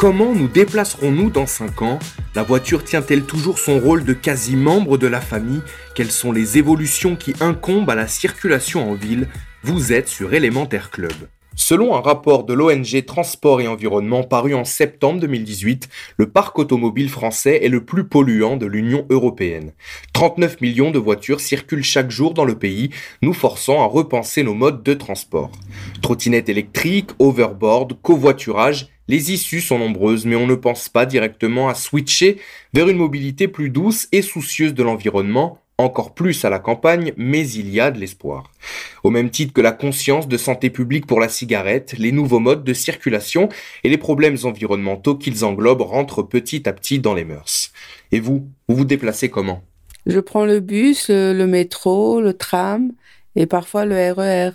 Comment 0.00 0.34
nous 0.34 0.48
déplacerons-nous 0.48 1.28
dans 1.28 1.44
5 1.44 1.82
ans? 1.82 1.98
La 2.34 2.42
voiture 2.42 2.84
tient-elle 2.84 3.24
toujours 3.24 3.58
son 3.58 3.78
rôle 3.78 4.02
de 4.02 4.14
quasi-membre 4.14 4.96
de 4.96 5.06
la 5.06 5.20
famille? 5.20 5.60
Quelles 5.94 6.10
sont 6.10 6.32
les 6.32 6.56
évolutions 6.56 7.16
qui 7.16 7.34
incombent 7.38 7.90
à 7.90 7.94
la 7.94 8.08
circulation 8.08 8.90
en 8.90 8.94
ville? 8.94 9.28
Vous 9.62 9.92
êtes 9.92 10.08
sur 10.08 10.32
Élémentaire 10.32 10.90
Club. 10.90 11.12
Selon 11.62 11.94
un 11.94 12.00
rapport 12.00 12.44
de 12.44 12.54
l'ONG 12.54 13.04
Transport 13.04 13.60
et 13.60 13.68
Environnement 13.68 14.22
paru 14.22 14.54
en 14.54 14.64
septembre 14.64 15.20
2018, 15.20 15.90
le 16.16 16.30
parc 16.30 16.58
automobile 16.58 17.10
français 17.10 17.60
est 17.62 17.68
le 17.68 17.84
plus 17.84 18.04
polluant 18.04 18.56
de 18.56 18.64
l'Union 18.64 19.06
européenne. 19.10 19.72
39 20.14 20.62
millions 20.62 20.90
de 20.90 20.98
voitures 20.98 21.40
circulent 21.40 21.84
chaque 21.84 22.10
jour 22.10 22.32
dans 22.32 22.46
le 22.46 22.58
pays, 22.58 22.88
nous 23.20 23.34
forçant 23.34 23.82
à 23.82 23.86
repenser 23.86 24.42
nos 24.42 24.54
modes 24.54 24.82
de 24.82 24.94
transport. 24.94 25.52
Trottinettes 26.00 26.48
électriques, 26.48 27.10
overboard, 27.18 27.92
covoiturage, 28.00 28.88
les 29.06 29.30
issues 29.30 29.60
sont 29.60 29.78
nombreuses, 29.78 30.24
mais 30.24 30.36
on 30.36 30.46
ne 30.46 30.54
pense 30.54 30.88
pas 30.88 31.04
directement 31.04 31.68
à 31.68 31.74
switcher 31.74 32.38
vers 32.72 32.88
une 32.88 32.96
mobilité 32.96 33.48
plus 33.48 33.68
douce 33.68 34.08
et 34.12 34.22
soucieuse 34.22 34.72
de 34.72 34.82
l'environnement, 34.82 35.59
encore 35.80 36.14
plus 36.14 36.44
à 36.44 36.50
la 36.50 36.58
campagne, 36.58 37.12
mais 37.16 37.48
il 37.48 37.70
y 37.70 37.80
a 37.80 37.90
de 37.90 37.98
l'espoir. 37.98 38.52
Au 39.02 39.10
même 39.10 39.30
titre 39.30 39.52
que 39.52 39.60
la 39.60 39.72
conscience 39.72 40.28
de 40.28 40.36
santé 40.36 40.70
publique 40.70 41.06
pour 41.06 41.20
la 41.20 41.28
cigarette, 41.28 41.94
les 41.98 42.12
nouveaux 42.12 42.38
modes 42.38 42.64
de 42.64 42.74
circulation 42.74 43.48
et 43.84 43.88
les 43.88 43.98
problèmes 43.98 44.36
environnementaux 44.44 45.16
qu'ils 45.16 45.44
englobent 45.44 45.82
rentrent 45.82 46.22
petit 46.22 46.68
à 46.68 46.72
petit 46.72 46.98
dans 46.98 47.14
les 47.14 47.24
mœurs. 47.24 47.72
Et 48.12 48.20
vous, 48.20 48.46
vous 48.68 48.76
vous 48.76 48.84
déplacez 48.84 49.28
comment? 49.28 49.62
Je 50.06 50.20
prends 50.20 50.46
le 50.46 50.60
bus, 50.60 51.10
le, 51.10 51.46
métro, 51.46 52.20
le 52.20 52.32
tram 52.32 52.92
et 53.36 53.46
parfois 53.46 53.84
le 53.84 54.12
RER. 54.12 54.50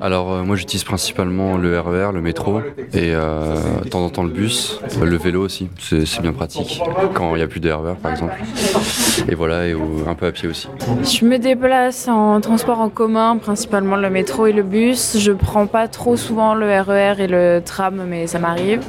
Alors 0.00 0.32
euh, 0.32 0.42
moi 0.42 0.56
j'utilise 0.56 0.84
principalement 0.84 1.56
le 1.56 1.78
RER, 1.78 2.12
le 2.12 2.20
métro 2.20 2.60
et 2.92 3.12
euh, 3.14 3.56
de 3.82 3.88
temps 3.88 4.04
en 4.04 4.10
temps 4.10 4.22
le 4.22 4.30
bus, 4.30 4.80
euh, 5.00 5.04
le 5.04 5.16
vélo 5.16 5.42
aussi, 5.42 5.68
c'est 5.78 6.20
bien 6.22 6.32
pratique 6.32 6.80
quand 7.14 7.34
il 7.34 7.38
n'y 7.38 7.42
a 7.42 7.48
plus 7.48 7.60
de 7.60 7.70
RER 7.70 7.94
par 8.00 8.12
exemple. 8.12 8.34
Et 9.28 9.34
voilà, 9.34 9.66
et 9.66 9.74
un 10.06 10.14
peu 10.14 10.26
à 10.26 10.32
pied 10.32 10.48
aussi. 10.48 10.68
Je 11.02 11.24
me 11.24 11.38
déplace 11.38 12.08
en 12.08 12.40
transport 12.40 12.80
en 12.80 12.88
commun, 12.88 13.38
principalement 13.38 13.96
le 13.96 14.08
métro 14.08 14.46
et 14.46 14.52
le 14.52 14.62
bus. 14.62 15.18
Je 15.18 15.32
prends 15.32 15.66
pas 15.66 15.88
trop 15.88 16.16
souvent 16.16 16.54
le 16.54 16.66
RER 16.80 17.14
et 17.18 17.26
le 17.26 17.60
tram, 17.64 18.04
mais 18.06 18.26
ça 18.26 18.38
m'arrive. 18.38 18.82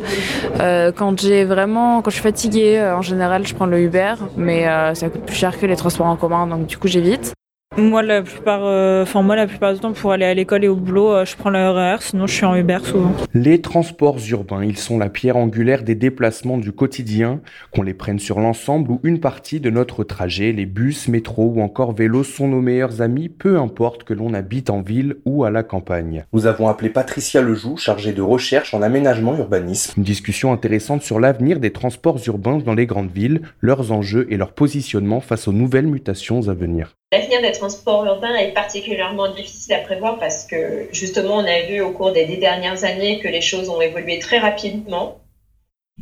quand 0.59 1.19
j'ai 1.19 1.43
vraiment, 1.43 2.01
quand 2.01 2.11
je 2.11 2.15
suis 2.15 2.23
fatiguée, 2.23 2.81
en 2.81 3.01
général 3.01 3.47
je 3.47 3.55
prends 3.55 3.65
le 3.65 3.79
Uber, 3.79 4.15
mais 4.35 4.65
ça 4.93 5.09
coûte 5.09 5.23
plus 5.23 5.35
cher 5.35 5.59
que 5.59 5.65
les 5.65 5.75
transports 5.75 6.07
en 6.07 6.15
commun, 6.15 6.47
donc 6.47 6.67
du 6.67 6.77
coup 6.77 6.87
j'évite. 6.87 7.36
Moi, 7.79 8.01
la 8.01 8.23
plupart, 8.23 8.61
euh, 8.63 9.03
enfin 9.03 9.21
moi, 9.21 9.35
la 9.35 9.45
plupart 9.45 9.71
du 9.71 9.79
temps, 9.79 9.93
pour 9.93 10.11
aller 10.11 10.25
à 10.25 10.33
l'école 10.33 10.63
et 10.63 10.67
au 10.67 10.75
boulot, 10.75 11.11
euh, 11.11 11.25
je 11.25 11.35
prends 11.35 11.51
le 11.51 11.59
RER, 11.59 11.97
sinon 11.99 12.25
je 12.25 12.33
suis 12.33 12.45
en 12.45 12.55
Uber 12.55 12.79
souvent. 12.81 13.11
Les 13.35 13.61
transports 13.61 14.17
urbains, 14.31 14.65
ils 14.65 14.79
sont 14.79 14.97
la 14.97 15.09
pierre 15.09 15.37
angulaire 15.37 15.83
des 15.83 15.93
déplacements 15.93 16.57
du 16.57 16.71
quotidien, 16.71 17.39
qu'on 17.71 17.83
les 17.83 17.93
prenne 17.93 18.17
sur 18.17 18.39
l'ensemble 18.39 18.89
ou 18.89 18.99
une 19.03 19.19
partie 19.19 19.59
de 19.59 19.69
notre 19.69 20.03
trajet. 20.03 20.53
Les 20.53 20.65
bus, 20.65 21.07
métros 21.07 21.53
ou 21.55 21.61
encore 21.61 21.93
vélos 21.93 22.23
sont 22.23 22.47
nos 22.47 22.61
meilleurs 22.61 23.03
amis, 23.03 23.29
peu 23.29 23.59
importe 23.59 24.05
que 24.05 24.15
l'on 24.15 24.33
habite 24.33 24.71
en 24.71 24.81
ville 24.81 25.17
ou 25.25 25.43
à 25.43 25.51
la 25.51 25.61
campagne. 25.61 26.25
Nous 26.33 26.47
avons 26.47 26.69
appelé 26.69 26.89
Patricia 26.89 27.43
Lejoux, 27.43 27.77
chargée 27.77 28.11
de 28.11 28.23
recherche 28.23 28.73
en 28.73 28.81
aménagement 28.81 29.37
urbanisme. 29.37 29.93
Une 29.97 30.03
discussion 30.03 30.51
intéressante 30.51 31.03
sur 31.03 31.19
l'avenir 31.19 31.59
des 31.59 31.71
transports 31.71 32.19
urbains 32.25 32.57
dans 32.57 32.73
les 32.73 32.87
grandes 32.87 33.11
villes, 33.11 33.41
leurs 33.61 33.91
enjeux 33.91 34.25
et 34.31 34.37
leur 34.37 34.53
positionnement 34.53 35.19
face 35.19 35.47
aux 35.47 35.53
nouvelles 35.53 35.85
mutations 35.85 36.47
à 36.47 36.55
venir. 36.55 36.95
L'avenir 37.13 37.41
des 37.41 37.53
transports 37.53 38.03
urbains 38.03 38.35
est 38.35 38.51
particulièrement 38.51 39.29
difficile 39.29 39.73
à 39.73 39.79
prévoir 39.79 40.19
parce 40.19 40.43
que 40.43 40.89
justement, 40.91 41.35
on 41.35 41.45
a 41.45 41.61
vu 41.61 41.79
au 41.79 41.91
cours 41.91 42.11
des 42.11 42.25
dix 42.25 42.37
dernières 42.37 42.83
années 42.83 43.19
que 43.19 43.29
les 43.29 43.39
choses 43.39 43.69
ont 43.69 43.79
évolué 43.79 44.19
très 44.19 44.39
rapidement 44.39 45.17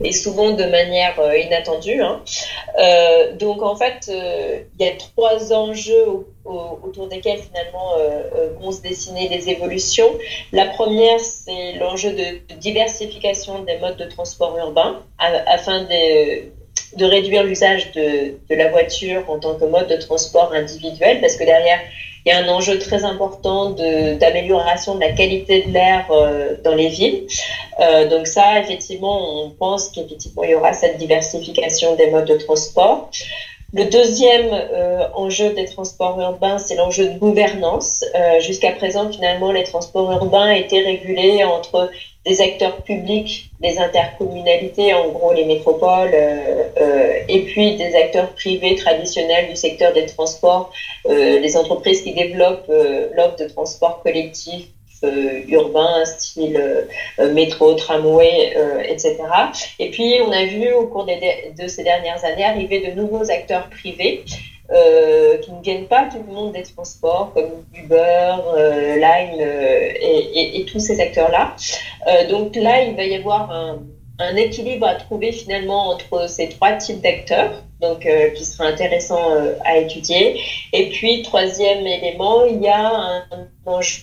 et 0.04 0.12
souvent 0.12 0.52
de 0.52 0.66
manière 0.66 1.20
euh, 1.20 1.38
inattendue. 1.38 2.02
Hein. 2.02 2.22
Euh, 2.80 3.36
donc 3.36 3.62
en 3.62 3.76
fait, 3.76 4.10
euh, 4.10 4.62
il 4.78 4.86
y 4.86 4.90
a 4.90 4.96
trois 4.96 5.54
enjeux 5.54 6.26
autour 6.44 7.08
desquels 7.08 7.40
finalement 7.40 7.94
vont 8.60 8.72
se 8.72 8.82
dessiner 8.82 9.30
les 9.30 9.50
évolutions. 9.50 10.12
La 10.52 10.66
première, 10.66 11.20
c'est 11.20 11.74
l'enjeu 11.74 12.12
de, 12.14 12.56
diversification 12.56 13.64
des 13.64 13.78
modes 13.78 13.98
de 13.98 14.06
transport 14.06 14.56
urbain 14.58 15.02
afin 15.18 15.84
de 15.84 16.52
de 16.96 17.06
réduire 17.06 17.44
l'usage 17.44 17.92
de, 17.92 18.36
de, 18.50 18.56
la 18.56 18.70
voiture 18.70 19.24
en 19.30 19.40
tant 19.40 19.56
que 19.56 19.66
mode 19.66 19.88
de 19.88 19.96
transport 19.96 20.54
individuel, 20.54 21.20
parce 21.22 21.36
que 21.36 21.44
derrière, 21.44 21.80
il 22.26 22.30
y 22.30 22.32
a 22.32 22.40
un 22.40 22.48
enjeu 22.48 22.80
très 22.80 23.04
important 23.04 23.70
d'amélioration 23.70 24.96
de, 24.96 25.02
la 25.02 25.12
qualité 25.12 25.64
de 25.64 25.72
l'air 25.72 26.06
euh, 26.10 26.56
dans 26.64 26.74
les 26.74 26.88
villes. 26.88 27.28
Euh, 27.80 28.08
donc 28.10 28.26
ça, 28.26 28.60
effectivement, 28.60 29.44
on 29.44 29.52
pense 29.52 29.90
qu'effectivement, 29.90 30.44
il 30.44 30.50
y 30.52 30.56
aura 30.56 30.74
cette 30.74 30.98
diversification 30.98 31.96
des 31.96 32.08
modes 32.08 32.26
de 32.26 32.36
transport. 32.36 33.12
Le 33.78 33.84
deuxième 33.84 34.54
euh, 34.54 35.06
enjeu 35.16 35.50
des 35.50 35.66
transports 35.66 36.18
urbains, 36.18 36.58
c'est 36.60 36.76
l'enjeu 36.76 37.10
de 37.10 37.20
gouvernance. 37.20 38.06
Euh, 38.16 38.40
Jusqu'à 38.40 38.72
présent, 38.72 39.12
finalement, 39.12 39.52
les 39.52 39.64
transports 39.64 40.10
urbains 40.14 40.52
étaient 40.52 40.80
régulés 40.80 41.44
entre 41.44 41.92
des 42.26 42.40
acteurs 42.40 42.78
publics, 42.84 43.52
les 43.60 43.78
intercommunalités, 43.78 44.94
en 44.94 45.10
gros 45.10 45.34
les 45.34 45.44
métropoles, 45.44 46.12
euh, 46.14 47.20
et 47.28 47.40
puis 47.42 47.76
des 47.76 47.96
acteurs 47.96 48.30
privés 48.30 48.76
traditionnels 48.76 49.50
du 49.50 49.58
secteur 49.58 49.92
des 49.92 50.06
transports, 50.06 50.72
les 51.10 51.58
entreprises 51.58 52.02
qui 52.02 52.14
développent 52.14 52.72
l'offre 53.14 53.36
de 53.36 53.46
transport 53.46 54.02
collectif 54.02 54.68
urbain, 55.04 56.06
style 56.06 56.88
métro, 57.34 57.74
tramway, 57.74 58.56
etc. 58.88 59.18
Et 59.80 59.90
puis 59.92 60.16
on 60.26 60.32
a 60.32 60.46
vu 60.46 60.74
au 60.74 60.88
cours 60.88 61.06
de 61.06 61.68
ces 61.68 61.84
dernières 61.84 62.24
années 62.26 62.46
arriver 62.46 62.80
de 62.80 63.00
nouveaux 63.00 63.30
acteurs 63.30 63.70
privés 63.70 64.24
euh, 64.72 65.38
qui 65.38 65.52
ne 65.52 65.62
viennent 65.62 65.88
pas 65.88 66.06
tout 66.06 66.24
le 66.26 66.34
monde 66.34 66.54
des 66.54 66.64
transports 66.64 67.32
comme 67.34 67.64
Uber, 67.76 68.36
euh, 68.58 68.98
euh, 68.98 69.92
et, 70.02 70.66
tous 70.66 70.80
ces 70.80 71.00
acteurs-là. 71.00 71.56
Euh, 72.08 72.28
donc 72.30 72.56
là, 72.56 72.82
il 72.82 72.96
va 72.96 73.04
y 73.04 73.16
avoir 73.16 73.52
un, 73.52 73.84
un, 74.20 74.36
équilibre 74.36 74.88
à 74.88 74.96
trouver 74.96 75.32
finalement 75.32 75.90
entre 75.90 76.28
ces 76.28 76.50
trois 76.50 76.74
types 76.74 77.02
d'acteurs, 77.02 77.62
donc 77.80 78.08
qui 78.36 78.46
sera 78.46 78.66
intéressant 78.66 79.22
à 79.64 79.78
étudier. 79.78 80.42
Et 80.74 80.90
puis 80.90 81.22
troisième 81.22 81.86
élément, 81.86 82.46
il 82.46 82.62
y 82.62 82.68
a 82.68 82.88
un 82.88 83.48
enjeu 83.66 84.02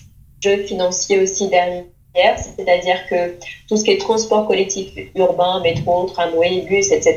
financier 0.67 1.21
aussi 1.21 1.49
derrière 1.49 1.85
c'est-à-dire 2.15 3.07
que 3.09 3.39
tout 3.69 3.77
ce 3.77 3.85
qui 3.85 3.93
est 3.93 4.01
transport 4.01 4.47
collectif 4.47 4.93
urbain, 5.15 5.61
métro, 5.61 6.05
tramway, 6.05 6.61
bus, 6.69 6.93
etc., 6.93 7.17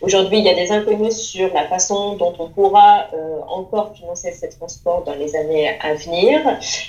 aujourd'hui, 0.00 0.38
il 0.38 0.44
y 0.44 0.48
a 0.48 0.54
des 0.54 0.72
inconnus 0.72 1.16
sur 1.16 1.52
la 1.54 1.68
façon 1.68 2.16
dont 2.16 2.34
on 2.40 2.48
pourra 2.48 3.06
euh, 3.14 3.38
encore 3.46 3.94
financer 3.94 4.32
ces 4.32 4.48
transports 4.48 5.04
dans 5.04 5.14
les 5.14 5.36
années 5.36 5.70
à 5.80 5.94
venir. 5.94 6.40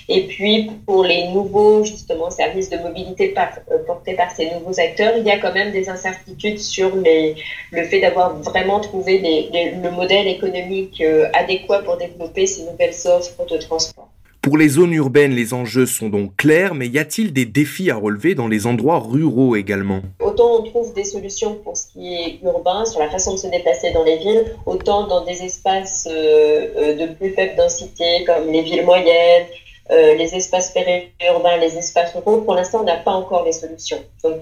Et 0.10 0.26
puis, 0.26 0.72
pour 0.88 1.04
les 1.04 1.28
nouveaux, 1.28 1.84
justement, 1.84 2.32
services 2.32 2.72
de 2.72 2.78
mobilité 2.78 3.36
euh, 3.38 3.78
portés 3.86 4.16
par 4.16 4.32
ces 4.32 4.50
nouveaux 4.52 4.80
acteurs, 4.80 5.14
il 5.18 5.24
y 5.24 5.32
a 5.32 5.38
quand 5.38 5.54
même 5.54 5.72
des 5.72 5.90
incertitudes 5.90 6.60
sur 6.60 6.96
les, 6.96 7.36
le 7.72 7.84
fait 7.84 8.00
d'avoir 8.00 8.36
vraiment 8.38 8.80
trouvé 8.80 9.20
le 9.54 9.92
modèle 9.92 10.28
économique 10.28 11.02
euh, 11.02 11.30
adéquat 11.34 11.84
pour 11.84 11.98
développer 11.98 12.48
ces 12.48 12.64
nouvelles 12.64 12.96
offres 13.06 13.46
de 13.46 13.58
transport. 13.58 14.10
Pour 14.42 14.58
les 14.58 14.70
zones 14.70 14.94
urbaines, 14.94 15.34
les 15.34 15.54
enjeux 15.54 15.86
sont 15.86 16.10
donc 16.10 16.36
clairs, 16.38 16.74
mais 16.74 16.88
y 16.88 17.00
a-t-il 17.00 17.34
des 17.34 17.46
défis 17.46 17.92
à 17.92 17.96
relever 17.96 18.34
dans 18.34 18.48
les 18.48 18.66
endroits 18.66 19.00
ruraux 19.00 19.56
également? 19.56 20.02
Autant 20.22 20.60
on 20.60 20.64
trouve 20.64 20.94
des 20.94 21.04
solutions 21.04 21.56
pour 21.56 21.76
ce 21.76 21.88
qui 21.92 22.14
est 22.14 22.40
urbain, 22.44 22.86
sur 22.86 23.00
la 23.00 23.10
façon 23.10 23.34
de 23.34 23.40
se 23.40 23.48
déplacer 23.48 23.92
dans 23.92 24.04
les 24.04 24.18
villes, 24.18 24.46
autant 24.66 25.08
dans 25.08 25.26
des 25.26 25.44
espaces 25.44 26.08
euh, 26.10 26.68
euh, 26.78 27.08
de 27.08 27.14
plus 27.14 27.32
faible 27.32 27.56
densité, 27.58 28.24
comme 28.26 28.52
les 28.52 28.62
villes 28.62 28.86
moyennes, 28.86 29.48
euh, 29.92 30.16
les 30.16 30.36
espaces 30.36 30.72
périurbains, 30.72 31.58
les 31.58 31.78
espaces 31.78 32.14
ruraux, 32.14 32.42
pour 32.42 32.56
l'instant, 32.56 32.82
on 32.82 32.86
n'a 32.86 32.98
pas 32.98 33.12
encore 33.12 33.46
les 33.46 33.54
solutions. 33.54 34.00
Donc, 34.24 34.42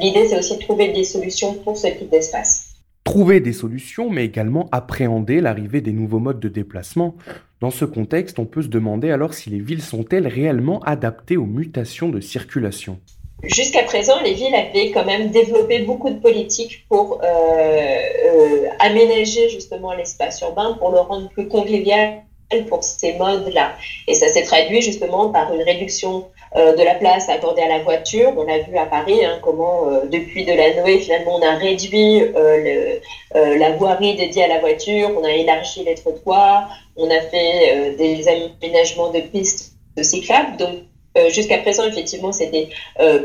l'idée, 0.00 0.28
c'est 0.28 0.38
aussi 0.38 0.56
de 0.56 0.62
trouver 0.62 0.92
des 0.92 1.04
solutions 1.04 1.54
pour 1.54 1.76
ce 1.76 1.88
type 1.88 2.10
d'espace. 2.10 2.74
Trouver 3.04 3.40
des 3.40 3.52
solutions, 3.52 4.10
mais 4.10 4.24
également 4.24 4.68
appréhender 4.72 5.40
l'arrivée 5.40 5.80
des 5.80 5.92
nouveaux 5.92 6.18
modes 6.18 6.40
de 6.40 6.48
déplacement. 6.48 7.14
Dans 7.60 7.70
ce 7.70 7.86
contexte, 7.86 8.38
on 8.38 8.44
peut 8.44 8.62
se 8.62 8.68
demander 8.68 9.10
alors 9.10 9.32
si 9.32 9.48
les 9.48 9.60
villes 9.60 9.82
sont-elles 9.82 10.28
réellement 10.28 10.80
adaptées 10.80 11.38
aux 11.38 11.46
mutations 11.46 12.10
de 12.10 12.20
circulation? 12.20 12.98
Jusqu'à 13.42 13.82
présent, 13.82 14.20
les 14.22 14.34
villes 14.34 14.54
avaient 14.54 14.90
quand 14.90 15.04
même 15.04 15.30
développé 15.30 15.80
beaucoup 15.80 16.10
de 16.10 16.18
politiques 16.18 16.84
pour 16.88 17.20
euh, 17.22 17.26
euh, 17.26 18.68
aménager 18.80 19.48
justement 19.48 19.94
l'espace 19.94 20.40
urbain, 20.42 20.74
pour 20.78 20.90
le 20.90 21.00
rendre 21.00 21.28
plus 21.30 21.48
convivial 21.48 22.22
pour 22.68 22.82
ces 22.84 23.14
modes-là. 23.14 23.72
Et 24.06 24.14
ça 24.14 24.28
s'est 24.28 24.44
traduit 24.44 24.80
justement 24.80 25.30
par 25.30 25.52
une 25.52 25.62
réduction 25.62 26.26
de 26.56 26.82
la 26.82 26.94
place 26.94 27.28
accordée 27.28 27.62
à 27.62 27.68
la 27.68 27.80
voiture. 27.80 28.32
On 28.36 28.48
a 28.48 28.58
vu 28.58 28.76
à 28.78 28.86
Paris 28.86 29.24
hein, 29.24 29.38
comment, 29.42 29.88
euh, 29.88 30.06
depuis 30.06 30.44
de 30.44 30.52
la 30.52 30.74
Noé, 30.74 30.98
finalement, 30.98 31.36
on 31.36 31.42
a 31.42 31.54
réduit 31.56 32.22
euh, 32.22 33.00
le, 33.34 33.58
la 33.58 33.72
voirie 33.72 34.16
dédiée 34.16 34.44
à 34.44 34.48
la 34.48 34.60
voiture, 34.60 35.10
on 35.16 35.24
a 35.24 35.32
élargi 35.32 35.84
les 35.84 35.94
trottoirs, 35.94 36.70
on 36.96 37.10
a 37.10 37.20
fait 37.20 37.94
des 37.98 38.26
aménagements 38.26 39.10
de 39.10 39.20
pistes 39.20 39.72
de 39.96 40.02
cyclables. 40.02 40.56
Donc, 40.56 41.30
jusqu'à 41.30 41.58
présent, 41.58 41.84
effectivement, 41.84 42.32
c'était 42.32 42.68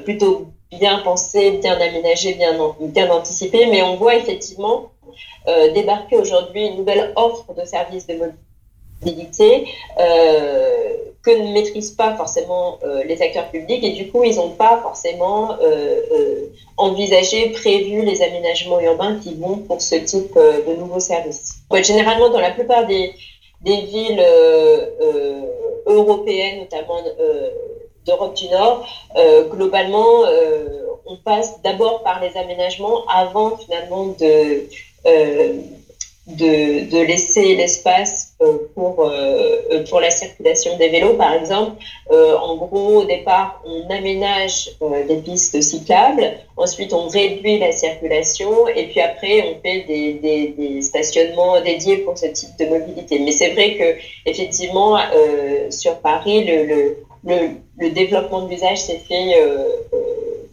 plutôt 0.03 0.47
bien 0.69 0.99
pensé, 0.99 1.51
bien 1.51 1.79
aménagé, 1.79 2.33
bien, 2.33 2.57
bien 2.81 3.09
anticipé, 3.09 3.67
mais 3.67 3.81
on 3.81 3.95
voit 3.95 4.15
effectivement 4.15 4.91
débarquer 5.73 6.17
aujourd'hui 6.17 6.67
une 6.67 6.77
nouvelle 6.77 7.13
offre 7.15 7.53
de 7.53 7.63
services 7.63 8.07
de 8.07 8.15
mobilité 8.15 8.50
euh, 9.07 10.93
que 11.23 11.31
ne 11.31 11.53
maîtrisent 11.53 11.91
pas 11.91 12.15
forcément 12.15 12.77
euh, 12.83 13.03
les 13.03 13.21
acteurs 13.21 13.49
publics 13.49 13.83
et 13.83 13.91
du 13.91 14.11
coup 14.11 14.23
ils 14.23 14.35
n'ont 14.35 14.51
pas 14.51 14.79
forcément 14.81 15.55
euh, 15.61 16.45
envisagé, 16.77 17.49
prévu 17.49 18.03
les 18.03 18.21
aménagements 18.21 18.79
urbains 18.79 19.19
qui 19.21 19.35
vont 19.35 19.57
pour 19.57 19.81
ce 19.81 19.95
type 19.95 20.35
de 20.35 20.75
nouveaux 20.75 20.99
services. 20.99 21.55
généralement 21.83 22.29
dans 22.29 22.39
la 22.39 22.51
plupart 22.51 22.85
des, 22.87 23.13
villes 23.63 24.23
européennes, 25.85 26.61
notamment 26.61 27.01
d'Europe 28.05 28.35
du 28.35 28.47
Nord, 28.49 28.85
globalement 29.51 30.23
on 31.05 31.17
passe 31.17 31.61
d'abord 31.61 32.01
par 32.01 32.19
les 32.19 32.35
aménagements 32.37 33.05
avant 33.07 33.57
finalement 33.57 34.07
de 34.19 34.65
de, 36.27 37.03
laisser 37.03 37.55
l'espace 37.55 38.30
pour, 38.73 39.05
euh, 39.05 39.83
pour 39.89 39.99
la 39.99 40.09
circulation 40.09 40.77
des 40.77 40.89
vélos, 40.89 41.13
par 41.13 41.33
exemple. 41.33 41.81
Euh, 42.11 42.35
en 42.37 42.55
gros, 42.55 43.01
au 43.01 43.05
départ, 43.05 43.61
on 43.65 43.89
aménage 43.89 44.71
des 45.07 45.17
pistes 45.17 45.61
cyclables, 45.61 46.33
ensuite 46.57 46.93
on 46.93 47.07
réduit 47.07 47.59
la 47.59 47.71
circulation 47.71 48.67
et 48.67 48.87
puis 48.87 48.99
après 48.99 49.43
on 49.43 49.61
fait 49.61 49.85
des, 49.87 50.13
des, 50.57 50.81
stationnements 50.81 51.61
dédiés 51.61 51.97
pour 51.97 52.17
ce 52.17 52.27
type 52.27 52.57
de 52.59 52.65
mobilité. 52.65 53.19
Mais 53.19 53.31
c'est 53.31 53.49
vrai 53.49 53.75
que 53.75 54.29
effectivement, 54.29 54.97
sur 55.69 55.99
Paris, 55.99 56.43
le, 56.43 56.97
le, 57.23 57.49
le 57.77 57.89
développement 57.89 58.41
de 58.41 58.49
l'usage 58.49 58.81
s'est 58.81 59.01
fait 59.07 59.39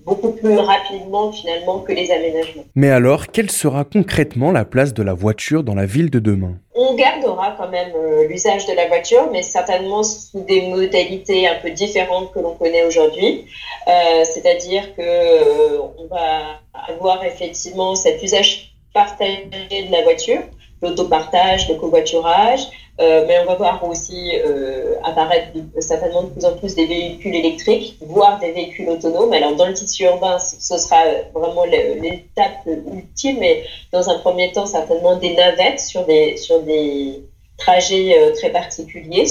beaucoup 0.09 0.33
plus 0.33 0.57
rapidement 0.57 1.31
finalement 1.33 1.81
que 1.81 1.93
les 1.93 2.11
aménagements. 2.11 2.65
Mais 2.75 2.91
alors, 2.91 3.27
quelle 3.27 3.51
sera 3.51 3.85
concrètement 3.85 4.51
la 4.51 4.65
place 4.65 4.95
de 4.95 5.03
la 5.03 5.13
voiture 5.13 5.63
dans 5.63 5.75
la 5.75 5.87
ville 5.87 6.11
de 6.11 6.19
demain? 6.19 6.55
On 6.75 6.95
gardera 6.95 7.55
quand 7.59 7.69
même 7.69 7.93
euh, 7.95 8.27
l'usage 8.29 8.65
de 8.67 8.73
la 8.73 8.87
voiture, 8.89 9.29
mais 9.33 9.43
certainement 9.43 10.03
sous 10.03 10.41
des 10.45 10.63
modalités 10.63 11.47
un 11.47 11.57
peu 11.63 11.71
différentes 11.71 12.33
que 12.33 12.39
l'on 12.39 12.55
connaît 12.55 12.85
aujourd'hui. 12.85 13.45
Euh, 13.87 14.25
c'est-à-dire 14.25 14.95
que 14.97 15.03
euh, 15.03 15.79
on 15.99 16.07
va 16.07 16.61
avoir 16.89 17.25
effectivement 17.25 17.95
cet 17.95 18.23
usage 18.23 18.75
partagé 18.95 19.43
de 19.89 19.93
la 19.93 20.03
voiture, 20.03 20.41
l'autopartage, 20.83 21.69
le 21.69 21.75
covoiturage, 21.75 22.63
euh, 23.01 23.25
mais 23.29 23.39
on 23.39 23.45
va 23.45 23.55
voir 23.55 23.85
aussi 23.85 24.33
euh, 24.35 24.95
apparaître 25.05 25.49
certainement 25.79 26.25
de 26.25 26.31
plus 26.31 26.45
en 26.45 26.57
plus 26.57 26.75
des 26.75 26.87
véhicules 26.87 27.35
électriques, 27.35 27.97
voire 28.01 28.41
des 28.41 28.51
véhicules 28.51 28.89
autonomes. 28.89 29.33
Alors 29.33 29.55
dans 29.55 29.67
le 29.67 29.75
tissu 29.75 30.05
urbain, 30.05 30.39
ce 30.39 30.79
sera 30.79 31.05
vraiment 31.33 31.65
l'étape 31.65 32.67
ultime, 32.67 33.39
mais 33.39 33.63
dans 33.93 34.11
un 34.11 34.19
premier 34.19 34.51
temps, 34.51 34.67
certainement 34.67 35.17
des 35.17 35.35
navettes 35.35 35.81
sur 35.81 36.05
des, 36.07 36.37
sur 36.37 36.61
des 36.63 37.23
trajets 37.57 38.19
euh, 38.19 38.33
très 38.35 38.51
particuliers. 38.51 39.27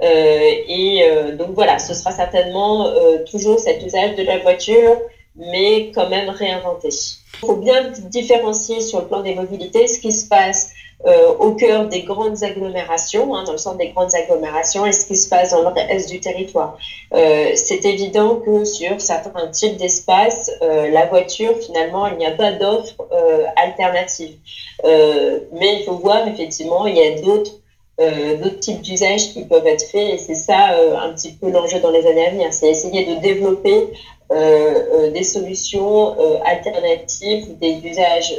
et 0.00 1.04
donc 1.38 1.50
voilà, 1.54 1.78
ce 1.78 1.94
sera 1.94 2.10
certainement 2.10 2.92
toujours 3.30 3.60
cet 3.60 3.84
usage 3.84 4.16
de 4.16 4.24
la 4.24 4.38
voiture, 4.38 4.96
mais 5.36 5.92
quand 5.94 6.08
même 6.08 6.28
réinventé. 6.28 6.88
Il 6.88 7.38
faut 7.38 7.56
bien 7.56 7.92
différencier 8.10 8.80
sur 8.80 9.00
le 9.00 9.06
plan 9.06 9.22
des 9.22 9.34
mobilités 9.34 9.86
ce 9.86 10.00
qui 10.00 10.12
se 10.12 10.28
passe 10.28 10.72
euh, 11.06 11.32
au 11.38 11.52
cœur 11.52 11.88
des 11.88 12.02
grandes 12.02 12.42
agglomérations, 12.42 13.34
hein, 13.34 13.44
dans 13.44 13.52
le 13.52 13.58
centre 13.58 13.78
des 13.78 13.88
grandes 13.88 14.14
agglomérations, 14.14 14.84
et 14.84 14.92
ce 14.92 15.06
qui 15.06 15.16
se 15.16 15.30
passe 15.30 15.52
dans 15.52 15.62
le 15.62 15.68
reste 15.68 16.10
du 16.10 16.20
territoire. 16.20 16.76
Euh, 17.14 17.52
c'est 17.54 17.86
évident 17.86 18.36
que 18.36 18.64
sur 18.66 19.00
certains 19.00 19.46
types 19.48 19.76
d'espaces, 19.76 20.50
euh, 20.60 20.90
la 20.90 21.06
voiture, 21.06 21.56
finalement, 21.56 22.06
il 22.06 22.18
n'y 22.18 22.26
a 22.26 22.32
pas 22.32 22.52
d'offre 22.52 22.96
euh, 23.12 23.44
alternative. 23.56 24.36
Euh, 24.84 25.40
mais 25.52 25.78
il 25.80 25.84
faut 25.84 25.96
voir, 25.96 26.28
effectivement, 26.28 26.86
il 26.86 26.96
y 26.96 27.02
a 27.02 27.20
d'autres 27.20 27.52
d'autres 28.42 28.60
types 28.60 28.80
d'usages 28.80 29.34
qui 29.34 29.44
peuvent 29.44 29.66
être 29.66 29.82
faits, 29.82 30.14
et 30.14 30.16
c'est 30.16 30.34
ça 30.34 30.70
un 31.02 31.12
petit 31.12 31.32
peu 31.32 31.50
l'enjeu 31.50 31.80
dans 31.80 31.90
les 31.90 32.06
années 32.06 32.28
à 32.28 32.30
venir, 32.30 32.50
c'est 32.50 32.70
essayer 32.70 33.04
de 33.04 33.20
développer 33.20 33.88
des 35.12 35.22
solutions 35.22 36.16
alternatives, 36.42 37.58
des 37.58 37.78
usages 37.84 38.34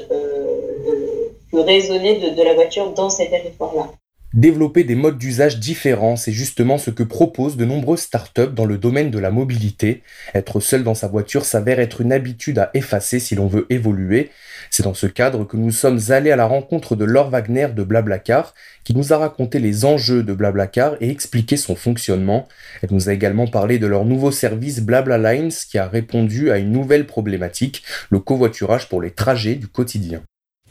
raisonner 1.60 2.20
de, 2.20 2.36
de 2.36 2.44
la 2.44 2.54
voiture 2.54 2.94
dans 2.94 3.10
ces 3.10 3.30
territoires-là. 3.30 3.92
Développer 4.34 4.86
des 4.86 4.96
modes 4.96 5.18
d'usage 5.18 5.60
différents, 5.60 6.16
c'est 6.16 6.32
justement 6.32 6.78
ce 6.78 6.90
que 6.90 7.04
proposent 7.04 7.58
de 7.58 7.66
nombreuses 7.66 8.00
startups 8.00 8.54
dans 8.56 8.64
le 8.64 8.78
domaine 8.78 9.12
de 9.12 9.20
la 9.20 9.30
mobilité. 9.30 10.04
Être 10.34 10.62
seul 10.62 10.86
dans 10.86 10.94
sa 10.96 11.10
voiture 11.10 11.44
s'avère 11.44 11.82
être 11.82 12.00
une 12.00 12.14
habitude 12.14 12.58
à 12.58 12.70
effacer 12.74 13.20
si 13.20 13.36
l'on 13.36 13.48
veut 13.48 13.66
évoluer. 13.70 14.30
C'est 14.70 14.84
dans 14.84 14.94
ce 14.94 15.06
cadre 15.06 15.44
que 15.44 15.58
nous 15.58 15.72
sommes 15.72 16.00
allés 16.08 16.32
à 16.32 16.38
la 16.38 16.46
rencontre 16.46 16.96
de 16.96 17.04
Laure 17.04 17.30
Wagner 17.30 17.68
de 17.76 17.84
Blablacar, 17.84 18.54
qui 18.86 18.96
nous 18.96 19.12
a 19.12 19.18
raconté 19.18 19.60
les 19.60 19.84
enjeux 19.84 20.24
de 20.24 20.34
Blablacar 20.34 20.96
et 21.02 21.10
expliqué 21.10 21.58
son 21.58 21.76
fonctionnement. 21.76 22.48
Elle 22.82 22.94
nous 22.94 23.10
a 23.10 23.14
également 23.14 23.48
parlé 23.48 23.80
de 23.80 23.88
leur 23.88 24.06
nouveau 24.06 24.32
service 24.32 24.80
Blabla 24.80 25.18
Lines 25.18 25.52
qui 25.70 25.78
a 25.78 25.90
répondu 25.90 26.52
à 26.52 26.58
une 26.58 26.72
nouvelle 26.72 27.06
problématique, 27.06 27.84
le 28.10 28.20
covoiturage 28.20 28.88
pour 28.88 29.02
les 29.02 29.12
trajets 29.12 29.56
du 29.56 29.68
quotidien. 29.68 30.24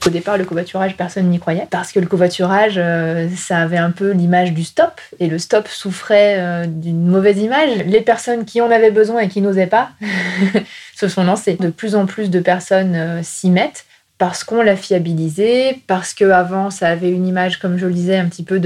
Au 0.06 0.08
départ, 0.08 0.38
le 0.38 0.44
covoiturage, 0.44 0.96
personne 0.96 1.28
n'y 1.28 1.38
croyait 1.38 1.66
parce 1.70 1.92
que 1.92 2.00
le 2.00 2.06
covoiturage, 2.06 2.74
euh, 2.78 3.28
ça 3.36 3.58
avait 3.58 3.76
un 3.76 3.90
peu 3.90 4.12
l'image 4.12 4.52
du 4.52 4.64
stop 4.64 4.98
et 5.18 5.26
le 5.26 5.38
stop 5.38 5.68
souffrait 5.68 6.36
euh, 6.38 6.64
d'une 6.66 7.06
mauvaise 7.06 7.38
image. 7.38 7.84
Les 7.84 8.00
personnes 8.00 8.46
qui 8.46 8.62
en 8.62 8.70
avaient 8.70 8.90
besoin 8.90 9.20
et 9.20 9.28
qui 9.28 9.42
n'osaient 9.42 9.66
pas 9.66 9.90
se 10.96 11.08
sont 11.08 11.22
lancées. 11.24 11.58
De 11.60 11.68
plus 11.68 11.94
en 11.94 12.06
plus 12.06 12.30
de 12.30 12.40
personnes 12.40 12.94
euh, 12.94 13.20
s'y 13.22 13.50
mettent 13.50 13.84
parce 14.16 14.42
qu'on 14.42 14.62
l'a 14.62 14.76
fiabilisé, 14.76 15.82
parce 15.86 16.14
qu'avant, 16.14 16.70
ça 16.70 16.88
avait 16.88 17.10
une 17.10 17.26
image, 17.26 17.58
comme 17.58 17.76
je 17.76 17.86
le 17.86 17.92
disais, 17.92 18.16
un 18.16 18.26
petit 18.26 18.44
peu 18.44 18.60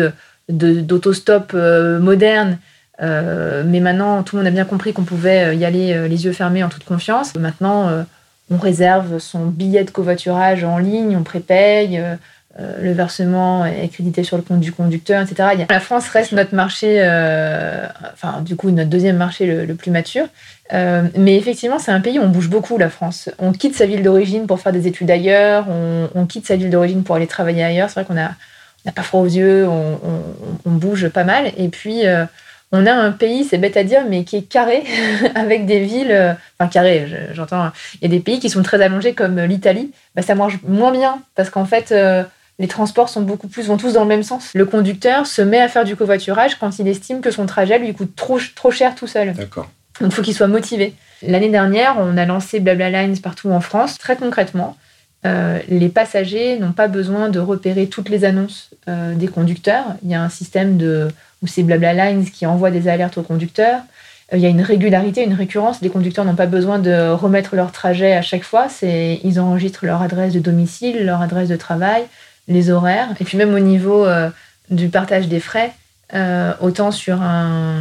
d'autostop 0.49 1.53
moderne. 1.53 2.59
mais 3.01 3.79
maintenant, 3.79 4.25
tout 4.25 4.35
le 4.35 4.43
monde 4.43 4.49
a 4.49 4.51
bien 4.51 4.65
compris 4.65 4.93
qu'on 4.93 5.05
pouvait 5.05 5.57
y 5.57 5.65
aller 5.65 6.09
les 6.09 6.25
yeux 6.25 6.33
fermés 6.33 6.65
en 6.65 6.69
toute 6.69 6.83
confiance. 6.83 7.37
Maintenant, 7.37 8.05
on 8.51 8.57
réserve 8.57 9.19
son 9.19 9.47
billet 9.47 9.85
de 9.85 9.91
covoiturage 9.91 10.65
en 10.65 10.79
ligne, 10.79 11.17
on 11.17 11.23
prépaye, 11.23 11.99
euh, 11.99 12.15
euh, 12.61 12.77
le 12.81 12.93
versement 12.93 13.65
est 13.65 13.89
crédité 13.89 14.23
sur 14.23 14.37
le 14.37 14.43
compte 14.43 14.61
du 14.61 14.71
conducteur, 14.71 15.23
etc. 15.23 15.67
La 15.69 15.81
France 15.81 16.09
reste 16.09 16.33
notre 16.33 16.55
marché, 16.55 16.99
euh, 17.01 17.87
enfin 18.13 18.43
du 18.43 18.55
coup 18.55 18.71
notre 18.71 18.91
deuxième 18.91 19.17
marché 19.17 19.47
le, 19.47 19.75
plus 19.75 19.91
mature. 19.91 20.27
mais 20.73 21.37
effectivement, 21.37 21.79
c'est 21.79 21.91
un 21.91 22.01
pays 22.01 22.19
où 22.19 22.23
on 22.23 22.29
bouge 22.29 22.49
beaucoup, 22.49 22.79
la 22.79 22.91
France. 22.91 23.29
On 23.39 23.53
quitte 23.53 23.75
sa 23.75 23.87
ville 23.87 24.03
d'origine 24.03 24.47
pour 24.47 24.61
faire 24.61 24.73
des 24.73 24.87
études 24.87 25.11
ailleurs, 25.11 25.67
on, 26.15 26.27
quitte 26.27 26.47
sa 26.47 26.57
ville 26.57 26.71
d'origine 26.71 27.03
pour 27.03 27.17
aller 27.17 27.27
travailler 27.27 27.65
ailleurs. 27.65 27.89
C'est 27.89 28.01
vrai 28.01 28.05
qu'on 28.05 28.15
n'a 28.15 28.37
pas 28.95 29.03
froid 29.03 29.21
aux 29.21 29.27
yeux, 29.27 29.67
on, 29.67 29.99
on, 30.65 30.71
bouge 30.71 31.09
pas 31.09 31.25
mal. 31.25 31.51
Et 31.57 31.69
puis, 31.69 32.03
on 32.73 32.87
a 32.87 32.93
un 32.93 33.13
pays, 33.13 33.45
c'est 33.45 33.59
bête 33.59 33.77
à 33.77 33.85
dire, 33.85 34.03
mais 34.09 34.25
qui 34.25 34.37
est 34.37 34.43
carré, 34.43 34.85
avec 35.35 35.67
des 35.67 35.81
villes, 35.81 36.11
euh, 36.11 36.33
enfin 36.59 36.69
carré, 36.69 37.07
j'entends, 37.33 37.71
il 37.95 38.03
y 38.03 38.07
a 38.07 38.09
des 38.09 38.21
pays 38.21 38.41
qui 38.41 38.51
sont 38.51 38.63
très 38.63 38.81
allongés 38.83 39.15
comme 39.15 39.41
l'Italie, 39.41 39.93
bah, 40.15 40.23
ça 40.23 40.35
marche 40.35 40.59
moins 40.67 40.93
bien, 40.93 41.23
parce 41.35 41.51
qu'en 41.51 41.65
fait, 41.65 41.93
euh, 41.93 42.25
les 42.59 42.69
transports 42.69 43.09
sont 43.09 43.23
beaucoup 43.23 43.49
plus, 43.49 43.67
vont 43.67 43.77
tous 43.77 43.95
dans 43.95 44.03
le 44.03 44.09
même 44.09 44.23
sens. 44.23 44.51
Le 44.55 44.65
conducteur 44.65 45.27
se 45.27 45.43
met 45.43 45.61
à 45.61 45.69
faire 45.69 45.85
du 45.85 45.97
covoiturage 45.97 46.57
quand 46.57 46.79
il 46.79 46.89
estime 46.89 47.21
que 47.21 47.31
son 47.31 47.47
trajet 47.47 47.79
lui 47.79 47.93
coûte 47.95 48.15
trop, 48.15 48.39
trop 48.55 48.71
cher 48.71 48.95
tout 48.95 49.07
seul. 49.07 49.33
D'accord. 49.33 49.69
Donc 50.01 50.13
il 50.13 50.15
faut 50.15 50.23
qu'il 50.23 50.35
soit 50.35 50.49
motivé. 50.49 50.95
L'année 51.23 51.49
dernière, 51.49 51.97
on 51.99 52.17
a 52.17 52.25
lancé 52.27 52.61
Blabla 52.61 52.91
Lines 52.91 53.19
partout 53.19 53.51
en 53.51 53.61
France. 53.61 53.99
Très 53.99 54.17
concrètement, 54.17 54.77
euh, 55.27 55.59
les 55.69 55.89
passagers 55.89 56.59
n'ont 56.59 56.73
pas 56.73 56.89
besoin 56.89 57.31
de 57.31 57.39
repérer 57.39 57.87
toutes 57.87 58.11
les 58.11 58.25
annonces 58.25 58.71
euh, 58.89 59.15
des 59.15 59.29
conducteurs. 59.29 59.85
Il 60.03 60.11
y 60.11 60.15
a 60.15 60.23
un 60.23 60.29
système 60.29 60.77
de, 60.77 61.09
où 61.43 61.47
c'est 61.47 61.63
Blabla 61.63 61.95
Lines 61.95 62.27
qui 62.31 62.45
envoie 62.45 62.71
des 62.71 62.89
alertes 62.89 63.17
aux 63.17 63.23
conducteurs. 63.23 63.81
Euh, 64.33 64.37
il 64.37 64.43
y 64.43 64.47
a 64.47 64.51
une 64.51 64.61
régularité, 64.61 65.25
une 65.25 65.35
récurrence. 65.35 65.81
Les 65.81 65.89
conducteurs 65.89 66.27
n'ont 66.27 66.35
pas 66.35 66.47
besoin 66.47 66.79
de 66.79 67.11
remettre 67.11 67.57
leur 67.57 67.73
trajet 67.73 68.13
à 68.13 68.23
chaque 68.23 68.45
fois. 68.45 68.69
Ils 68.83 69.41
enregistrent 69.41 69.87
leur 69.87 70.03
adresse 70.03 70.35
de 70.35 70.41
domicile, 70.41 71.07
leur 71.07 71.23
adresse 71.23 71.49
de 71.49 71.57
travail, 71.57 72.03
les 72.47 72.71
horaires. 72.71 73.09
Et 73.19 73.25
puis 73.25 73.39
même 73.39 73.55
au 73.55 73.61
niveau 73.61 74.07
du 74.71 74.89
partage 74.89 75.29
des 75.29 75.41
frais, 75.41 75.73
euh, 76.13 76.53
autant 76.61 76.91
sur 76.91 77.23
un, 77.23 77.73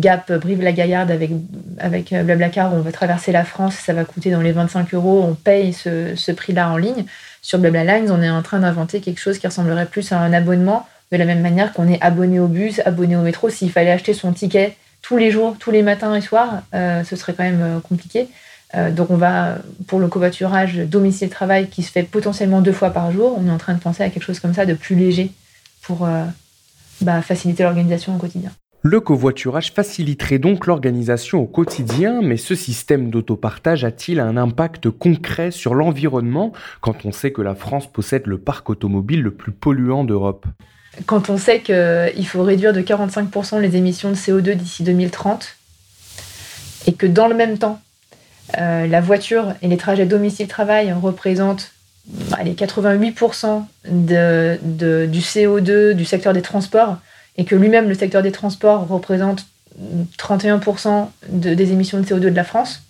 gap 0.00 0.32
Brive-la-Gaillarde 0.32 1.10
avec, 1.10 1.30
avec 1.78 2.12
euh, 2.12 2.22
Blablacar 2.22 2.72
où 2.72 2.76
on 2.76 2.80
va 2.80 2.92
traverser 2.92 3.30
la 3.30 3.44
France, 3.44 3.74
ça 3.74 3.92
va 3.92 4.04
coûter 4.04 4.30
dans 4.30 4.40
les 4.40 4.52
25 4.52 4.94
euros, 4.94 5.24
on 5.28 5.34
paye 5.34 5.72
ce, 5.74 6.32
prix-là 6.32 6.70
en 6.70 6.76
ligne. 6.76 7.04
Sur 7.42 7.58
Blabla 7.58 7.84
Lines, 7.84 8.10
on 8.10 8.22
est 8.22 8.30
en 8.30 8.42
train 8.42 8.60
d'inventer 8.60 9.00
quelque 9.00 9.20
chose 9.20 9.38
qui 9.38 9.46
ressemblerait 9.46 9.86
plus 9.86 10.12
à 10.12 10.18
un 10.18 10.32
abonnement, 10.32 10.88
de 11.12 11.16
la 11.18 11.24
même 11.24 11.40
manière 11.40 11.72
qu'on 11.72 11.88
est 11.88 12.00
abonné 12.02 12.40
au 12.40 12.48
bus, 12.48 12.80
abonné 12.84 13.16
au 13.16 13.22
métro. 13.22 13.48
S'il 13.50 13.70
fallait 13.70 13.90
acheter 13.90 14.14
son 14.14 14.32
ticket 14.32 14.76
tous 15.02 15.16
les 15.16 15.30
jours, 15.30 15.56
tous 15.58 15.70
les 15.70 15.82
matins 15.82 16.14
et 16.14 16.20
soirs, 16.20 16.62
euh, 16.74 17.04
ce 17.04 17.16
serait 17.16 17.34
quand 17.34 17.44
même 17.44 17.80
compliqué. 17.86 18.28
donc 18.90 19.10
on 19.10 19.16
va, 19.16 19.58
pour 19.86 20.00
le 20.00 20.08
covoiturage 20.08 20.76
domicile-travail 20.76 21.68
qui 21.68 21.82
se 21.82 21.92
fait 21.92 22.02
potentiellement 22.02 22.60
deux 22.60 22.72
fois 22.72 22.90
par 22.90 23.12
jour, 23.12 23.38
on 23.38 23.46
est 23.46 23.52
en 23.52 23.58
train 23.58 23.74
de 23.74 23.80
penser 23.80 24.02
à 24.02 24.10
quelque 24.10 24.24
chose 24.24 24.40
comme 24.40 24.54
ça 24.54 24.66
de 24.66 24.74
plus 24.74 24.96
léger 24.96 25.30
pour 25.82 26.06
bah, 27.00 27.22
faciliter 27.22 27.62
l'organisation 27.62 28.14
au 28.16 28.18
quotidien. 28.18 28.50
Le 28.82 29.00
covoiturage 29.00 29.72
faciliterait 29.72 30.38
donc 30.38 30.66
l'organisation 30.66 31.40
au 31.40 31.46
quotidien, 31.46 32.22
mais 32.22 32.36
ce 32.36 32.54
système 32.54 33.10
d'autopartage 33.10 33.84
a-t-il 33.84 34.20
un 34.20 34.36
impact 34.36 34.88
concret 34.88 35.50
sur 35.50 35.74
l'environnement 35.74 36.52
quand 36.80 37.04
on 37.04 37.10
sait 37.10 37.32
que 37.32 37.42
la 37.42 37.56
France 37.56 37.88
possède 37.88 38.26
le 38.26 38.38
parc 38.38 38.70
automobile 38.70 39.22
le 39.22 39.32
plus 39.32 39.50
polluant 39.50 40.04
d'Europe? 40.04 40.46
Quand 41.06 41.28
on 41.28 41.38
sait 41.38 41.60
qu'il 41.60 42.26
faut 42.26 42.42
réduire 42.42 42.72
de 42.72 42.80
45% 42.80 43.60
les 43.60 43.76
émissions 43.76 44.10
de 44.10 44.16
CO2 44.16 44.54
d'ici 44.54 44.84
2030, 44.84 45.56
et 46.86 46.92
que 46.92 47.06
dans 47.06 47.26
le 47.26 47.34
même 47.34 47.58
temps, 47.58 47.80
euh, 48.58 48.86
la 48.86 49.00
voiture 49.00 49.54
et 49.60 49.68
les 49.68 49.76
trajets 49.76 50.06
domicile-travail 50.06 50.92
représentent 50.92 51.72
allez, 52.32 52.52
88% 52.52 53.64
de, 53.90 54.58
du 55.06 55.20
CO2 55.20 55.92
du 55.92 56.04
secteur 56.04 56.32
des 56.32 56.42
transports 56.42 56.96
et 57.36 57.44
que 57.44 57.54
lui-même, 57.54 57.88
le 57.88 57.94
secteur 57.94 58.22
des 58.22 58.32
transports, 58.32 58.88
représente 58.88 59.46
31% 60.18 61.08
des 61.28 61.72
émissions 61.72 62.00
de 62.00 62.04
CO2 62.04 62.20
de 62.20 62.28
la 62.28 62.44
France. 62.44 62.82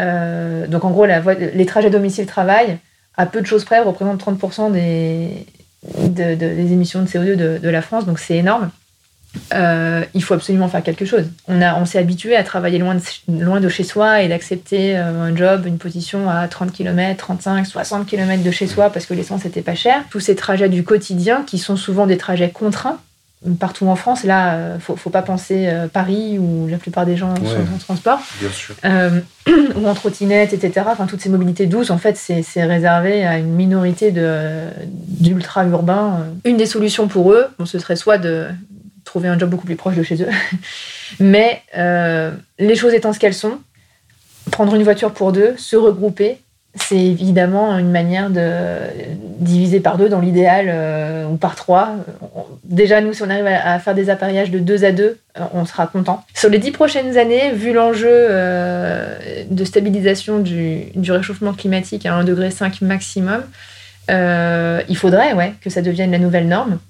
Euh, 0.00 0.66
donc 0.66 0.84
en 0.84 0.90
gros, 0.90 1.06
les 1.06 1.66
trajets 1.66 1.90
domicile-travail, 1.90 2.78
à 3.16 3.26
peu 3.26 3.40
de 3.40 3.46
choses 3.46 3.64
près, 3.64 3.80
représentent 3.80 4.24
30% 4.24 4.72
des, 4.72 5.46
des 6.08 6.72
émissions 6.72 7.02
de 7.02 7.06
CO2 7.08 7.36
de, 7.36 7.58
de 7.58 7.68
la 7.68 7.82
France, 7.82 8.06
donc 8.06 8.18
c'est 8.18 8.36
énorme. 8.36 8.70
Euh, 9.52 10.04
il 10.14 10.22
faut 10.22 10.34
absolument 10.34 10.68
faire 10.68 10.82
quelque 10.82 11.04
chose. 11.04 11.26
On, 11.48 11.60
a, 11.60 11.74
on 11.76 11.84
s'est 11.84 11.98
habitué 11.98 12.36
à 12.36 12.44
travailler 12.44 12.78
loin 12.78 12.94
de, 12.94 13.02
loin 13.44 13.60
de 13.60 13.68
chez 13.68 13.84
soi 13.84 14.22
et 14.22 14.28
d'accepter 14.28 14.96
euh, 14.96 15.22
un 15.22 15.36
job, 15.36 15.66
une 15.66 15.78
position 15.78 16.28
à 16.30 16.48
30 16.48 16.72
km, 16.72 17.16
35, 17.18 17.66
60 17.66 18.06
km 18.06 18.42
de 18.42 18.50
chez 18.50 18.66
soi 18.66 18.90
parce 18.90 19.06
que 19.06 19.14
l'essence 19.14 19.44
n'était 19.44 19.62
pas 19.62 19.74
chère. 19.74 20.02
Tous 20.10 20.20
ces 20.20 20.34
trajets 20.34 20.68
du 20.68 20.84
quotidien 20.84 21.42
qui 21.46 21.58
sont 21.58 21.76
souvent 21.76 22.06
des 22.06 22.16
trajets 22.16 22.50
contraints 22.50 22.98
partout 23.60 23.86
en 23.88 23.96
France. 23.96 24.24
Là, 24.24 24.54
euh, 24.54 24.78
faut, 24.78 24.96
faut 24.96 25.10
pas 25.10 25.20
penser 25.20 25.70
Paris 25.92 26.38
où 26.38 26.66
la 26.66 26.78
plupart 26.78 27.04
des 27.04 27.16
gens 27.16 27.34
sont 27.36 27.74
en 27.74 27.78
transport. 27.78 28.20
Bien 28.40 28.50
sûr. 28.50 28.74
ou 29.76 29.86
en 29.86 29.92
trottinette, 29.92 30.54
etc. 30.54 30.86
Enfin, 30.90 31.04
toutes 31.04 31.20
ces 31.20 31.28
mobilités 31.28 31.66
douces, 31.66 31.90
en 31.90 31.98
fait, 31.98 32.16
c'est 32.16 32.64
réservé 32.64 33.26
à 33.26 33.36
une 33.36 33.52
minorité 33.52 34.10
d'ultra-urbains. 35.20 36.20
Une 36.46 36.56
des 36.56 36.64
solutions 36.64 37.06
pour 37.06 37.32
eux, 37.32 37.44
bon, 37.58 37.66
ce 37.66 37.78
serait 37.78 37.96
soit 37.96 38.16
de 38.16 38.48
trouver 39.14 39.28
un 39.28 39.38
job 39.38 39.48
beaucoup 39.48 39.64
plus 39.64 39.76
proche 39.76 39.94
de 39.94 40.02
chez 40.02 40.20
eux. 40.22 40.28
Mais 41.20 41.62
euh, 41.76 42.32
les 42.58 42.74
choses 42.74 42.94
étant 42.94 43.12
ce 43.12 43.20
qu'elles 43.20 43.32
sont, 43.32 43.58
prendre 44.50 44.74
une 44.74 44.82
voiture 44.82 45.12
pour 45.12 45.30
deux, 45.30 45.54
se 45.56 45.76
regrouper, 45.76 46.38
c'est 46.74 46.98
évidemment 46.98 47.78
une 47.78 47.92
manière 47.92 48.28
de 48.28 48.42
diviser 49.38 49.78
par 49.78 49.98
deux 49.98 50.08
dans 50.08 50.18
l'idéal 50.18 50.66
euh, 50.68 51.26
ou 51.28 51.36
par 51.36 51.54
trois. 51.54 51.90
Déjà, 52.64 53.00
nous, 53.00 53.12
si 53.12 53.22
on 53.22 53.30
arrive 53.30 53.46
à, 53.46 53.78
faire 53.78 53.94
des 53.94 54.10
appareillages 54.10 54.50
de 54.50 54.58
deux 54.58 54.84
à 54.84 54.90
deux, 54.90 55.16
euh, 55.38 55.42
on 55.54 55.64
sera 55.64 55.86
content. 55.86 56.24
Sur 56.34 56.50
les 56.50 56.58
dix 56.58 56.72
prochaines 56.72 57.16
années, 57.16 57.52
vu 57.52 57.72
l'enjeu 57.72 58.10
de 59.48 59.64
stabilisation 59.64 60.40
du, 60.40 60.90
réchauffement 61.08 61.52
climatique 61.52 62.04
à 62.04 62.20
1,5 62.20 62.24
degré 62.24 62.50
maximum, 62.80 63.44
il 64.08 64.96
faudrait 64.96 65.34
ouais, 65.34 65.54
que 65.60 65.70
ça 65.70 65.82
devienne 65.82 66.10
la 66.10 66.18
nouvelle 66.18 66.48
norme. 66.48 66.80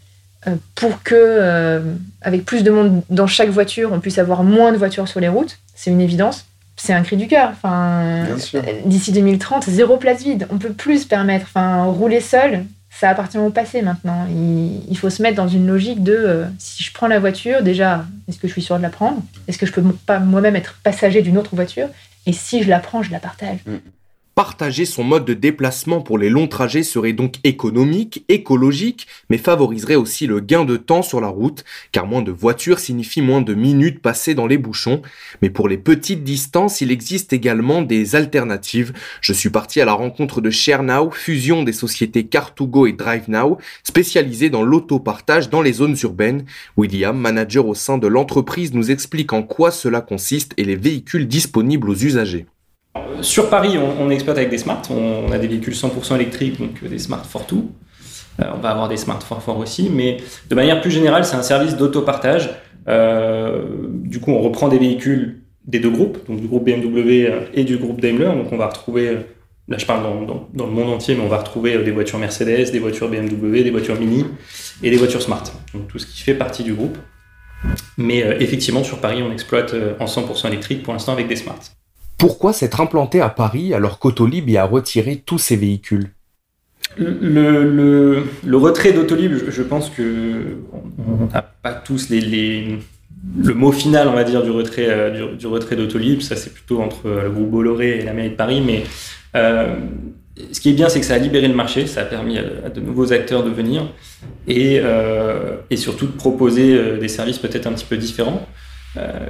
Euh, 0.47 0.57
pour 0.75 1.03
que, 1.03 1.15
euh, 1.15 1.81
avec 2.21 2.45
plus 2.45 2.63
de 2.63 2.71
monde 2.71 3.03
dans 3.11 3.27
chaque 3.27 3.49
voiture, 3.49 3.91
on 3.93 4.01
puisse 4.01 4.19
avoir 4.19 4.45
moins 4.45 4.73
de 4.73 4.77
voitures 4.77 5.09
sur 5.09 5.21
les 5.21 5.29
routes. 5.29 5.59
C'est 5.75 5.91
une 5.91 6.01
évidence. 6.01 6.47
C'est 6.77 6.93
un 6.93 7.03
cri 7.03 7.17
du 7.17 7.29
cœur. 7.29 7.51
Enfin, 7.51 8.25
d'ici 8.85 9.13
2030, 9.13 9.65
zéro 9.65 9.97
place 9.97 10.23
vide. 10.23 10.47
On 10.51 10.59
peut 10.59 10.73
plus 10.73 11.03
se 11.03 11.07
permettre. 11.07 11.47
Enfin, 11.49 11.85
rouler 11.85 12.21
seul, 12.21 12.65
ça 12.91 13.09
appartient 13.11 13.39
au 13.39 13.51
passé 13.51 13.83
maintenant. 13.83 14.27
Il, 14.29 14.97
faut 14.99 15.11
se 15.11 15.23
mettre 15.23 15.37
dans 15.37 15.49
une 15.49 15.67
logique 15.67 16.03
de 16.03 16.15
euh, 16.15 16.45
si 16.59 16.83
je 16.83 16.93
prends 16.93 17.07
la 17.07 17.19
voiture, 17.19 17.63
déjà, 17.63 18.05
est-ce 18.29 18.39
que 18.39 18.49
je 18.49 18.53
suis 18.53 18.63
sûr 18.63 18.77
de 18.77 18.83
la 18.83 18.91
prendre? 18.91 19.23
Est-ce 19.49 19.59
que 19.59 19.67
je 19.67 19.73
peux 19.73 19.83
pas 20.07 20.19
moi-même 20.19 20.57
être 20.57 20.79
passager 20.83 21.23
d'une 21.23 21.39
autre 21.39 21.55
voiture? 21.55 21.89
Et 22.27 22.33
si 22.33 22.63
je 22.63 22.69
la 22.69 22.81
prends, 22.81 23.03
je 23.03 23.11
la 23.11 23.19
partage. 23.19 23.59
Mm. 23.67 23.77
Partager 24.35 24.85
son 24.85 25.05
mode 25.05 25.25
de 25.25 25.33
déplacement 25.33 26.01
pour 26.01 26.19
les 26.19 26.29
longs 26.29 26.49
trajets 26.49 26.83
serait 26.83 27.13
donc 27.13 27.37
économique, 27.45 28.25
écologique, 28.29 29.07
mais 29.31 29.39
favoriserait 29.39 29.95
aussi 29.95 30.27
le 30.27 30.41
gain 30.41 30.65
de 30.65 30.77
temps 30.77 31.03
sur 31.03 31.21
la 31.21 31.29
route, 31.29 31.65
car 31.93 32.05
moins 32.09 32.21
de 32.21 32.33
voitures 32.33 32.81
signifie 32.81 33.23
moins 33.23 33.43
de 33.43 33.55
minutes 33.55 34.03
passées 34.03 34.35
dans 34.35 34.49
les 34.49 34.59
bouchons. 34.59 35.03
Mais 35.41 35.51
pour 35.51 35.69
les 35.69 35.79
petites 35.79 36.25
distances, 36.25 36.81
il 36.81 36.91
existe 36.91 37.33
également 37.33 37.83
des 37.83 38.17
alternatives. 38.17 38.93
Je 39.21 39.33
suis 39.33 39.51
parti 39.51 39.81
à 39.81 39.85
la 39.85 39.93
rencontre 39.93 40.41
de 40.41 40.51
ShareNow, 40.51 41.13
fusion 41.13 41.63
des 41.63 41.73
sociétés 41.73 42.25
Car2Go 42.25 42.89
et 42.89 42.93
DriveNow, 42.93 43.59
spécialisées 43.85 44.51
dans 44.51 44.65
l'autopartage 44.65 45.49
dans 45.49 45.63
les 45.63 45.75
zones 45.75 45.97
urbaines. 46.03 46.45
William, 46.77 47.17
manager 47.17 47.69
au 47.69 47.75
sein 47.75 47.99
de 47.99 48.09
l'entreprise, 48.09 48.75
nous 48.75 48.91
explique 48.91 49.33
en 49.33 49.45
quoi 49.45 49.71
cela 49.71 50.01
consiste 50.01 50.55
et 50.57 50.65
les 50.65 50.75
véhicules 50.75 51.29
disponibles 51.29 51.89
aux 51.89 51.95
usagers. 51.95 52.47
Sur 53.25 53.49
Paris, 53.49 53.77
on, 53.79 54.11
exploite 54.11 54.37
avec 54.37 54.51
des 54.51 54.59
smart. 54.59 54.83
On, 54.91 55.33
a 55.33 55.39
des 55.39 55.49
véhicules 55.49 55.75
100% 55.75 56.15
électriques, 56.17 56.61
donc 56.61 56.73
euh, 56.83 56.89
des 56.89 56.99
smart 56.99 57.25
for 57.25 57.47
tout. 57.47 57.71
Euh, 58.41 58.45
on 58.55 58.59
va 58.59 58.71
avoir 58.71 58.89
des 58.89 58.97
smart 58.97 59.21
for 59.21 59.43
fort 59.43 59.59
aussi, 59.59 59.91
mais 59.93 60.19
de 60.49 60.55
manière 60.55 60.81
plus 60.81 60.91
générale, 60.91 61.25
c'est 61.25 61.37
un 61.37 61.43
service 61.43 61.77
d'autopartage. 61.77 62.51
Euh, 62.89 63.63
du 63.89 64.21
coup, 64.21 64.33
on 64.33 64.41
reprend 64.41 64.69
des 64.69 64.79
véhicules 64.79 65.43
des 65.65 65.81
deux 65.81 65.91
groupes, 65.91 66.19
donc 66.29 66.41
du 66.41 66.47
groupe 66.47 66.65
BMW 66.65 67.31
et 67.55 67.65
du 67.65 67.79
groupe 67.79 68.01
Daimler. 68.01 68.27
Donc, 68.27 68.53
on 68.53 68.57
va 68.57 68.67
retrouver, 68.67 69.19
là 69.69 69.79
je 69.79 69.87
parle 69.87 70.03
dans, 70.27 70.67
le 70.67 70.71
monde 70.71 70.91
entier, 70.91 71.15
mais 71.15 71.23
on 71.23 71.29
va 71.29 71.39
retrouver 71.39 71.79
des 71.83 71.91
voitures 71.91 72.19
Mercedes, 72.19 72.71
des 72.71 72.79
voitures 72.79 73.09
BMW, 73.09 73.63
des 73.63 73.71
voitures 73.71 73.99
Mini 73.99 74.27
et 74.83 74.91
des 74.91 74.97
voitures 74.97 75.23
Smart. 75.23 75.45
Donc, 75.73 75.89
tout 75.89 75.99
ce 75.99 76.07
qui 76.07 76.21
fait 76.21 76.35
partie 76.35 76.63
du 76.63 76.75
groupe. 76.75 76.99
Mais 77.97 78.19
effectivement, 78.41 78.85
sur 78.85 78.99
Paris, 78.99 79.23
on 79.23 79.33
exploite 79.33 79.75
en 79.99 80.05
100% 80.05 80.49
électrique 80.49 80.83
pour 80.83 80.93
l'instant 80.93 81.13
avec 81.13 81.29
des 81.29 81.37
Smart. 81.37 81.61
Pourquoi 82.19 82.53
s'être 82.53 82.81
implanté 82.81 83.21
à 83.21 83.29
Paris 83.29 83.75
alors 83.75 83.99
qu'Autolib 83.99 84.49
y 84.49 84.57
a 84.57 84.65
retiré 84.65 85.17
tous 85.17 85.39
ses 85.39 85.57
véhicules? 85.57 86.11
Le, 86.97 88.23
retrait 88.55 88.93
d'Autolib, 88.93 89.51
je, 89.51 89.63
pense 89.63 89.91
que 89.91 90.59
on 90.99 91.27
n'a 91.33 91.43
pas 91.43 91.73
tous 91.73 92.09
le 92.11 93.55
mot 93.55 93.73
final, 93.73 94.09
on 94.09 94.13
va 94.13 94.25
dire, 94.25 94.43
du 94.43 94.51
retrait, 94.51 94.87
euh, 94.89 95.35
du, 95.35 95.47
retrait 95.47 95.77
d'Autolib. 95.77 96.21
Ça, 96.21 96.37
c'est 96.37 96.53
plutôt 96.53 96.81
entre 96.81 97.09
le 97.09 97.31
groupe 97.31 97.51
Bolloré 97.51 97.99
et 97.99 98.03
la 98.03 98.13
mairie 98.13 98.31
de 98.31 98.37
Paris. 98.37 98.63
Mais 98.65 98.85
euh, 99.35 99.75
ce 100.53 100.61
qui 100.61 100.71
est 100.71 100.75
bien, 100.75 100.89
c'est 100.89 101.01
que 101.01 101.07
ça 101.07 101.15
a 101.15 101.19
libéré 101.19 101.49
le 101.49 101.55
marché, 101.55 101.87
ça 101.87 102.03
a 102.03 102.05
permis 102.05 102.39
à, 102.39 102.69
de 102.69 102.81
nouveaux 102.81 103.13
acteurs 103.13 103.43
de 103.43 103.51
venir 103.51 103.91
et, 104.47 104.79
euh, 104.81 105.57
surtout 105.75 106.07
de 106.07 106.13
proposer 106.13 106.99
des 106.99 107.09
services 107.09 107.39
peut-être 107.39 107.67
un 107.67 107.73
petit 107.73 107.87
peu 107.87 107.97
différents. 107.97 108.47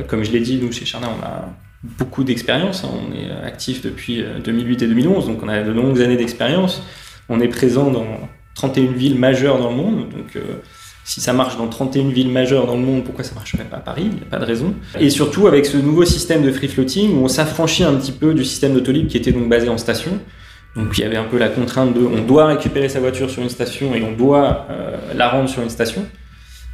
comme 0.08 0.22
je 0.22 0.32
l'ai 0.32 0.40
dit, 0.40 0.58
nous, 0.60 0.72
chez 0.72 0.84
Charna, 0.84 1.08
on 1.08 1.24
a 1.24 1.54
beaucoup 1.98 2.24
d'expérience. 2.24 2.84
Hein. 2.84 2.90
On 2.92 3.14
est 3.14 3.30
actif 3.46 3.82
depuis 3.82 4.24
2008 4.44 4.82
euh, 4.82 4.84
et 4.84 4.88
2011, 4.88 5.26
donc 5.26 5.42
on 5.42 5.48
a 5.48 5.62
de 5.62 5.70
longues 5.70 6.00
années 6.00 6.16
d'expérience. 6.16 6.82
On 7.28 7.40
est 7.40 7.48
présent 7.48 7.90
dans 7.90 8.06
31 8.54 8.92
villes 8.92 9.18
majeures 9.18 9.58
dans 9.58 9.70
le 9.70 9.76
monde. 9.76 10.08
Donc, 10.08 10.36
euh, 10.36 10.40
si 11.04 11.20
ça 11.20 11.32
marche 11.34 11.58
dans 11.58 11.68
31 11.68 12.08
villes 12.08 12.30
majeures 12.30 12.66
dans 12.66 12.76
le 12.76 12.82
monde, 12.82 13.04
pourquoi 13.04 13.24
ça 13.24 13.32
ne 13.32 13.36
marcherait 13.36 13.64
pas 13.64 13.76
à 13.76 13.80
Paris? 13.80 14.04
Il 14.06 14.16
n'y 14.16 14.22
a 14.22 14.30
pas 14.30 14.38
de 14.38 14.44
raison. 14.44 14.74
Et 14.98 15.10
surtout 15.10 15.46
avec 15.46 15.66
ce 15.66 15.76
nouveau 15.76 16.04
système 16.06 16.42
de 16.42 16.50
free 16.50 16.68
floating 16.68 17.18
où 17.18 17.24
on 17.24 17.28
s'affranchit 17.28 17.84
un 17.84 17.94
petit 17.94 18.12
peu 18.12 18.32
du 18.32 18.44
système 18.44 18.72
d'autolib 18.72 19.08
qui 19.08 19.18
était 19.18 19.32
donc 19.32 19.48
basé 19.48 19.68
en 19.68 19.76
station. 19.76 20.12
Donc 20.76 20.96
il 20.96 21.02
y 21.02 21.04
avait 21.04 21.16
un 21.16 21.24
peu 21.24 21.38
la 21.38 21.48
contrainte 21.48 21.94
de 21.94 22.00
on 22.00 22.22
doit 22.22 22.46
récupérer 22.46 22.88
sa 22.88 23.00
voiture 23.00 23.30
sur 23.30 23.42
une 23.42 23.50
station 23.50 23.94
et 23.94 24.02
on 24.02 24.12
doit 24.12 24.66
la 25.14 25.28
rendre 25.28 25.48
sur 25.48 25.62
une 25.62 25.70
station. 25.70 26.04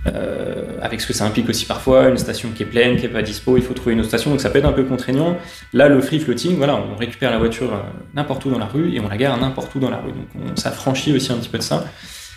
Euh, 0.07 0.79
avec 0.81 1.01
ce 1.03 1.07
que 1.07 1.13
ça 1.13 1.27
implique 1.27 1.49
aussi 1.49 1.67
parfois, 1.67 2.09
une 2.09 2.17
station 2.17 2.51
qui 2.55 2.63
est 2.63 2.67
pleine, 2.67 2.97
qui 2.97 3.05
est 3.05 3.11
pas 3.11 3.23
dispo, 3.23 3.59
il 3.59 3.63
faut 3.63 3.75
trouver 3.75 3.93
une 3.93 4.01
autre 4.01 4.09
station, 4.09 4.31
donc 4.31 4.41
ça 4.41 4.49
peut 4.49 4.59
être 4.59 4.65
un 4.65 4.73
peu 4.73 4.85
contraignant. 4.85 5.37
Là, 5.75 5.89
le 5.89 6.01
free 6.01 6.21
floating, 6.21 6.57
voilà, 6.57 6.77
on 6.77 6.97
récupère 6.97 7.31
la 7.31 7.39
voiture 7.39 7.75
euh, 7.75 7.81
n'importe 8.15 8.45
où 8.47 8.51
dans 8.51 8.59
la 8.59 8.67
rue 8.67 8.95
et 8.95 9.01
on 9.01 9.09
la 9.09 9.17
gare 9.19 9.39
n'importe 9.39 9.75
où 9.75 9.79
dans 9.79 9.91
la 9.91 9.99
rue. 9.99 10.13
Donc 10.13 10.29
on 10.35 10.57
s'affranchit 10.57 11.13
aussi 11.13 11.33
un 11.33 11.37
petit 11.37 11.51
peu 11.51 11.59
de 11.59 11.63
ça. 11.63 11.85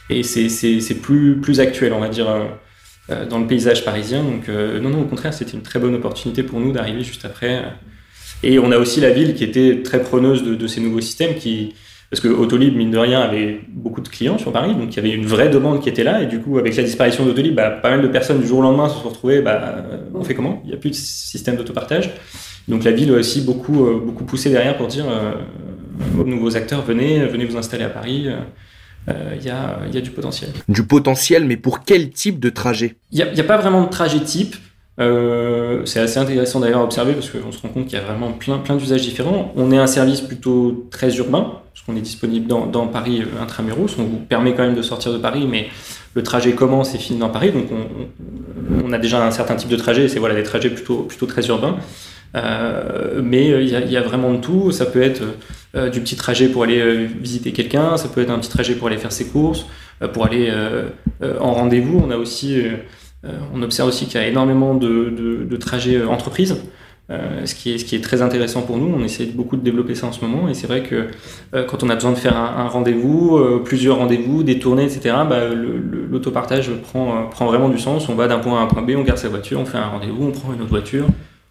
Et 0.10 0.24
c'est 0.24 1.02
plus, 1.02 1.40
plus 1.40 1.62
actuel, 1.62 1.94
on 1.94 2.02
va 2.02 2.10
dire, 2.10 2.28
euh, 3.10 3.26
dans 3.26 3.40
le 3.40 3.48
paysage 3.48 3.86
parisien. 3.86 4.24
Donc 4.24 4.50
non, 4.50 4.90
non, 4.90 5.02
au 5.02 5.06
contraire, 5.06 5.34
c'était 5.34 5.54
une 5.54 5.62
très 5.62 5.80
bonne 5.80 5.96
opportunité 5.96 6.44
pour 6.44 6.60
nous 6.60 6.74
d'arriver 6.74 7.04
juste 7.04 7.24
après. 7.24 7.64
Et 8.44 8.60
on 8.60 8.72
a 8.74 8.78
aussi 8.78 9.00
la 9.00 9.12
ville 9.12 9.34
qui 9.34 9.46
était 9.46 9.82
très 9.84 10.02
preneuse 10.02 10.44
de, 10.44 10.56
de 10.56 10.68
ces 10.68 10.82
nouveaux 10.82 11.00
systèmes 11.00 11.36
qui, 11.36 11.74
parce 12.14 12.22
que 12.22 12.28
Autolib, 12.28 12.78
mine 12.78 12.92
de 12.92 13.00
rien, 13.00 13.22
avait 13.22 13.62
beaucoup 13.70 14.00
de 14.00 14.08
clients 14.08 14.38
sur 14.38 14.52
Paris, 14.52 14.76
donc 14.76 14.94
il 14.94 14.98
y 14.98 15.00
avait 15.00 15.16
une 15.16 15.26
vraie 15.26 15.50
demande 15.50 15.82
qui 15.82 15.90
était 15.90 16.04
là, 16.04 16.22
et 16.22 16.28
du 16.28 16.40
coup, 16.40 16.60
avec 16.60 16.76
la 16.76 16.84
disparition 16.84 17.26
d'Autolib, 17.26 17.56
bah, 17.56 17.72
pas 17.72 17.90
mal 17.90 18.04
de 18.04 18.08
personnes 18.08 18.40
du 18.40 18.46
jour 18.46 18.60
au 18.60 18.62
lendemain 18.62 18.88
se 18.88 19.02
sont 19.02 19.10
retrouvées, 19.10 19.42
bah, 19.42 19.78
on 20.14 20.24
fait 20.24 20.36
comment? 20.36 20.62
Il 20.64 20.68
n'y 20.68 20.76
a 20.76 20.78
plus 20.78 20.92
de 20.92 20.96
système 20.96 21.56
d'autopartage. 21.56 22.12
Donc 22.68 22.84
la 22.84 22.92
ville 22.92 23.12
a 23.12 23.16
aussi 23.16 23.42
beaucoup, 23.42 23.88
euh, 23.88 24.00
beaucoup 24.00 24.26
poussé 24.26 24.52
derrière 24.52 24.78
pour 24.78 24.86
dire 24.86 25.06
euh, 25.10 25.32
aux 26.20 26.24
nouveaux 26.24 26.56
acteurs, 26.56 26.84
venez, 26.84 27.26
venez 27.26 27.46
vous 27.46 27.58
installer 27.58 27.84
à 27.84 27.90
Paris. 27.90 28.28
Euh, 29.10 29.34
il 29.36 29.44
y, 29.44 29.50
a, 29.50 29.80
y, 29.92 29.98
a, 29.98 30.02
du 30.02 30.12
potentiel. 30.12 30.52
Du 30.70 30.84
potentiel, 30.84 31.46
mais 31.46 31.58
pour 31.58 31.84
quel 31.84 32.12
type 32.12 32.40
de 32.40 32.52
trajet? 32.52 32.96
Il 33.12 33.18
n'y 33.18 33.24
a, 33.24 33.44
a, 33.44 33.44
pas 33.44 33.58
vraiment 33.58 33.86
de 33.86 33.90
trajet 33.90 34.20
type. 34.20 34.56
Euh, 35.00 35.84
c'est 35.86 36.00
assez 36.00 36.20
intéressant 36.20 36.60
d'ailleurs 36.60 36.82
à 36.82 36.84
observer 36.84 37.14
parce 37.14 37.32
qu'on 37.32 37.52
se 37.52 37.60
rend 37.60 37.70
compte 37.70 37.88
qu'il 37.88 37.98
y 37.98 38.02
a 38.02 38.06
vraiment 38.06 38.32
plein, 38.32 38.60
plein 38.60 38.76
d'usages 38.76 39.02
différents. 39.02 39.52
On 39.56 39.72
est 39.72 39.78
un 39.78 39.88
service 39.88 40.22
plutôt 40.22 40.88
très 40.92 41.18
urbain, 41.18 41.63
parce 41.74 41.86
qu'on 41.86 41.96
est 41.96 42.02
disponible 42.02 42.48
dans, 42.48 42.88
Paris 42.88 43.22
euh, 43.22 43.42
intramuros. 43.42 43.98
On 43.98 44.04
vous 44.04 44.18
permet 44.18 44.54
quand 44.54 44.64
même 44.64 44.76
de 44.76 44.82
sortir 44.82 45.12
de 45.12 45.18
Paris, 45.18 45.48
mais 45.50 45.68
le 46.14 46.24
trajet 46.24 46.54
commence 46.54 46.94
et 46.94 46.98
finit 46.98 47.20
dans 47.20 47.30
Paris. 47.30 47.52
Donc 47.52 47.66
on, 48.84 48.94
a 48.94 49.00
déjà 49.00 49.26
un 49.26 49.32
certain 49.32 49.56
type 49.56 49.70
de 49.70 49.76
trajet, 49.76 50.08
c'est 50.08 50.20
voilà, 50.20 50.36
des 50.36 50.44
trajets 50.44 50.70
plutôt, 50.70 51.08
très 51.28 51.48
urbains. 51.48 51.78
Euh, 52.36 53.22
mais 53.24 53.50
il 53.50 53.70
y, 53.70 53.76
a, 53.76 53.82
il 53.82 53.92
y, 53.92 53.98
a, 53.98 54.02
vraiment 54.02 54.34
de 54.34 54.38
tout. 54.38 54.72
Ça 54.72 54.86
peut 54.86 55.02
être 55.02 55.24
euh, 55.76 55.90
du 55.90 56.02
petit 56.02 56.16
traget 56.16 56.48
pour 56.48 56.64
aller 56.64 56.80
euh, 56.80 57.08
visiter 57.20 57.52
quelqu'un, 57.52 57.98
ça 57.98 58.08
peut 58.08 58.22
être 58.22 58.32
un 58.32 58.40
petit 58.40 58.50
trajet 58.50 58.76
pour 58.76 58.88
aller 58.88 58.98
faire 58.98 59.12
ses 59.12 59.26
courses, 59.26 59.66
pour 60.14 60.26
aller 60.26 60.52
en 61.40 61.54
rendez-vous. 61.54 62.04
On 62.04 62.12
euh, 63.30 63.64
observe 63.64 63.88
aussi 63.88 64.06
qu'il 64.06 64.20
y 64.20 64.24
a 64.24 64.28
énormément 64.28 64.76
de, 64.76 65.58
trajets 65.58 65.98
euh, 65.98 66.08
entreprises. 66.08 66.58
Euh, 67.10 67.46
ce, 67.46 67.54
qui 67.54 67.74
est, 67.74 68.04
très 68.04 68.22
intéressant 68.22 68.62
pour 68.62 68.78
nous. 68.78 68.94
On 68.98 69.04
essaie 69.04 69.26
beaucoup 69.26 69.58
de 69.58 69.62
développer 69.62 69.94
ça 69.94 70.08
en 70.08 70.12
ce 70.14 70.24
moment. 70.24 70.48
Et 70.48 70.54
c'est 70.54 70.68
vrai 70.68 70.84
que 70.84 71.08
quand 71.68 71.84
on 71.84 71.90
a 71.90 71.96
besoin 71.96 72.12
de 72.12 72.18
faire 72.18 72.38
un, 72.38 72.68
rendez-vous, 72.68 73.60
plusieurs 73.66 73.98
rendez-vous, 73.98 74.44
des 74.44 74.58
tournées, 74.58 74.86
etc., 74.86 75.16
bah, 75.30 75.50
l'autopartage 75.50 76.72
prend, 76.72 77.30
vraiment 77.46 77.70
du 77.70 77.78
sens. 77.78 78.08
On 78.08 78.16
va 78.16 78.28
d'un 78.28 78.40
point 78.40 78.58
A 78.58 78.62
à 78.62 78.64
un 78.64 78.68
point 78.68 78.82
B, 78.82 78.92
on 78.96 79.04
garde 79.04 79.20
sa 79.20 79.28
voiture, 79.28 79.60
on 79.60 79.66
fait 79.66 79.78
un 79.78 79.88
rendez-vous, 79.88 80.28
on 80.28 80.32
prend 80.32 80.54
une 80.54 80.62
autre 80.62 80.70
voiture, 80.70 81.06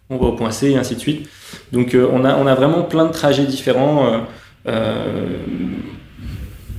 on 0.09 0.17
va 0.17 0.25
au 0.25 0.31
point 0.31 0.49
C, 0.49 0.71
et 0.71 0.77
ainsi 0.77 0.95
de 0.95 0.99
suite. 0.99 1.29
Donc 1.71 1.95
on 1.95 2.25
a 2.25 2.55
vraiment 2.55 2.81
plein 2.81 3.05
de 3.05 3.11
trajets 3.11 3.45
différents. 3.45 4.25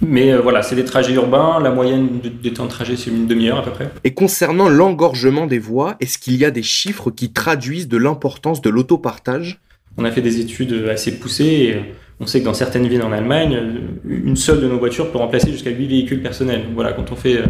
Mais 0.03 0.33
euh, 0.33 0.41
voilà, 0.41 0.63
c'est 0.63 0.77
des 0.77 0.85
trajets 0.85 1.15
urbains. 1.15 1.61
La 1.61 1.71
moyenne 1.71 2.21
des 2.43 2.53
temps 2.53 2.65
de 2.65 2.71
trajet, 2.71 2.97
c'est 2.97 3.11
une 3.11 3.27
demi-heure 3.27 3.59
à 3.59 3.63
peu 3.63 3.71
près. 3.71 3.91
Et 4.05 4.15
concernant 4.15 4.69
l'engorgement 4.69 5.47
des 5.47 5.59
voies, 5.59 5.97
est-ce 6.01 6.19
qu'il 6.19 6.37
y 6.37 6.45
a 6.45 6.51
des 6.51 6.63
chiffres 6.63 7.11
qui 7.11 7.33
traduisent 7.33 7.89
de 7.89 7.97
l'importance 7.97 8.61
de 8.61 8.71
l'autopartage? 8.71 9.61
On 9.97 10.05
a 10.05 10.11
fait 10.11 10.23
des 10.23 10.41
études 10.41 10.89
assez 10.91 11.19
poussées. 11.19 11.45
Et 11.45 11.95
on 12.21 12.27
sait 12.27 12.41
que 12.41 12.45
dans 12.45 12.55
certaines 12.55 12.87
villes 12.87 13.03
en 13.03 13.13
Allemagne, 13.13 13.59
une 14.05 14.37
seule 14.37 14.61
de 14.61 14.69
nos 14.69 14.79
voitures 14.79 15.11
peut 15.11 15.19
remplacer 15.19 15.51
jusqu'à 15.51 15.71
8 15.71 15.87
véhicules 15.87 16.23
personnels. 16.23 16.65
voilà, 16.75 16.93
quand 16.93 17.11
on 17.13 17.17
fait 17.17 17.43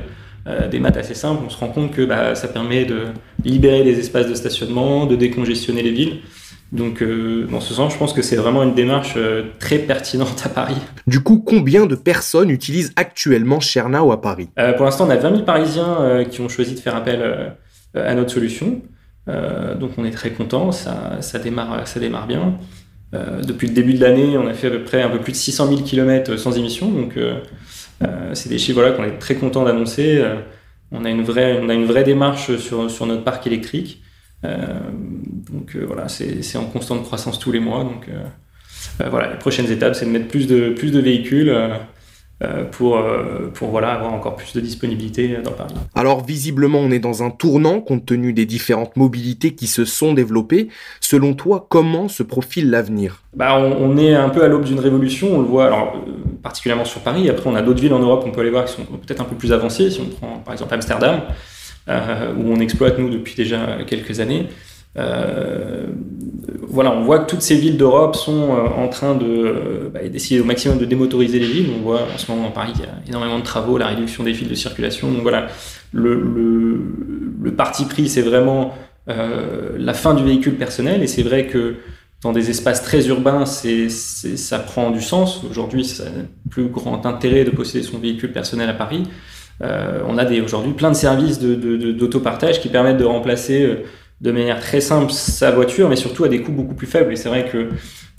euh, 0.47 0.69
des 0.69 0.79
maths 0.79 0.97
assez 0.97 1.15
simples, 1.15 1.43
on 1.47 1.51
se 1.51 1.57
rend 1.57 1.69
compte 1.69 1.93
que 1.93 2.03
bah, 2.03 2.35
ça 2.35 2.49
permet 2.49 2.85
de 2.85 3.05
libérer 3.45 3.83
des 3.83 3.99
espaces 3.99 4.29
de 4.29 4.35
stationnement, 4.35 5.07
de 5.07 5.17
décongestionner 5.17 5.83
les 5.83 5.91
villes. 5.91 6.19
Donc, 6.75 7.03
euh, 7.03 7.47
dans 7.47 7.61
ce 7.61 7.73
sens, 7.73 7.93
je 7.93 7.99
pense 7.99 8.13
que 8.13 8.21
c'est 8.21 8.35
vraiment 8.35 8.65
une 8.65 8.75
démarche 8.75 9.15
euh, 9.17 9.45
très 9.61 9.79
pertinente 9.79 10.43
à 10.45 10.49
Paris. 10.49 10.77
Du 11.07 11.21
coup, 11.21 11.39
combien 11.39 11.87
de 11.87 11.95
personnes 11.95 12.51
utilisent 12.51 12.93
actuellement 12.97 13.61
Chernao 13.61 14.11
à 14.11 14.21
Paris? 14.21 14.49
Euh, 14.59 14.73
Pour 14.73 14.85
l'instant, 14.85 15.07
on 15.07 15.11
a 15.11 15.17
20 15.17 15.31
000 15.31 15.43
Parisiens 15.45 16.25
qui 16.29 16.41
ont 16.41 16.49
choisi 16.49 16.75
de 16.75 16.81
faire 16.81 16.97
appel 16.97 17.55
à 17.95 18.15
notre 18.15 18.33
solution. 18.33 18.83
donc, 19.29 19.93
on 19.99 20.05
est 20.05 20.11
très 20.11 20.31
content, 20.31 20.73
ça, 20.73 21.19
ça, 21.21 21.39
démarre, 21.39 21.87
ça 21.87 22.01
démarre 22.01 22.27
bien. 22.27 22.59
depuis 23.13 23.69
le 23.69 23.75
début 23.75 23.95
de 23.95 24.01
l'année, 24.01 24.37
on 24.37 24.49
a 24.49 24.55
fait 24.55 24.67
à 24.67 24.71
peu 24.71 24.83
près 24.83 25.03
un 25.03 25.11
peu 25.11 25.21
plus 25.21 25.33
de 25.33 25.37
600 25.37 25.69
000 25.69 25.81
km 25.83 26.37
sans 26.37 26.59
émission. 26.59 26.91
Donc, 26.91 27.17
c'est 28.33 28.49
des 28.49 28.59
chiffres 28.59 28.81
voilà, 28.81 28.97
qu'on 28.97 29.05
est 29.05 29.19
très 29.19 29.37
content 29.37 29.63
d'annoncer. 29.63 30.25
on, 30.91 31.05
a 31.05 31.11
une 31.11 31.23
vraie, 31.23 31.61
on 31.63 31.69
a 31.69 31.75
une 31.75 31.87
vraie 31.87 32.05
démarche 32.05 32.57
sur, 32.57 32.91
sur 32.91 33.07
notre 33.07 33.23
parc 33.23 33.47
électrique. 33.47 34.03
Euh, 34.45 34.67
donc 35.51 35.75
euh, 35.75 35.85
voilà, 35.87 36.09
c'est 36.09 36.59
en 36.59 36.65
constante 36.65 37.05
croissance 37.05 37.39
tous 37.39 37.53
les 37.53 37.61
mois. 37.61 37.85
Donc 37.85 38.09
euh, 38.09 39.09
voilà, 39.09 39.31
les 39.31 39.39
prochaines 39.39 39.71
étapes, 39.71 39.95
c'est 39.95 40.07
de 40.07 40.11
mettre 40.11 40.29
plus 40.29 40.47
de, 40.47 40.71
plus 40.71 40.93
de 40.93 41.01
véhicules. 41.01 41.55
pour, 42.73 43.03
pour 43.55 43.71
voilà, 43.71 43.93
avoir 43.93 44.13
encore 44.13 44.37
plus 44.37 44.53
de 44.53 44.61
disponibilité 44.61 45.39
dans 45.43 45.53
Paris. 45.53 45.73
Alors 45.95 46.23
visiblement, 46.23 46.79
on 46.79 46.91
est 46.91 46.99
dans 46.99 47.23
un 47.23 47.31
tournant 47.31 47.81
compte 47.81 48.05
tenu 48.05 48.35
des 48.35 48.45
différentes 48.45 48.97
mobilités 48.97 49.55
qui 49.55 49.67
se 49.67 49.87
sont 49.87 50.13
développées. 50.13 50.69
Selon 51.01 51.33
toi, 51.33 51.67
comment 51.71 52.07
se 52.09 52.23
profile 52.23 52.69
l'avenir? 52.69 53.23
Bah, 53.35 53.57
on, 53.59 53.97
est 53.97 54.15
un 54.15 54.29
peu 54.29 54.45
à 54.45 54.49
l'aube 54.49 54.65
d'une 54.65 54.81
révolution, 54.81 55.37
on 55.37 55.39
le 55.39 55.47
voit 55.47 55.67
alors, 55.67 55.97
particulièrement 56.43 56.85
sur 56.85 57.01
Paris. 57.01 57.31
Après, 57.31 57.49
on 57.49 57.55
a 57.55 57.63
d'autres 57.63 57.81
villes 57.81 57.95
en 57.95 58.01
Europe, 58.01 58.25
on 58.27 58.31
peut 58.31 58.43
aller 58.43 58.51
voir, 58.51 58.67
qui 58.67 58.75
sont 58.75 58.85
peut-être 58.85 59.23
un 59.23 59.25
peu 59.25 59.37
plus 59.37 59.53
avancées. 59.53 59.91
Si 59.91 60.03
on 60.03 60.09
prend 60.15 60.39
par 60.41 60.53
exemple 60.53 60.75
Amsterdam, 60.75 61.23
où 61.89 62.53
on 62.53 62.61
exploite 62.61 62.99
nous 62.99 63.11
depuis 63.11 63.35
déjà 63.35 63.79
quelques 63.87 64.21
années. 64.21 64.49
Euh, 64.97 65.87
voilà, 66.69 66.93
on 66.93 67.03
voit 67.03 67.19
que 67.21 67.31
toutes 67.31 67.43
ces 67.43 67.57
villes 67.57 67.77
d'Europe 67.77 68.15
sont 68.15 68.55
euh, 68.55 68.69
en 68.77 68.89
train 68.89 69.17
de 69.17 69.91
bah, 69.93 70.07
d'essayer 70.09 70.41
au 70.41 70.45
maximum 70.45 70.79
de 70.79 70.85
démotoriser 70.85 71.39
les 71.39 71.47
villes. 71.49 71.71
On 71.77 71.83
voit 71.83 72.03
en 72.15 72.19
ce 72.19 72.31
moment 72.31 72.49
en 72.49 72.51
Paris 72.53 72.73
qu'il 72.73 72.85
y 72.85 72.87
a 72.87 73.09
énormément 73.09 73.39
de 73.39 73.45
travaux, 73.45 73.77
la 73.77 73.89
réduction 73.89 74.23
des 74.23 74.35
fils 74.35 74.49
de 74.49 74.55
circulation. 74.55 75.11
Donc 75.11 75.23
voilà, 75.23 75.49
le, 75.93 76.15
le, 76.15 76.81
le 77.43 77.55
parti 77.55 77.87
pris, 77.87 78.09
c'est 78.09 78.23
vraiment 78.23 78.73
euh, 79.09 79.77
la 79.79 79.95
fin 79.95 80.15
du 80.15 80.23
véhicule 80.23 80.55
personnel. 80.55 81.03
Et 81.03 81.09
c'est 81.09 81.23
vrai 81.23 81.47
que 81.47 81.75
dans 82.23 82.33
des 82.33 82.49
espaces 82.51 82.83
très 82.83 83.09
urbains, 83.09 83.47
c'est, 83.47 83.89
ça 83.91 84.59
prend 84.59 84.91
du 84.91 85.03
sens. 85.03 85.43
Aujourd'hui, 85.51 85.85
ça 85.85 86.05
a 86.05 86.51
plus 86.51 86.69
grand 86.69 87.05
intérêt 87.05 87.45
de 87.45 87.51
posséder 87.51 87.85
son 87.85 87.99
véhicule 87.99 88.33
personnel 88.33 88.69
à 88.71 88.75
Paris. 88.75 89.03
Euh, 89.63 90.01
on 90.07 90.19
a 90.19 90.31
aujourd'hui 90.41 90.73
plein 90.73 90.91
de 90.91 90.97
services 90.97 91.39
d'autopartage 91.39 92.61
qui 92.61 92.69
permettent 92.69 92.99
de 92.99 93.05
remplacer 93.05 93.63
euh, 93.63 93.75
de 94.21 94.33
manière 94.33 94.61
très 94.61 94.81
simple 94.81 95.13
sa 95.13 95.51
voiture, 95.51 95.89
mais 95.89 95.97
surtout 95.97 96.25
à 96.25 96.29
des 96.29 96.41
coûts 96.41 96.53
beaucoup 96.53 96.75
plus 96.75 96.87
faibles. 96.87 97.13
Et 97.13 97.17
c'est 97.17 97.29
vrai 97.29 97.47
que 97.51 97.59
euh, 97.59 97.69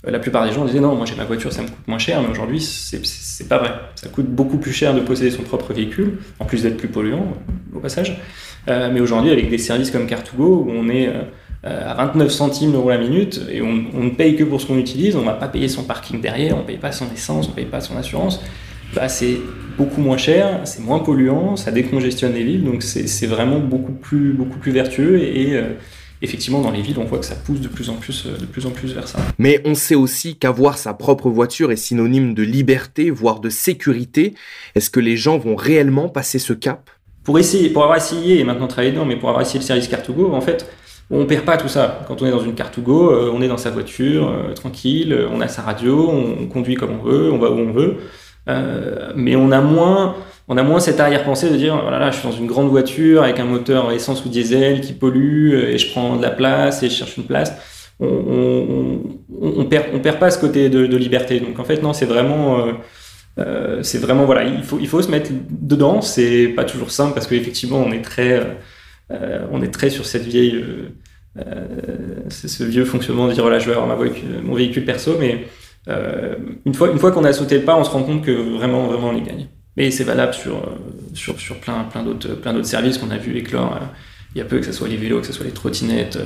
la 0.04 0.18
plupart 0.18 0.46
des 0.46 0.52
gens 0.52 0.64
disaient 0.64 0.80
non, 0.80 0.94
moi 0.94 1.04
j'ai 1.04 1.14
ma 1.14 1.24
voiture, 1.24 1.52
ça 1.52 1.62
me 1.62 1.68
coûte 1.68 1.86
moins 1.86 1.98
cher, 1.98 2.22
mais 2.22 2.28
aujourd'hui 2.28 2.60
c'est 2.60 3.48
pas 3.48 3.58
vrai. 3.58 3.70
Ça 3.96 4.08
coûte 4.08 4.26
beaucoup 4.26 4.58
plus 4.58 4.72
cher 4.72 4.94
de 4.94 5.00
posséder 5.00 5.30
son 5.30 5.42
propre 5.42 5.72
véhicule, 5.72 6.18
en 6.38 6.44
plus 6.44 6.62
d'être 6.62 6.76
plus 6.76 6.88
polluant 6.88 7.34
au 7.74 7.80
passage. 7.80 8.18
mais 8.66 9.00
aujourd'hui, 9.00 9.30
avec 9.30 9.50
des 9.50 9.58
services 9.58 9.90
comme 9.90 10.06
Car2Go, 10.06 10.38
où 10.38 10.70
on 10.70 10.88
est 10.88 11.10
à 11.64 11.94
29 11.94 12.30
centimes 12.30 12.72
d'euros 12.72 12.90
la 12.90 12.98
minute 12.98 13.40
et 13.50 13.60
on, 13.60 13.72
ne 13.72 14.10
paye 14.10 14.36
que 14.36 14.44
pour 14.44 14.60
ce 14.60 14.66
qu'on 14.66 14.78
utilise, 14.78 15.16
on 15.16 15.20
ne 15.20 15.26
va 15.26 15.32
pas 15.32 15.48
payer 15.48 15.68
son 15.68 15.82
parking 15.82 16.20
derrière, 16.20 16.54
on 16.56 16.60
ne 16.60 16.66
paye 16.66 16.78
pas 16.78 16.92
son 16.92 17.06
essence, 17.12 17.46
on 17.48 17.50
ne 17.50 17.56
paye 17.56 17.64
pas 17.64 17.80
son 17.80 17.96
assurance. 17.96 18.40
Bah, 18.94 19.08
c'est 19.08 19.38
beaucoup 19.76 20.00
moins 20.00 20.16
cher, 20.16 20.60
c'est 20.64 20.82
moins 20.82 21.00
polluant, 21.00 21.56
ça 21.56 21.70
décongestionne 21.70 22.34
les 22.34 22.44
villes, 22.44 22.64
donc 22.64 22.82
c'est 22.82 23.26
vraiment 23.26 23.58
beaucoup 23.58 23.92
plus, 23.92 24.32
beaucoup 24.32 24.58
plus 24.58 24.72
vertueux 24.72 25.18
et 25.20 25.54
euh, 25.54 25.74
effectivement 26.22 26.62
dans 26.62 26.70
les 26.70 26.80
villes 26.80 26.96
on 26.98 27.04
voit 27.04 27.18
que 27.18 27.26
ça 27.26 27.34
pousse 27.34 27.60
de 27.60 27.68
plus 27.68 27.90
en 27.90 27.94
plus, 27.94 28.26
euh, 28.26 28.38
de 28.38 28.46
plus, 28.46 28.66
en 28.66 28.70
plus 28.70 28.94
vers 28.94 29.06
ça. 29.06 29.18
Mais 29.38 29.60
on 29.64 29.74
sait 29.74 29.94
aussi 29.94 30.36
qu'avoir 30.36 30.78
sa 30.78 30.94
propre 30.94 31.28
voiture 31.28 31.72
est 31.72 31.76
synonyme 31.76 32.34
de 32.34 32.42
liberté, 32.42 33.10
voire 33.10 33.40
de 33.40 33.50
sécurité. 33.50 34.34
Est-ce 34.74 34.90
que 34.90 35.00
les 35.00 35.16
gens 35.16 35.38
vont 35.38 35.56
réellement 35.56 36.08
passer 36.08 36.38
ce 36.38 36.52
cap? 36.52 36.90
Pour 37.24 37.38
essayer, 37.38 37.70
pour 37.70 37.82
avoir 37.82 37.98
essayé 37.98 38.38
et 38.38 38.44
maintenant 38.44 38.68
travailler 38.68 38.92
dedans, 38.92 39.04
mais 39.04 39.16
pour 39.16 39.28
avoir 39.28 39.42
essayé 39.42 39.58
le 39.58 39.64
service 39.64 39.90
Car2Go, 39.90 40.32
en 40.32 40.40
fait, 40.40 40.66
on 41.10 41.26
perd 41.26 41.44
pas 41.44 41.56
tout 41.56 41.68
ça. 41.68 42.04
Quand 42.06 42.22
on 42.22 42.26
est 42.26 42.30
dans 42.30 42.40
une 42.40 42.54
Car2Go, 42.54 43.12
euh, 43.12 43.30
on 43.34 43.42
est 43.42 43.48
dans 43.48 43.56
sa 43.56 43.70
voiture, 43.70 44.32
tranquille, 44.54 45.26
on 45.30 45.40
a 45.40 45.48
sa 45.48 45.62
radio, 45.62 46.08
on 46.08 46.46
conduit 46.46 46.76
comme 46.76 46.92
on 46.92 47.02
veut, 47.02 47.32
on 47.32 47.38
va 47.38 47.50
où 47.50 47.58
on 47.58 47.72
veut. 47.72 47.96
Euh, 48.48 49.12
mais 49.16 49.34
on 49.36 49.50
a 49.50 49.60
moins, 49.60 50.16
on 50.48 50.56
a 50.56 50.62
moins 50.62 50.78
cette 50.80 51.00
arrière-pensée 51.00 51.50
de 51.50 51.56
dire, 51.56 51.82
oh 51.84 51.90
là, 51.90 52.10
je 52.10 52.18
suis 52.18 52.28
dans 52.28 52.34
une 52.34 52.46
grande 52.46 52.68
voiture 52.68 53.22
avec 53.22 53.40
un 53.40 53.44
moteur 53.44 53.90
essence 53.90 54.24
ou 54.24 54.28
diesel 54.28 54.80
qui 54.80 54.92
pollue 54.92 55.52
euh, 55.54 55.72
et 55.72 55.78
je 55.78 55.90
prends 55.90 56.16
de 56.16 56.22
la 56.22 56.30
place 56.30 56.82
et 56.82 56.88
je 56.88 56.94
cherche 56.94 57.16
une 57.16 57.24
place. 57.24 57.52
On, 57.98 58.06
on, 58.06 59.00
on, 59.40 59.64
perd, 59.64 59.86
on 59.94 60.00
perd 60.00 60.18
pas 60.18 60.30
ce 60.30 60.38
côté 60.38 60.68
de, 60.68 60.86
de 60.86 60.96
liberté. 60.96 61.40
Donc 61.40 61.58
en 61.58 61.64
fait, 61.64 61.82
non, 61.82 61.92
c'est 61.92 62.06
vraiment, 62.06 62.60
euh, 62.60 62.72
euh, 63.38 63.82
c'est 63.82 63.98
vraiment 63.98 64.26
voilà, 64.26 64.44
il 64.44 64.62
faut, 64.62 64.78
il 64.78 64.86
faut 64.86 65.02
se 65.02 65.10
mettre 65.10 65.30
dedans. 65.50 66.00
C'est 66.02 66.48
pas 66.48 66.64
toujours 66.64 66.90
simple 66.90 67.14
parce 67.14 67.26
qu'effectivement, 67.26 67.78
on 67.78 67.92
est 67.92 68.02
très, 68.02 68.58
euh, 69.10 69.46
on 69.50 69.62
est 69.62 69.72
très 69.72 69.90
sur 69.90 70.06
cette 70.06 70.24
vieille, 70.24 70.62
c'est 72.28 72.48
ce 72.48 72.64
vieux 72.64 72.84
fonctionnement 72.84 73.28
de 73.28 73.32
dire 73.32 73.42
voilà, 73.42 73.58
je 73.58 73.70
vais 73.70 73.76
ma 73.86 73.94
voiture, 73.94 74.22
mon 74.42 74.54
véhicule 74.54 74.84
perso, 74.84 75.16
mais 75.18 75.46
une 75.88 76.74
fois, 76.74 76.90
une 76.90 76.98
fois 76.98 77.12
qu'on 77.12 77.24
a 77.24 77.32
sauté 77.32 77.58
le 77.58 77.64
pas, 77.64 77.76
on 77.76 77.84
se 77.84 77.90
rend 77.90 78.02
compte 78.02 78.22
que 78.22 78.32
vraiment, 78.32 78.86
vraiment, 78.86 79.10
on 79.10 79.16
y 79.16 79.22
gagne. 79.22 79.48
Mais 79.76 79.90
c'est 79.90 80.04
valable 80.04 80.34
sur, 80.34 80.62
sur, 81.14 81.38
sur 81.38 81.56
plein, 81.56 81.84
plein 81.84 82.02
d'autres 82.02 82.62
services 82.64 82.98
qu'on 82.98 83.10
a 83.10 83.18
vu 83.18 83.36
éclore 83.36 83.78
il 84.34 84.38
y 84.38 84.42
a 84.42 84.44
peu, 84.44 84.58
que 84.58 84.66
ce 84.66 84.72
soit 84.72 84.88
les 84.88 84.96
vélos, 84.96 85.20
que 85.20 85.26
ce 85.26 85.32
soit 85.32 85.46
les 85.46 85.52
trottinettes, 85.52 86.18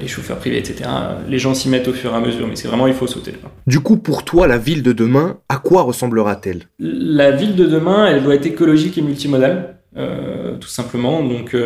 les 0.00 0.08
chauffeurs 0.08 0.38
privés, 0.38 0.58
etc. 0.58 0.88
Les 1.28 1.38
gens 1.38 1.54
s'y 1.54 1.68
mettent 1.68 1.88
au 1.88 1.92
fur 1.92 2.12
et 2.12 2.14
à 2.14 2.20
mesure, 2.20 2.46
mais 2.46 2.56
c'est 2.56 2.68
vraiment, 2.68 2.86
il 2.86 2.94
faut 2.94 3.06
sauter 3.06 3.32
le 3.32 3.38
pas. 3.38 3.50
Du 3.66 3.80
coup, 3.80 3.96
pour 3.96 4.24
toi, 4.24 4.46
la 4.46 4.58
ville 4.58 4.82
de 4.82 4.92
demain, 4.92 5.38
à 5.48 5.58
quoi 5.58 5.82
ressemblera-t-elle? 5.82 6.64
La 6.78 7.30
ville 7.30 7.56
de 7.56 7.66
demain, 7.66 8.06
elle 8.06 8.22
doit 8.22 8.34
être 8.34 8.46
écologique 8.46 8.98
et 8.98 9.02
multimodale, 9.02 9.78
tout 9.94 10.68
simplement. 10.68 11.22
Donc, 11.22 11.56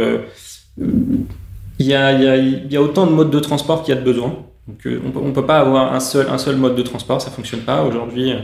il 0.79 1.87
y 1.87 1.95
a, 1.95 2.13
y, 2.13 2.69
y 2.71 2.77
a, 2.77 2.83
autant 2.83 3.07
de 3.07 3.13
modes 3.13 3.31
de 3.31 3.41
transport 3.41 3.83
qu'il 3.83 3.95
y 3.95 3.97
a 3.97 4.01
de 4.01 4.05
besoins. 4.05 4.37
Donc, 4.69 4.87
euh, 4.87 5.01
on 5.15 5.29
ne 5.29 5.33
peut 5.33 5.47
pas 5.47 5.59
avoir 5.59 5.93
un 5.93 6.01
seul, 6.01 6.29
un 6.29 6.39
seul 6.39 6.57
mode 6.57 6.77
de 6.77 6.83
transport, 6.83 7.21
ça 7.21 7.31
ne 7.31 7.35
fonctionne 7.35 7.61
pas. 7.61 7.83
Aujourd'hui, 7.83 8.33
euh, 8.33 8.37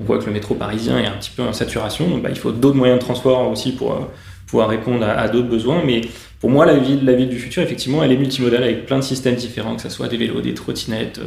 on 0.00 0.04
voit 0.04 0.18
que 0.18 0.26
le 0.26 0.32
métro 0.32 0.54
parisien 0.54 0.98
est 0.98 1.06
un 1.06 1.16
petit 1.16 1.30
peu 1.30 1.42
en 1.42 1.52
saturation, 1.52 2.08
donc 2.08 2.22
bah, 2.22 2.30
il 2.30 2.38
faut 2.38 2.52
d'autres 2.52 2.76
moyens 2.76 2.98
de 3.00 3.04
transport 3.04 3.50
aussi 3.50 3.72
pour 3.72 3.92
euh, 3.92 4.00
pouvoir 4.46 4.68
répondre 4.68 5.04
à, 5.04 5.28
d'autres 5.28 5.48
besoins. 5.48 5.82
Mais 5.84 6.02
pour 6.40 6.50
moi, 6.50 6.66
la 6.66 6.76
ville, 6.76 7.04
la 7.04 7.14
ville 7.14 7.28
du 7.28 7.38
futur, 7.38 7.62
effectivement, 7.62 8.04
elle 8.04 8.12
est 8.12 8.16
multimodale 8.16 8.62
avec 8.62 8.86
plein 8.86 8.98
de 8.98 9.04
systèmes 9.04 9.34
différents, 9.34 9.76
que 9.76 9.82
ce 9.82 9.88
soit 9.88 10.08
des 10.08 10.16
vélos, 10.16 10.42
des 10.42 10.54
trottinettes, 10.54 11.20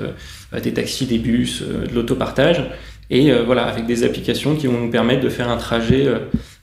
des 0.61 0.73
taxis, 0.73 1.07
des 1.07 1.17
bus, 1.17 1.63
de 1.63 1.93
l'autopartage. 1.93 2.63
Et 3.09 3.33
voilà, 3.43 3.65
avec 3.65 3.87
des 3.87 4.03
applications 4.03 4.55
qui 4.55 4.67
vont 4.67 4.79
nous 4.79 4.91
permettre 4.91 5.21
de 5.21 5.29
faire 5.29 5.49
un 5.49 5.57
trajet 5.57 6.07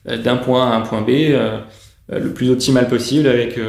d'un 0.05 0.37
point 0.37 0.71
A 0.71 0.73
à 0.73 0.77
un 0.77 0.81
point 0.81 1.01
B 1.01 1.09
le 2.09 2.33
plus 2.33 2.49
optimal 2.49 2.87
possible 2.87 3.27
avec 3.27 3.59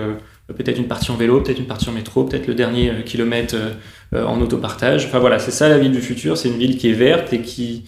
peut-être 0.55 0.79
une 0.79 0.87
partie 0.87 1.11
en 1.11 1.17
vélo, 1.17 1.41
peut-être 1.41 1.59
une 1.59 1.67
partie 1.67 1.89
en 1.89 1.93
métro, 1.93 2.25
peut-être 2.25 2.47
le 2.47 2.55
dernier 2.55 2.91
euh, 2.91 3.03
kilomètre 3.03 3.55
euh, 3.57 3.73
euh, 4.15 4.25
en 4.25 4.41
autopartage. 4.41 5.07
Enfin 5.07 5.19
voilà, 5.19 5.39
c'est 5.39 5.51
ça 5.51 5.69
la 5.69 5.79
ville 5.79 5.93
du 5.93 6.01
futur, 6.01 6.37
c'est 6.37 6.49
une 6.49 6.59
ville 6.59 6.77
qui 6.77 6.89
est 6.89 6.95
verte 6.95 7.33
et 7.33 7.41
qui, 7.41 7.85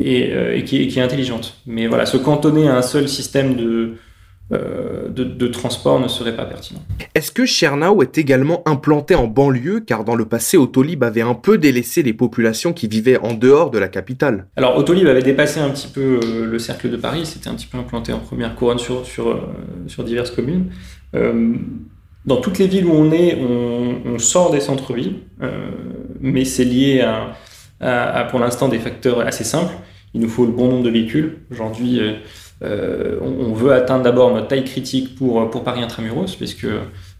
et, 0.00 0.64
qui, 0.64 0.76
est, 0.76 1.00
intelligente. 1.00 1.58
Mais 1.66 1.86
voilà, 1.86 2.06
se 2.06 2.16
cantonner 2.16 2.68
à 2.68 2.76
un 2.76 2.82
seul 2.82 3.08
système 3.08 3.56
de, 3.56 3.96
de, 4.50 5.46
transport 5.48 6.00
ne 6.00 6.08
serait 6.08 6.34
pas 6.34 6.46
pertinent. 6.46 6.80
Est-ce 7.14 7.32
que 7.32 7.44
Chernau 7.44 8.00
est 8.00 8.16
également 8.16 8.62
implanté 8.64 9.14
en 9.14 9.26
banlieue? 9.26 9.80
Car 9.80 10.04
dans 10.04 10.14
le 10.14 10.24
passé 10.24 10.56
Autolib 10.56 11.02
avait 11.02 11.20
un 11.20 11.34
peu 11.34 11.58
délaissé 11.58 12.02
les 12.02 12.14
populations 12.14 12.72
qui 12.72 12.88
vivaient 12.88 13.18
en 13.18 13.34
dehors 13.34 13.70
de 13.70 13.78
la 13.78 13.88
capitale 13.88 14.46
Alors 14.56 14.78
Autolib 14.78 15.06
avait 15.08 15.22
dépassé 15.22 15.60
un 15.60 15.68
petit 15.70 15.88
peu 15.88 16.20
le 16.46 16.58
cercle 16.58 16.88
de 16.88 16.96
Paris, 16.96 17.26
c'était 17.26 17.48
un 17.48 17.54
petit 17.54 17.66
peu 17.66 17.76
implanté 17.76 18.12
en 18.12 18.20
première 18.20 18.54
couronne 18.54 18.78
sur, 18.78 19.04
sur, 19.04 19.38
sur 19.88 20.04
diverses 20.04 20.30
communes 20.30 20.70
dans 22.28 22.36
toutes 22.36 22.58
les 22.58 22.66
villes 22.66 22.84
où 22.84 22.92
on 22.92 23.10
est, 23.10 23.38
on, 23.40 24.18
sort 24.18 24.50
des 24.50 24.60
centres-villes, 24.60 25.14
euh, 25.42 25.70
mais 26.20 26.44
c'est 26.44 26.64
lié 26.64 27.00
à, 27.80 28.24
pour 28.30 28.38
l'instant, 28.38 28.68
des 28.68 28.78
facteurs 28.78 29.20
assez 29.20 29.44
simples. 29.44 29.74
Il 30.12 30.20
nous 30.20 30.28
faut 30.28 30.44
le 30.44 30.52
bon 30.52 30.68
nombre 30.68 30.82
de 30.82 30.90
véhicules. 30.90 31.38
Aujourd'hui, 31.50 32.00
euh, 32.00 32.14
euh, 32.64 33.18
on, 33.22 33.52
veut 33.52 33.72
atteindre 33.72 34.02
d'abord 34.02 34.32
notre 34.34 34.48
taille 34.48 34.64
critique 34.64 35.14
pour, 35.14 35.48
pour 35.50 35.64
Paris 35.64 35.82
Intramuros, 35.82 36.34
puisque 36.36 36.66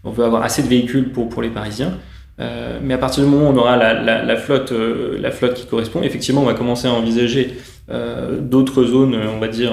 on 0.03 0.11
veut 0.11 0.25
avoir 0.25 0.43
assez 0.43 0.61
de 0.61 0.67
véhicules 0.67 1.11
pour, 1.11 1.29
pour 1.29 1.41
les 1.41 1.49
Parisiens. 1.49 1.97
mais 2.37 2.93
à 2.93 2.97
partir 2.97 3.23
du 3.23 3.29
moment 3.29 3.49
où 3.49 3.53
on 3.53 3.57
aura 3.57 3.77
la, 3.77 4.37
flotte, 4.37 4.71
la 4.71 5.31
flotte 5.31 5.55
qui 5.55 5.65
correspond, 5.65 6.03
effectivement, 6.03 6.41
on 6.41 6.45
va 6.45 6.53
commencer 6.53 6.87
à 6.87 6.91
envisager 6.91 7.55
d'autres 8.41 8.83
zones, 8.83 9.15
on 9.15 9.39
va 9.39 9.47
dire, 9.47 9.71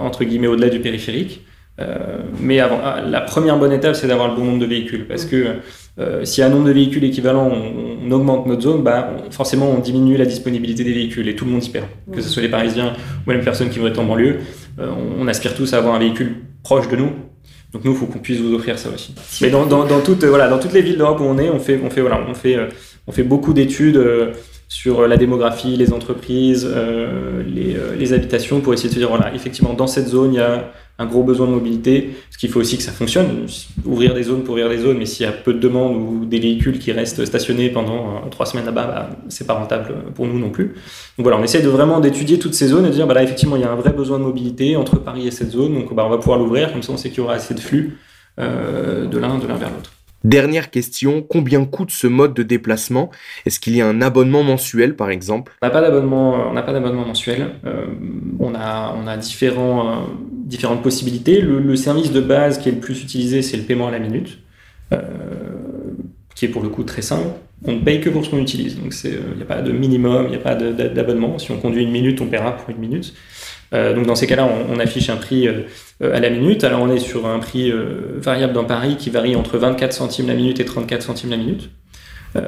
entre 0.00 0.24
guillemets, 0.24 0.48
au-delà 0.48 0.68
du 0.68 0.80
périphérique. 0.80 1.45
Euh, 1.78 2.20
mais 2.40 2.60
avant, 2.60 2.80
ah, 2.82 3.02
la 3.02 3.20
première 3.20 3.58
bonne 3.58 3.72
étape, 3.72 3.94
c'est 3.94 4.06
d'avoir 4.06 4.28
le 4.28 4.34
bon 4.34 4.44
nombre 4.44 4.58
de 4.58 4.66
véhicules. 4.66 5.06
Parce 5.06 5.24
que 5.24 5.56
euh, 5.98 6.24
si 6.24 6.42
un 6.42 6.48
nombre 6.48 6.66
de 6.66 6.72
véhicules 6.72 7.04
équivalent, 7.04 7.50
on, 7.50 8.10
augmente 8.10 8.46
notre 8.46 8.62
zone, 8.62 8.82
bah, 8.82 9.10
forcément, 9.30 9.70
on 9.70 9.78
diminue 9.78 10.16
la 10.16 10.26
disponibilité 10.26 10.84
des 10.84 10.92
véhicules 10.92 11.28
et 11.28 11.36
tout 11.36 11.44
le 11.44 11.50
monde 11.50 11.64
y 11.64 11.70
perd. 11.70 11.86
Que 12.12 12.20
ce 12.20 12.28
soit 12.28 12.42
les 12.42 12.48
Parisiens 12.48 12.92
ou 13.26 13.30
même 13.30 13.38
les 13.38 13.44
personnes 13.44 13.68
qui 13.68 13.78
vont 13.78 13.88
être 13.88 13.98
en 13.98 14.04
banlieue, 14.04 14.38
euh, 14.78 14.90
on, 15.18 15.26
aspire 15.28 15.54
tous 15.54 15.74
à 15.74 15.78
avoir 15.78 15.94
un 15.94 15.98
véhicule 15.98 16.36
proche 16.62 16.88
de 16.88 16.96
nous. 16.96 17.10
Donc 17.72 17.84
nous, 17.84 17.92
il 17.92 17.96
faut 17.96 18.06
qu'on 18.06 18.20
puisse 18.20 18.40
vous 18.40 18.54
offrir 18.54 18.78
ça 18.78 18.88
aussi. 18.94 19.14
Mais 19.42 19.50
dans, 19.50 19.66
toutes, 20.00 20.24
voilà, 20.24 20.48
dans 20.48 20.58
toutes 20.58 20.72
les 20.72 20.82
villes 20.82 20.98
d'Europe 20.98 21.20
où 21.20 21.24
on 21.24 21.36
est, 21.36 21.50
on 21.50 21.58
fait, 21.58 21.80
on 21.84 21.90
fait, 21.90 22.00
voilà, 22.00 22.20
on 22.26 22.32
fait, 22.32 22.56
on 23.06 23.12
fait 23.12 23.24
beaucoup 23.24 23.52
d'études 23.52 24.00
sur 24.68 25.06
la 25.06 25.16
démographie, 25.16 25.76
les 25.76 25.92
entreprises, 25.92 26.66
les, 27.46 27.76
les 27.98 28.12
habitations 28.12 28.60
pour 28.60 28.72
essayer 28.72 28.88
de 28.88 28.94
se 28.94 28.98
dire, 28.98 29.08
voilà, 29.08 29.34
effectivement, 29.34 29.74
dans 29.74 29.88
cette 29.88 30.06
zone, 30.06 30.34
il 30.34 30.36
y 30.36 30.40
a 30.40 30.72
un 30.98 31.06
gros 31.06 31.22
besoin 31.22 31.46
de 31.46 31.52
mobilité, 31.52 32.16
ce 32.30 32.38
qu'il 32.38 32.50
faut 32.50 32.60
aussi 32.60 32.76
que 32.76 32.82
ça 32.82 32.92
fonctionne. 32.92 33.46
Ouvrir 33.84 34.14
des 34.14 34.22
zones 34.22 34.42
pour 34.44 34.52
ouvrir 34.52 34.68
des 34.68 34.78
zones, 34.78 34.96
mais 34.98 35.06
s'il 35.06 35.26
y 35.26 35.28
a 35.28 35.32
peu 35.32 35.52
de 35.52 35.58
demandes 35.58 35.96
ou 35.96 36.24
des 36.24 36.38
véhicules 36.38 36.78
qui 36.78 36.92
restent 36.92 37.24
stationnés 37.24 37.68
pendant 37.68 38.16
euh, 38.24 38.28
trois 38.30 38.46
semaines 38.46 38.66
là-bas, 38.66 38.86
bah, 38.86 39.10
c'est 39.28 39.46
pas 39.46 39.54
rentable 39.54 39.94
pour 40.14 40.26
nous 40.26 40.38
non 40.38 40.50
plus. 40.50 40.68
Donc 41.18 41.24
voilà, 41.24 41.38
on 41.38 41.42
essaie 41.42 41.62
de 41.62 41.68
vraiment 41.68 42.00
d'étudier 42.00 42.38
toutes 42.38 42.54
ces 42.54 42.68
zones 42.68 42.86
et 42.86 42.88
de 42.88 42.94
dire, 42.94 43.06
bah 43.06 43.14
là, 43.14 43.22
effectivement, 43.22 43.56
il 43.56 43.62
y 43.62 43.66
a 43.66 43.70
un 43.70 43.76
vrai 43.76 43.92
besoin 43.92 44.18
de 44.18 44.24
mobilité 44.24 44.76
entre 44.76 44.96
Paris 44.98 45.26
et 45.26 45.30
cette 45.30 45.50
zone, 45.50 45.74
donc 45.74 45.94
bah, 45.94 46.04
on 46.06 46.10
va 46.10 46.18
pouvoir 46.18 46.38
l'ouvrir, 46.38 46.72
comme 46.72 46.82
ça 46.82 46.92
on 46.92 46.96
sait 46.96 47.10
qu'il 47.10 47.18
y 47.18 47.22
aura 47.22 47.34
assez 47.34 47.54
de 47.54 47.60
flux 47.60 47.98
euh, 48.38 49.06
de 49.06 49.18
l'un 49.18 49.38
de 49.38 49.46
l'un 49.46 49.56
vers 49.56 49.70
l'autre. 49.70 49.95
Dernière 50.26 50.72
question, 50.72 51.22
combien 51.22 51.64
coûte 51.64 51.92
ce 51.92 52.08
mode 52.08 52.34
de 52.34 52.42
déplacement? 52.42 53.10
Est-ce 53.44 53.60
qu'il 53.60 53.76
y 53.76 53.80
a 53.80 53.86
un 53.86 54.02
abonnement 54.02 54.42
mensuel 54.42 54.96
par 54.96 55.08
exemple? 55.08 55.52
On 55.62 55.66
n'a 55.66 55.70
pas 55.70 55.80
d'abonnement, 55.80 57.06
mensuel. 57.06 57.50
Euh, 57.64 57.86
on 58.40 58.52
a, 58.56 58.92
euh, 58.92 59.96
différentes 60.44 60.82
possibilités. 60.82 61.40
Le, 61.40 61.76
service 61.76 62.10
de 62.10 62.20
base 62.20 62.58
qui 62.58 62.68
est 62.68 62.72
le 62.72 62.80
plus 62.80 63.04
utilisé, 63.04 63.40
c'est 63.40 63.56
le 63.56 63.62
paiement 63.62 63.86
à 63.86 63.92
la 63.92 64.00
minute, 64.00 64.40
euh, 64.92 64.98
qui 66.34 66.46
est 66.46 66.48
pour 66.48 66.64
le 66.64 66.70
coup 66.70 66.82
très 66.82 67.02
simple. 67.02 67.28
On 67.64 67.74
ne 67.74 67.80
paye 67.80 68.00
que 68.00 68.10
pour 68.10 68.24
ce 68.24 68.30
qu'on 68.30 68.40
utilise. 68.40 68.80
Donc 68.80 68.94
il 69.04 69.36
n'y 69.36 69.42
a 69.42 69.46
pas 69.46 69.62
de 69.62 69.70
minimum, 69.70 70.24
il 70.24 70.30
n'y 70.30 70.36
a 70.36 70.40
pas 70.40 70.56
d'abonnement. 70.56 71.38
Si 71.38 71.52
on 71.52 71.58
conduit 71.58 71.84
une 71.84 71.92
minute, 71.92 72.20
on 72.20 72.26
paiera 72.26 72.56
pour 72.56 72.68
une 72.70 72.78
minute. 72.78 73.14
Euh, 73.74 73.94
donc 73.94 74.06
dans 74.06 74.14
ces 74.14 74.26
cas-là, 74.26 74.48
on, 74.68 74.78
affiche 74.78 75.10
un 75.10 75.16
prix 75.16 75.48
euh, 75.48 75.62
à 76.00 76.20
la 76.20 76.30
minute. 76.30 76.64
Alors 76.64 76.82
on 76.82 76.90
est 76.90 76.98
sur 76.98 77.26
un 77.26 77.38
prix 77.38 77.70
euh, 77.70 78.18
variable 78.18 78.52
dans 78.52 78.64
Paris 78.64 78.96
qui 78.96 79.10
varie 79.10 79.36
entre 79.36 79.58
24 79.58 79.92
centimes 79.92 80.28
la 80.28 80.34
minute 80.34 80.60
et 80.60 80.64
34 80.64 81.02
centimes 81.02 81.30
la 81.30 81.36
minute. 81.36 81.70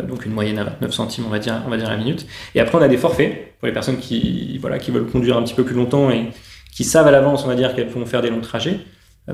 donc 0.07 0.27
une 0.27 0.33
moyenne 0.33 0.59
à 0.59 0.65
29 0.65 0.93
centimes, 0.93 1.25
on 1.27 1.31
va 1.31 1.39
dire, 1.39 1.63
on 1.67 1.71
va 1.71 1.77
dire 1.77 1.89
la 1.89 1.97
minute. 1.97 2.27
Et 2.55 2.61
après, 2.61 2.79
on 2.79 2.83
a 2.83 2.89
des 2.89 2.99
forfaits 2.99 3.57
pour 3.59 3.67
les 3.67 3.73
personnes 3.73 3.99
qui, 3.99 4.59
voilà, 4.61 4.79
qui 4.79 4.91
veulent 4.91 5.07
conduire 5.07 5.37
un 5.37 5.43
petit 5.43 5.55
peu 5.55 5.65
plus 5.65 5.75
longtemps 5.75 6.11
et 6.11 6.27
qui 6.75 6.85
savent 6.85 7.09
à 7.09 7.11
l'avance, 7.11 7.45
on 7.45 7.49
va 7.49 7.55
dire, 7.55 7.75
qu'elles 7.75 7.89
vont 7.89 8.07
faire 8.07 8.23
des 8.23 8.31
longs 8.31 8.41
trajets. 8.41 8.79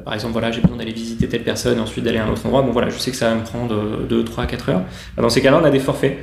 par 0.04 0.14
exemple, 0.14 0.32
voilà, 0.32 0.50
j'ai 0.50 0.60
besoin 0.60 0.78
d'aller 0.78 0.92
visiter 0.92 1.28
telle 1.28 1.42
personne 1.42 1.76
et 1.78 1.80
ensuite 1.80 2.04
d'aller 2.04 2.18
à 2.18 2.24
un 2.24 2.30
autre 2.30 2.46
endroit. 2.46 2.62
Bon, 2.62 2.70
voilà, 2.70 2.88
je 2.88 2.98
sais 2.98 3.10
que 3.10 3.16
ça 3.16 3.28
va 3.30 3.34
me 3.34 3.42
prendre 3.42 4.06
2, 4.08 4.24
3, 4.24 4.46
4 4.46 4.68
heures. 4.70 4.82
Dans 5.18 5.28
ces 5.28 5.42
cas-là, 5.42 5.58
on 5.60 5.64
a 5.64 5.70
des 5.70 5.80
forfaits. 5.80 6.18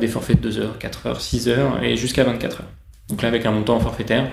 des 0.00 0.08
forfaits 0.08 0.40
de 0.40 0.48
2 0.48 0.58
heures, 0.60 0.78
4 0.78 1.06
heures, 1.06 1.20
6 1.20 1.48
heures 1.48 1.82
et 1.82 1.96
jusqu'à 1.96 2.24
24 2.24 2.60
heures. 2.60 2.68
Donc 3.08 3.22
là, 3.22 3.28
avec 3.28 3.44
un 3.46 3.50
montant 3.50 3.78
forfaitaire. 3.80 4.30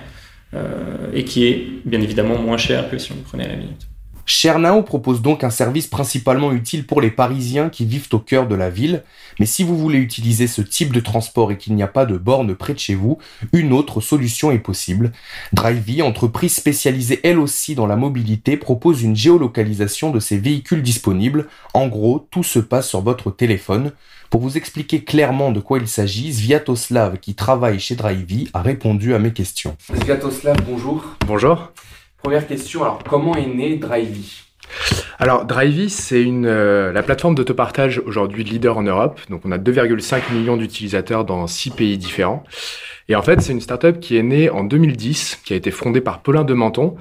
Euh, 0.54 1.10
et 1.12 1.24
qui 1.24 1.46
est 1.46 1.66
bien 1.84 2.00
évidemment 2.00 2.38
moins 2.38 2.58
cher 2.58 2.88
que 2.88 2.98
si 2.98 3.10
on 3.12 3.16
prenait 3.16 3.48
la 3.48 3.56
minute. 3.56 3.86
Chernau 4.26 4.82
propose 4.82 5.22
donc 5.22 5.44
un 5.44 5.50
service 5.50 5.86
principalement 5.86 6.52
utile 6.52 6.86
pour 6.86 7.00
les 7.00 7.10
Parisiens 7.10 7.68
qui 7.68 7.84
vivent 7.84 8.08
au 8.12 8.18
cœur 8.18 8.46
de 8.48 8.54
la 8.54 8.70
ville, 8.70 9.02
mais 9.38 9.46
si 9.46 9.62
vous 9.62 9.76
voulez 9.76 9.98
utiliser 9.98 10.46
ce 10.46 10.62
type 10.62 10.92
de 10.92 11.00
transport 11.00 11.52
et 11.52 11.58
qu'il 11.58 11.74
n'y 11.74 11.82
a 11.82 11.88
pas 11.88 12.06
de 12.06 12.16
borne 12.16 12.54
près 12.54 12.74
de 12.74 12.78
chez 12.78 12.94
vous, 12.94 13.18
une 13.52 13.72
autre 13.72 14.00
solution 14.00 14.50
est 14.50 14.58
possible. 14.58 15.12
Drivey, 15.52 16.02
entreprise 16.02 16.54
spécialisée 16.54 17.20
elle 17.22 17.38
aussi 17.38 17.74
dans 17.74 17.86
la 17.86 17.96
mobilité, 17.96 18.56
propose 18.56 19.02
une 19.02 19.16
géolocalisation 19.16 20.10
de 20.10 20.20
ses 20.20 20.38
véhicules 20.38 20.82
disponibles. 20.82 21.48
En 21.74 21.88
gros, 21.88 22.26
tout 22.30 22.44
se 22.44 22.58
passe 22.58 22.88
sur 22.88 23.02
votre 23.02 23.30
téléphone. 23.30 23.92
Pour 24.30 24.40
vous 24.40 24.56
expliquer 24.56 25.04
clairement 25.04 25.52
de 25.52 25.60
quoi 25.60 25.78
il 25.78 25.86
s'agit, 25.86 26.32
Sviatoslav, 26.32 27.18
qui 27.18 27.34
travaille 27.34 27.78
chez 27.78 27.94
Drivey, 27.94 28.48
a 28.52 28.62
répondu 28.62 29.14
à 29.14 29.18
mes 29.18 29.32
questions. 29.32 29.76
Sviatoslav, 30.00 30.56
bonjour. 30.66 31.04
Bonjour. 31.26 31.70
Première 32.24 32.46
question, 32.46 32.80
alors 32.80 33.04
comment 33.06 33.36
est 33.36 33.46
né 33.46 33.76
Drivey? 33.76 34.22
Alors, 35.18 35.44
Drivey, 35.44 35.90
c'est 35.90 36.22
une 36.22 36.46
euh, 36.46 36.90
la 36.90 37.02
plateforme 37.02 37.34
d'autopartage 37.34 38.00
aujourd'hui 38.06 38.44
leader 38.44 38.78
en 38.78 38.82
Europe. 38.82 39.20
Donc, 39.28 39.42
on 39.44 39.52
a 39.52 39.58
2,5 39.58 40.32
millions 40.32 40.56
d'utilisateurs 40.56 41.26
dans 41.26 41.46
6 41.46 41.72
pays 41.72 41.98
différents. 41.98 42.42
Et 43.10 43.14
en 43.14 43.20
fait, 43.20 43.42
c'est 43.42 43.52
une 43.52 43.60
startup 43.60 44.00
qui 44.00 44.16
est 44.16 44.22
née 44.22 44.48
en 44.48 44.64
2010, 44.64 45.42
qui 45.44 45.52
a 45.52 45.56
été 45.56 45.70
fondée 45.70 46.00
par 46.00 46.22
Paulin 46.22 46.44
de 46.44 46.54
Menton, 46.54 46.96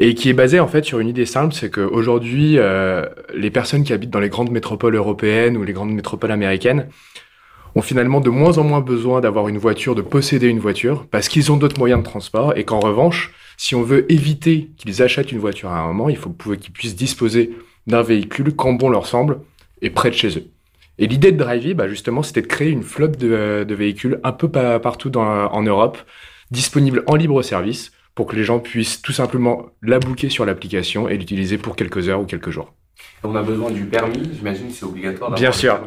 et 0.00 0.16
qui 0.16 0.28
est 0.28 0.32
basée 0.32 0.58
en 0.58 0.66
fait 0.66 0.84
sur 0.84 0.98
une 0.98 1.08
idée 1.08 1.24
simple, 1.24 1.54
c'est 1.54 1.70
qu'aujourd'hui, 1.70 2.58
euh, 2.58 3.06
les 3.32 3.52
personnes 3.52 3.84
qui 3.84 3.92
habitent 3.92 4.10
dans 4.10 4.18
les 4.18 4.28
grandes 4.28 4.50
métropoles 4.50 4.96
européennes 4.96 5.56
ou 5.56 5.62
les 5.62 5.72
grandes 5.72 5.92
métropoles 5.92 6.32
américaines 6.32 6.88
ont 7.76 7.82
finalement 7.82 8.20
de 8.20 8.30
moins 8.30 8.58
en 8.58 8.64
moins 8.64 8.80
besoin 8.80 9.20
d'avoir 9.20 9.46
une 9.46 9.58
voiture, 9.58 9.94
de 9.94 10.02
posséder 10.02 10.48
une 10.48 10.58
voiture, 10.58 11.06
parce 11.12 11.28
qu'ils 11.28 11.52
ont 11.52 11.56
d'autres 11.56 11.78
moyens 11.78 12.00
de 12.00 12.04
transport, 12.04 12.54
et 12.56 12.64
qu'en 12.64 12.80
revanche, 12.80 13.32
si 13.58 13.74
on 13.74 13.82
veut 13.82 14.10
éviter 14.10 14.70
qu'ils 14.78 15.02
achètent 15.02 15.32
une 15.32 15.40
voiture 15.40 15.70
à 15.70 15.80
un 15.80 15.88
moment, 15.88 16.08
il 16.08 16.16
faut 16.16 16.30
qu'ils 16.30 16.72
puissent 16.72 16.96
disposer 16.96 17.50
d'un 17.86 18.02
véhicule 18.02 18.54
quand 18.54 18.72
bon 18.72 18.88
leur 18.88 19.06
semble 19.06 19.40
et 19.82 19.90
près 19.90 20.10
de 20.10 20.14
chez 20.14 20.38
eux. 20.38 20.46
Et 20.98 21.06
l'idée 21.06 21.32
de 21.32 21.36
Drivey, 21.36 21.74
bah 21.74 21.88
justement, 21.88 22.22
c'était 22.22 22.42
de 22.42 22.46
créer 22.46 22.70
une 22.70 22.82
flotte 22.82 23.18
de, 23.18 23.74
véhicules 23.74 24.20
un 24.24 24.32
peu 24.32 24.48
partout 24.48 25.16
en 25.16 25.62
Europe, 25.62 25.98
disponibles 26.50 27.02
en 27.06 27.16
libre 27.16 27.42
service, 27.42 27.92
pour 28.14 28.26
que 28.26 28.36
les 28.36 28.44
gens 28.44 28.60
puissent 28.60 29.02
tout 29.02 29.12
simplement 29.12 29.66
la 29.82 29.98
booker 29.98 30.28
sur 30.28 30.44
l'application 30.44 31.08
et 31.08 31.16
l'utiliser 31.16 31.58
pour 31.58 31.76
quelques 31.76 32.08
heures 32.08 32.20
ou 32.20 32.26
quelques 32.26 32.50
jours. 32.50 32.74
On 33.24 33.34
a 33.34 33.42
besoin 33.42 33.70
du 33.70 33.84
permis, 33.84 34.30
j'imagine, 34.32 34.70
c'est 34.70 34.84
obligatoire. 34.84 35.32
Bien 35.32 35.50
sûr. 35.50 35.80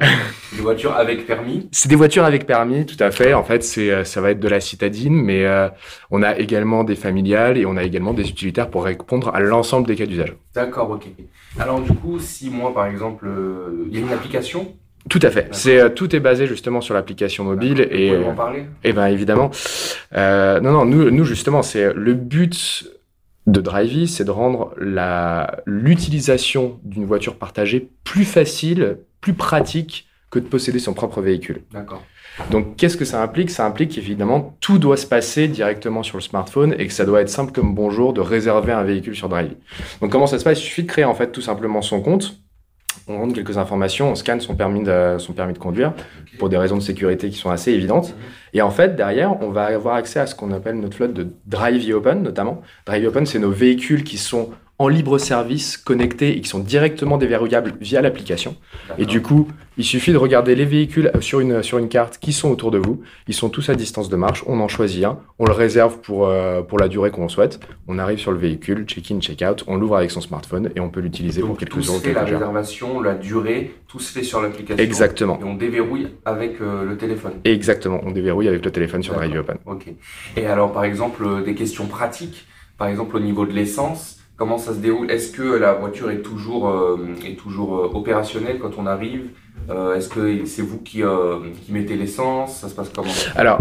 Des 0.53 0.61
voitures 0.61 0.93
avec 0.95 1.25
permis. 1.25 1.69
C'est 1.71 1.87
des 1.87 1.95
voitures 1.95 2.25
avec 2.25 2.45
permis, 2.45 2.85
tout 2.85 3.01
à 3.01 3.09
fait. 3.09 3.33
En 3.33 3.43
fait, 3.43 3.63
c'est 3.63 4.03
ça 4.03 4.19
va 4.19 4.31
être 4.31 4.39
de 4.39 4.49
la 4.49 4.59
citadine, 4.59 5.15
mais 5.15 5.45
euh, 5.45 5.69
on 6.09 6.23
a 6.23 6.37
également 6.37 6.83
des 6.83 6.95
familiales 6.95 7.57
et 7.57 7.65
on 7.65 7.77
a 7.77 7.83
également 7.83 8.13
des 8.13 8.29
utilitaires 8.29 8.69
pour 8.69 8.83
répondre 8.83 9.31
à 9.33 9.39
l'ensemble 9.39 9.87
des 9.87 9.95
cas 9.95 10.05
d'usage. 10.05 10.35
D'accord, 10.53 10.89
ok. 10.91 11.07
Alors 11.57 11.79
du 11.79 11.93
coup, 11.93 12.19
si 12.19 12.49
moi, 12.49 12.73
par 12.73 12.87
exemple, 12.87 13.25
euh, 13.27 13.85
il 13.87 13.97
y 13.97 14.01
a 14.01 14.05
une 14.05 14.11
application 14.11 14.75
tout 15.09 15.19
à 15.23 15.31
fait. 15.31 15.47
C'est 15.51 15.79
euh, 15.79 15.89
tout 15.89 16.15
est 16.15 16.19
basé 16.19 16.45
justement 16.45 16.79
sur 16.79 16.93
l'application 16.93 17.43
mobile 17.43 17.87
et. 17.89 18.15
Vous 18.15 18.29
en 18.29 18.35
parler? 18.35 18.65
Eh 18.83 18.93
ben 18.93 19.07
évidemment. 19.07 19.49
Euh, 20.15 20.59
non 20.59 20.71
non 20.71 20.85
nous 20.85 21.09
nous 21.09 21.25
justement 21.25 21.63
c'est 21.63 21.91
le 21.93 22.13
but 22.13 22.85
de 23.47 23.61
Drivey, 23.61 24.07
c'est 24.07 24.23
de 24.23 24.31
rendre 24.31 24.73
la 24.79 25.61
l'utilisation 25.65 26.79
d'une 26.83 27.05
voiture 27.05 27.37
partagée 27.37 27.89
plus 28.03 28.25
facile, 28.25 28.99
plus 29.19 29.33
pratique 29.33 30.07
que 30.29 30.39
de 30.39 30.45
posséder 30.45 30.79
son 30.79 30.93
propre 30.93 31.21
véhicule. 31.21 31.63
D'accord. 31.71 32.03
Donc, 32.49 32.77
qu'est-ce 32.77 32.95
que 32.95 33.03
ça 33.03 33.21
implique? 33.21 33.49
Ça 33.49 33.65
implique 33.65 33.97
évidemment 33.97 34.55
tout 34.61 34.79
doit 34.79 34.95
se 34.95 35.05
passer 35.05 35.47
directement 35.47 36.03
sur 36.03 36.17
le 36.17 36.21
smartphone 36.21 36.73
et 36.79 36.87
que 36.87 36.93
ça 36.93 37.05
doit 37.05 37.21
être 37.21 37.29
simple 37.29 37.51
comme 37.51 37.75
bonjour 37.75 38.13
de 38.13 38.21
réserver 38.21 38.71
un 38.71 38.83
véhicule 38.83 39.15
sur 39.15 39.27
Drivey. 39.27 39.57
Donc, 39.99 40.11
comment 40.11 40.27
ça 40.27 40.39
se 40.39 40.43
passe? 40.43 40.59
Il 40.59 40.63
suffit 40.63 40.83
de 40.83 40.87
créer 40.87 41.05
en 41.05 41.13
fait 41.13 41.31
tout 41.31 41.41
simplement 41.41 41.81
son 41.81 42.01
compte 42.01 42.40
on 43.07 43.17
rentre 43.17 43.33
quelques 43.33 43.57
informations, 43.57 44.11
on 44.11 44.15
scanne 44.15 44.41
son 44.41 44.55
permis 44.55 44.83
de, 44.83 45.15
son 45.17 45.33
permis 45.33 45.53
de 45.53 45.57
conduire 45.57 45.93
pour 46.39 46.49
des 46.49 46.57
raisons 46.57 46.77
de 46.77 46.81
sécurité 46.81 47.29
qui 47.29 47.37
sont 47.37 47.49
assez 47.49 47.71
évidentes. 47.71 48.15
Et 48.53 48.61
en 48.61 48.71
fait, 48.71 48.95
derrière, 48.95 49.41
on 49.41 49.49
va 49.49 49.65
avoir 49.65 49.95
accès 49.95 50.19
à 50.19 50.27
ce 50.27 50.35
qu'on 50.35 50.51
appelle 50.51 50.79
notre 50.79 50.95
flotte 50.95 51.13
de 51.13 51.27
Drive 51.45 51.93
Open, 51.95 52.21
notamment. 52.21 52.61
Drive 52.85 53.07
Open, 53.07 53.25
c'est 53.25 53.39
nos 53.39 53.51
véhicules 53.51 54.03
qui 54.03 54.17
sont 54.17 54.49
en 54.81 54.87
libre 54.87 55.19
service, 55.19 55.77
connectés 55.77 56.35
et 56.35 56.41
qui 56.41 56.49
sont 56.49 56.59
directement 56.59 57.17
déverrouillables 57.17 57.73
via 57.79 58.01
l'application. 58.01 58.55
Et 58.97 59.05
du 59.05 59.21
coup, 59.21 59.47
il 59.77 59.83
suffit 59.83 60.11
de 60.11 60.17
regarder 60.17 60.55
les 60.55 60.65
véhicules 60.65 61.11
sur 61.19 61.39
une, 61.39 61.61
sur 61.61 61.77
une 61.77 61.87
carte 61.87 62.17
qui 62.17 62.33
sont 62.33 62.49
autour 62.49 62.71
de 62.71 62.79
vous. 62.79 63.01
Ils 63.27 63.35
sont 63.35 63.49
tous 63.49 63.69
à 63.69 63.75
distance 63.75 64.09
de 64.09 64.15
marche. 64.15 64.43
On 64.47 64.59
en 64.59 64.67
choisit 64.67 65.05
un. 65.05 65.19
On 65.37 65.45
le 65.45 65.51
réserve 65.51 65.99
pour, 65.99 66.27
euh, 66.27 66.63
pour 66.63 66.79
la 66.79 66.87
durée 66.87 67.11
qu'on 67.11 67.29
souhaite. 67.29 67.59
On 67.87 67.99
arrive 67.99 68.17
sur 68.17 68.31
le 68.31 68.39
véhicule, 68.39 68.85
check-in, 68.85 69.19
check-out. 69.19 69.63
On 69.67 69.77
l'ouvre 69.77 69.97
avec 69.97 70.09
son 70.09 70.19
smartphone 70.21 70.71
et 70.75 70.79
on 70.79 70.89
peut 70.89 70.99
l'utiliser 70.99 71.41
pour 71.41 71.57
quelques 71.57 71.79
jours. 71.79 72.01
Tout 72.01 72.09
la 72.13 72.23
réservation, 72.23 73.01
la 73.01 73.13
durée, 73.13 73.75
tout 73.87 73.99
se 73.99 74.11
fait 74.11 74.23
sur 74.23 74.41
l'application. 74.41 74.83
Exactement. 74.83 75.39
Et 75.39 75.43
on 75.43 75.53
déverrouille 75.53 76.07
avec 76.25 76.59
euh, 76.59 76.85
le 76.85 76.97
téléphone. 76.97 77.33
Exactement. 77.43 78.01
On 78.03 78.11
déverrouille 78.11 78.47
avec 78.47 78.65
le 78.65 78.71
téléphone 78.71 79.03
sur 79.03 79.13
Drive 79.13 79.37
Open. 79.37 79.57
Ok. 79.67 79.93
Et 80.37 80.47
alors, 80.47 80.71
par 80.73 80.85
exemple, 80.85 81.23
euh, 81.23 81.43
des 81.43 81.53
questions 81.53 81.85
pratiques. 81.85 82.47
Par 82.79 82.87
exemple, 82.87 83.15
au 83.15 83.19
niveau 83.19 83.45
de 83.45 83.51
l'essence, 83.51 84.20
Comment 84.41 84.57
ça 84.57 84.73
se 84.73 84.79
déroule? 84.79 85.11
Est-ce 85.11 85.31
que 85.31 85.43
la 85.43 85.73
voiture 85.73 86.09
est 86.09 86.23
toujours, 86.23 86.67
euh, 86.67 86.97
est 87.23 87.37
toujours 87.37 87.77
euh, 87.77 87.91
opérationnelle 87.93 88.57
quand 88.57 88.71
on 88.79 88.87
arrive? 88.87 89.25
Euh, 89.69 89.93
Est-ce 89.93 90.09
que 90.09 90.45
c'est 90.45 90.63
vous 90.63 90.79
qui, 90.79 91.03
qui 91.63 91.71
mettez 91.71 91.95
l'essence? 91.95 92.55
Ça 92.55 92.67
se 92.67 92.73
passe 92.73 92.89
comment? 92.89 93.11
Alors, 93.35 93.59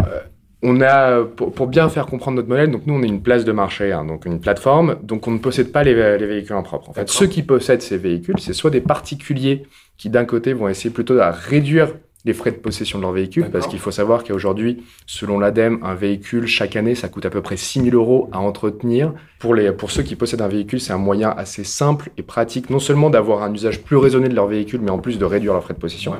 on 0.63 0.81
a, 0.81 1.23
pour, 1.23 1.67
bien 1.67 1.91
faire 1.91 2.07
comprendre 2.07 2.37
notre 2.37 2.49
modèle, 2.49 2.71
donc 2.71 2.87
nous 2.87 2.95
on 2.95 3.03
est 3.03 3.09
une 3.09 3.21
place 3.21 3.45
de 3.45 3.53
marché, 3.53 3.93
hein, 3.93 4.07
donc 4.07 4.25
une 4.25 4.41
plateforme, 4.41 4.97
donc 5.03 5.29
on 5.29 5.33
ne 5.33 5.39
possède 5.39 5.71
pas 5.71 5.83
les, 5.83 5.93
les 6.17 6.27
véhicules 6.27 6.57
en 6.57 6.63
propre. 6.63 6.89
En 6.89 6.95
fait, 6.95 7.11
ceux 7.11 7.27
qui 7.27 7.43
possèdent 7.43 7.83
ces 7.83 7.99
véhicules, 7.99 8.39
c'est 8.39 8.55
soit 8.55 8.71
des 8.71 8.81
particuliers 8.81 9.65
qui 9.99 10.09
d'un 10.09 10.25
côté 10.25 10.55
vont 10.55 10.67
essayer 10.67 10.89
plutôt 10.89 11.15
de 11.15 11.21
réduire 11.21 11.93
les 12.25 12.35
frais 12.35 12.51
de 12.51 12.57
possession 12.57 12.99
de 12.99 13.03
leur 13.03 13.13
véhicule, 13.13 13.51
parce 13.51 13.67
qu'il 13.67 13.79
faut 13.79 13.91
savoir 13.91 14.25
qu'aujourd'hui, 14.25 14.85
selon 15.07 15.39
l'ADEME, 15.39 15.81
un 15.83 15.95
véhicule, 15.95 16.47
chaque 16.47 16.77
année, 16.77 16.95
ça 16.95 17.09
coûte 17.09 17.25
à 17.25 17.31
peu 17.31 17.41
près 17.41 17.57
6 17.57 17.83
000 17.85 17.97
euros 17.97 18.29
à 18.33 18.41
entretenir. 18.41 19.15
Pour, 19.39 19.55
les, 19.55 19.73
pour 19.73 19.91
ceux 19.91 20.03
qui 20.03 20.17
possèdent 20.17 20.43
un 20.43 20.49
véhicule, 20.49 20.81
c'est 20.81 20.93
un 20.93 20.99
moyen 20.99 21.31
assez 21.31 21.65
simple 21.65 22.11
et 22.19 22.23
pratique, 22.23 22.69
non 22.69 22.79
seulement 22.79 23.09
d'avoir 23.09 23.43
un 23.43 23.53
usage 23.55 23.83
plus 23.83 23.97
raisonné 23.97 24.29
de 24.29 24.35
leur 24.35 24.47
véhicule, 24.49 24.81
mais 24.83 24.91
en 24.91 24.99
plus 24.99 25.19
de 25.19 25.25
réduire 25.25 25.55
leurs 25.55 25.63
frais 25.63 25.75
de 25.75 25.79
possession. 25.79 26.15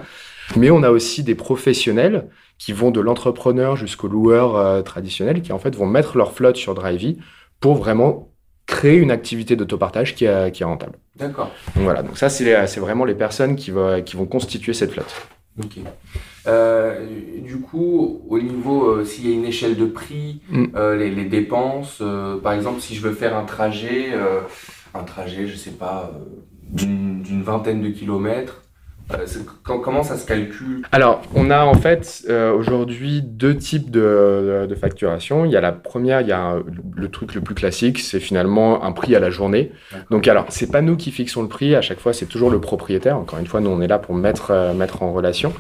Mais 0.57 0.71
on 0.71 0.83
a 0.83 0.91
aussi 0.91 1.23
des 1.23 1.35
professionnels 1.35 2.29
qui 2.59 2.73
vont 2.73 2.91
de 2.91 3.01
l'entrepreneur 3.01 3.77
jusqu'au 3.77 4.09
loueur 4.09 4.57
euh, 4.57 4.83
traditionnel, 4.83 5.43
qui 5.43 5.53
en 5.53 5.59
fait 5.59 5.77
vont 5.77 5.87
mettre 5.87 6.17
leur 6.17 6.33
flotte 6.33 6.57
sur 6.57 6.75
Drivey 6.75 7.17
pour 7.61 7.75
vraiment 7.75 8.33
créer 8.67 8.97
une 8.97 9.11
activité 9.11 9.55
d'autopartage 9.55 10.15
qui, 10.15 10.27
qui 10.53 10.63
est 10.63 10.67
rentable. 10.67 10.99
D'accord. 11.17 11.51
Donc 11.75 11.85
voilà, 11.85 12.03
donc 12.03 12.17
ça 12.17 12.29
c'est 12.29 12.81
vraiment 12.81 13.05
les 13.05 13.15
personnes 13.15 13.57
qui, 13.57 13.71
va, 13.71 14.01
qui 14.01 14.17
vont 14.17 14.27
constituer 14.27 14.73
cette 14.73 14.93
flotte. 14.93 15.13
Ok. 15.59 15.79
Euh, 16.47 17.07
du 17.43 17.61
coup, 17.61 18.23
au 18.29 18.39
niveau, 18.39 18.87
euh, 18.87 19.05
s'il 19.05 19.29
y 19.29 19.33
a 19.33 19.35
une 19.35 19.45
échelle 19.45 19.77
de 19.77 19.87
prix, 19.87 20.41
mm. 20.49 20.67
euh, 20.75 20.97
les, 20.97 21.11
les, 21.11 21.25
dépenses, 21.25 22.03
par 22.43 22.53
exemple, 22.53 22.81
si 22.81 22.95
je 22.95 23.03
veux 23.03 23.13
faire 23.13 23.37
un 23.37 23.45
trajet, 23.45 24.13
un 24.95 25.05
trajet, 25.05 25.47
je 25.47 25.57
sais 25.57 25.73
pas, 25.73 26.13
d'une 26.71 27.43
vingtaine 27.43 27.83
de 27.83 27.89
kilomètres, 27.89 28.63
euh, 28.63 28.70
comment 29.83 30.03
ça 30.03 30.17
se 30.17 30.27
calcule? 30.27 30.83
Alors, 30.93 31.23
on 31.35 31.51
a 31.51 31.65
en 31.65 31.75
fait 31.75 32.25
euh, 32.29 32.53
aujourd'hui 32.53 33.23
deux 33.23 33.57
types 33.57 33.91
de, 33.91 34.67
de, 34.69 34.75
facturation. 34.75 35.45
Il 35.45 35.51
y 35.51 35.57
a 35.57 35.61
la 35.61 35.73
première, 35.73 36.21
il 36.21 36.29
y 36.29 36.33
a 36.33 36.57
le 36.95 37.09
truc 37.09 37.35
le 37.35 37.41
plus 37.41 37.55
classique, 37.55 37.99
c'est 37.99 38.21
finalement 38.21 38.85
un 38.85 38.93
prix 38.93 39.15
à 39.15 39.21
la 39.21 39.31
journée. 39.31 39.73
Donc, 40.11 40.29
alors, 40.29 40.47
c'est 40.49 40.71
pas 40.71 40.81
nous 40.81 40.97
qui 40.97 41.11
fixons 41.11 41.43
le 41.43 41.49
prix. 41.49 41.75
À 41.75 41.83
chaque 41.83 42.01
fois, 42.01 42.13
c'est 42.13 42.27
toujours 42.27 42.51
le 42.51 42.61
propriétaire. 42.61 43.17
Encore 43.17 43.39
une 43.39 43.47
fois, 43.47 43.61
nous, 43.61 43.71
on 43.71 43.81
est 43.81 43.89
là 43.89 43.99
pour 43.99 44.15
mettre 44.15 44.51
euh, 44.51 44.75
mettre 44.75 45.03
en 45.03 45.13
relation. 45.13 45.53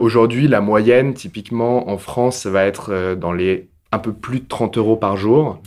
aujourd'hui, 0.00 0.48
la 0.48 0.60
moyenne, 0.60 1.14
typiquement 1.14 1.90
en 1.90 1.98
France, 1.98 2.46
va 2.46 2.64
être 2.64 3.14
dans 3.14 3.32
les 3.32 3.67
un 3.90 3.98
peu 3.98 4.12
plus 4.12 4.40
de 4.40 4.46
30 4.46 4.76
euros 4.78 4.96
par 4.96 5.16
jour. 5.16 5.60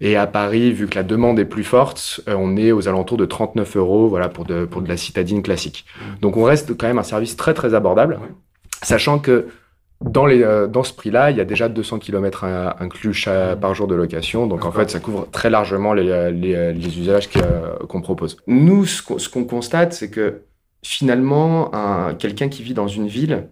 Et 0.00 0.16
à 0.16 0.26
Paris, 0.26 0.72
vu 0.72 0.88
que 0.88 0.96
la 0.96 1.04
demande 1.04 1.38
est 1.38 1.44
plus 1.44 1.64
forte, 1.64 2.20
euh, 2.28 2.34
on 2.36 2.56
est 2.56 2.72
aux 2.72 2.88
alentours 2.88 3.16
de 3.16 3.24
39 3.24 3.76
euros 3.76 4.08
voilà, 4.08 4.28
pour, 4.28 4.44
de, 4.44 4.64
pour 4.64 4.82
de 4.82 4.88
la 4.88 4.96
citadine 4.96 5.42
classique. 5.42 5.84
Mmh. 5.86 6.20
Donc 6.20 6.36
on 6.36 6.42
reste 6.42 6.76
quand 6.76 6.88
même 6.88 6.98
un 6.98 7.04
service 7.04 7.36
très 7.36 7.54
très 7.54 7.74
abordable, 7.74 8.18
sachant 8.82 9.20
que 9.20 9.48
dans, 10.00 10.26
les, 10.26 10.42
euh, 10.42 10.66
dans 10.66 10.82
ce 10.82 10.92
prix-là, 10.92 11.30
il 11.30 11.36
y 11.36 11.40
a 11.40 11.44
déjà 11.44 11.68
200 11.68 12.00
km 12.00 12.44
inclus 12.80 13.26
mmh. 13.26 13.60
par 13.60 13.74
jour 13.74 13.86
de 13.86 13.94
location. 13.94 14.46
Donc 14.48 14.64
en 14.64 14.72
fait, 14.72 14.90
ça 14.90 14.98
couvre 14.98 15.28
très 15.30 15.50
largement 15.50 15.92
les, 15.92 16.32
les, 16.32 16.72
les 16.72 16.98
usages 16.98 17.28
qu'on 17.88 18.00
propose. 18.00 18.38
Nous, 18.48 18.86
ce 18.86 19.28
qu'on 19.28 19.44
constate, 19.44 19.92
c'est 19.92 20.10
que 20.10 20.42
finalement, 20.82 21.70
quelqu'un 22.18 22.48
qui 22.48 22.62
vit 22.62 22.74
dans 22.74 22.88
une 22.88 23.08
ville, 23.08 23.48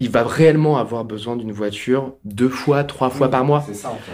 il 0.00 0.10
va 0.10 0.24
réellement 0.24 0.78
avoir 0.78 1.04
besoin 1.04 1.36
d'une 1.36 1.52
voiture 1.52 2.14
deux 2.24 2.48
fois, 2.48 2.84
trois 2.84 3.10
fois 3.10 3.30
par 3.30 3.44
mois. 3.44 3.64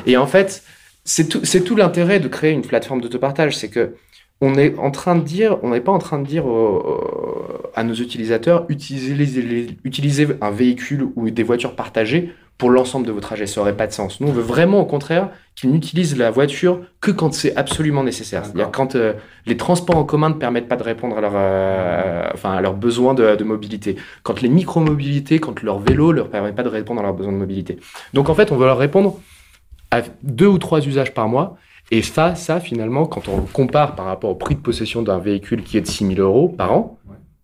Et 0.06 0.16
en 0.16 0.26
fait, 0.26 0.62
c'est 1.04 1.28
tout, 1.28 1.40
tout 1.40 1.76
l'intérêt 1.76 2.20
de 2.20 2.28
créer 2.28 2.52
une 2.52 2.62
plateforme 2.62 3.00
d'autopartage, 3.00 3.56
c'est 3.56 3.68
que 3.68 3.94
on 4.42 4.56
est 4.56 4.76
en 4.78 4.90
train 4.90 5.16
de 5.16 5.22
dire, 5.22 5.58
on 5.62 5.70
n'est 5.70 5.80
pas 5.80 5.92
en 5.92 5.98
train 5.98 6.18
de 6.18 6.26
dire 6.26 6.44
à 7.74 7.84
nos 7.84 7.94
utilisateurs, 7.94 8.66
utilisez, 8.68 9.68
utilisez 9.82 10.28
un 10.42 10.50
véhicule 10.50 11.08
ou 11.16 11.30
des 11.30 11.42
voitures 11.42 11.74
partagées 11.74 12.34
pour 12.58 12.70
l'ensemble 12.70 13.06
de 13.06 13.12
vos 13.12 13.20
trajets. 13.20 13.46
Ça 13.46 13.60
n'aurait 13.60 13.76
pas 13.76 13.86
de 13.86 13.92
sens. 13.92 14.20
Nous, 14.20 14.28
on 14.28 14.32
veut 14.32 14.42
vraiment, 14.42 14.80
au 14.80 14.86
contraire, 14.86 15.30
qu'ils 15.54 15.70
n'utilisent 15.70 16.16
la 16.16 16.30
voiture 16.30 16.80
que 17.00 17.10
quand 17.10 17.34
c'est 17.34 17.54
absolument 17.56 18.02
nécessaire. 18.02 18.44
C'est-à-dire 18.44 18.70
quand 18.70 18.94
euh, 18.94 19.12
les 19.46 19.56
transports 19.56 19.96
en 19.96 20.04
commun 20.04 20.30
ne 20.30 20.34
permettent 20.34 20.68
pas 20.68 20.76
de 20.76 20.82
répondre 20.82 21.16
à, 21.18 21.20
leur, 21.20 21.32
euh, 21.34 22.28
enfin, 22.32 22.52
à 22.52 22.60
leurs 22.60 22.74
besoins 22.74 23.14
de, 23.14 23.44
mobilité. 23.44 23.96
Quand 24.22 24.40
les 24.40 24.48
micro-mobilités, 24.48 25.38
quand 25.38 25.62
leur 25.62 25.78
vélo 25.78 26.12
ne 26.12 26.18
leur 26.18 26.30
permet 26.30 26.52
pas 26.52 26.62
de 26.62 26.68
répondre 26.68 27.00
à 27.00 27.04
leurs 27.04 27.14
besoins 27.14 27.32
de 27.32 27.38
mobilité. 27.38 27.78
Donc, 28.14 28.28
en 28.28 28.34
fait, 28.34 28.52
on 28.52 28.56
veut 28.56 28.66
leur 28.66 28.78
répondre 28.78 29.18
à 29.90 30.02
deux 30.22 30.48
ou 30.48 30.58
trois 30.58 30.86
usages 30.86 31.12
par 31.12 31.28
mois. 31.28 31.56
Et 31.90 32.02
ça, 32.02 32.34
ça, 32.34 32.58
finalement, 32.58 33.06
quand 33.06 33.28
on 33.28 33.42
compare 33.42 33.94
par 33.94 34.06
rapport 34.06 34.30
au 34.30 34.34
prix 34.34 34.56
de 34.56 34.60
possession 34.60 35.02
d'un 35.02 35.18
véhicule 35.18 35.62
qui 35.62 35.76
est 35.76 35.82
de 35.82 35.86
6 35.86 36.14
000 36.14 36.20
euros 36.20 36.48
par 36.48 36.72
an, 36.72 36.98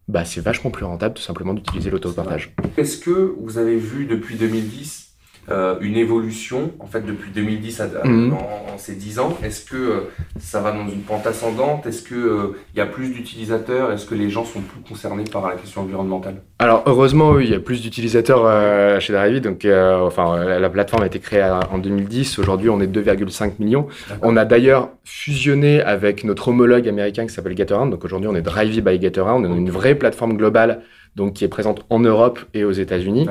bah, 0.09 0.25
c'est 0.25 0.41
vachement 0.41 0.71
plus 0.71 0.85
rentable 0.85 1.15
tout 1.15 1.23
simplement 1.23 1.55
d'utiliser 1.55 1.91
l'autopartage. 1.91 2.55
Est-ce 2.77 2.99
que 2.99 3.35
vous 3.41 3.59
avez 3.59 3.77
vu 3.77 4.05
depuis 4.07 4.37
2010 4.37 5.02
euh, 5.51 5.75
une 5.81 5.97
évolution 5.97 6.71
en 6.79 6.87
fait 6.87 7.05
depuis 7.05 7.33
2010 7.33 7.81
à, 7.81 7.89
mhm. 8.05 8.33
en, 8.33 8.79
ces 8.79 8.95
10 8.95 9.19
ans 9.19 9.37
Est-ce 9.43 9.65
que 9.65 9.77
euh, 9.77 10.01
ça 10.39 10.61
va 10.61 10.71
dans 10.71 10.87
une 10.89 11.01
pente 11.01 11.27
ascendante? 11.27 11.85
Est-ce 11.85 12.05
qu'il 12.05 12.17
euh, 12.17 12.57
il 12.73 12.79
y 12.79 12.81
a 12.81 12.87
plus 12.87 13.09
d'utilisateurs? 13.09 13.91
Est-ce 13.91 14.07
que 14.07 14.15
les 14.15 14.31
gens 14.31 14.45
sont 14.45 14.61
plus 14.61 14.81
concernés 14.89 15.25
par 15.25 15.49
la 15.49 15.57
question 15.57 15.81
environnementale? 15.81 16.37
Alors 16.61 16.85
heureusement, 16.87 17.33
oui, 17.33 17.47
il 17.47 17.51
y 17.51 17.57
a 17.57 17.59
plus 17.61 17.83
d'utilisateurs 17.83 19.01
chez 19.01 19.13
Drivey. 19.13 19.41
Donc, 19.41 19.67
enfin, 19.67 20.45
la, 20.45 20.71
plateforme 20.71 21.03
a 21.03 21.07
été 21.07 21.19
créée 21.19 21.43
en 21.43 21.79
2010. 21.79 22.39
Aujourd'hui, 22.39 22.71
on 22.71 22.81
est 22.81 22.87
2,5 22.87 23.55
millions. 23.59 23.89
On 24.23 24.37
a 24.37 24.45
d'ailleurs 24.45 24.91
fusionné 25.03 25.83
avec 25.83 26.23
notre 26.23 26.49
homologue 26.49 26.89
américain 26.89 27.27
qui 27.27 27.35
s'appelle 27.35 27.57
Gatoran. 27.57 27.87
Donc 27.87 28.05
aujourd'hui, 28.05 28.29
on 28.29 28.37
est 28.37 28.43
Drivey 28.43 28.81
by 28.81 29.01
Gatoran. 29.01 29.43
On 29.43 29.45
est 29.45 29.59
une 29.59 29.71
vraie 29.71 29.97
plateforme 29.97 30.37
globale 30.37 30.83
donc 31.17 31.35
qui 31.35 31.45
est 31.45 31.49
présente 31.49 31.85
en 31.91 31.99
Europe 31.99 32.39
et 32.55 32.65
aux 32.65 32.73
États-Unis. 32.73 33.27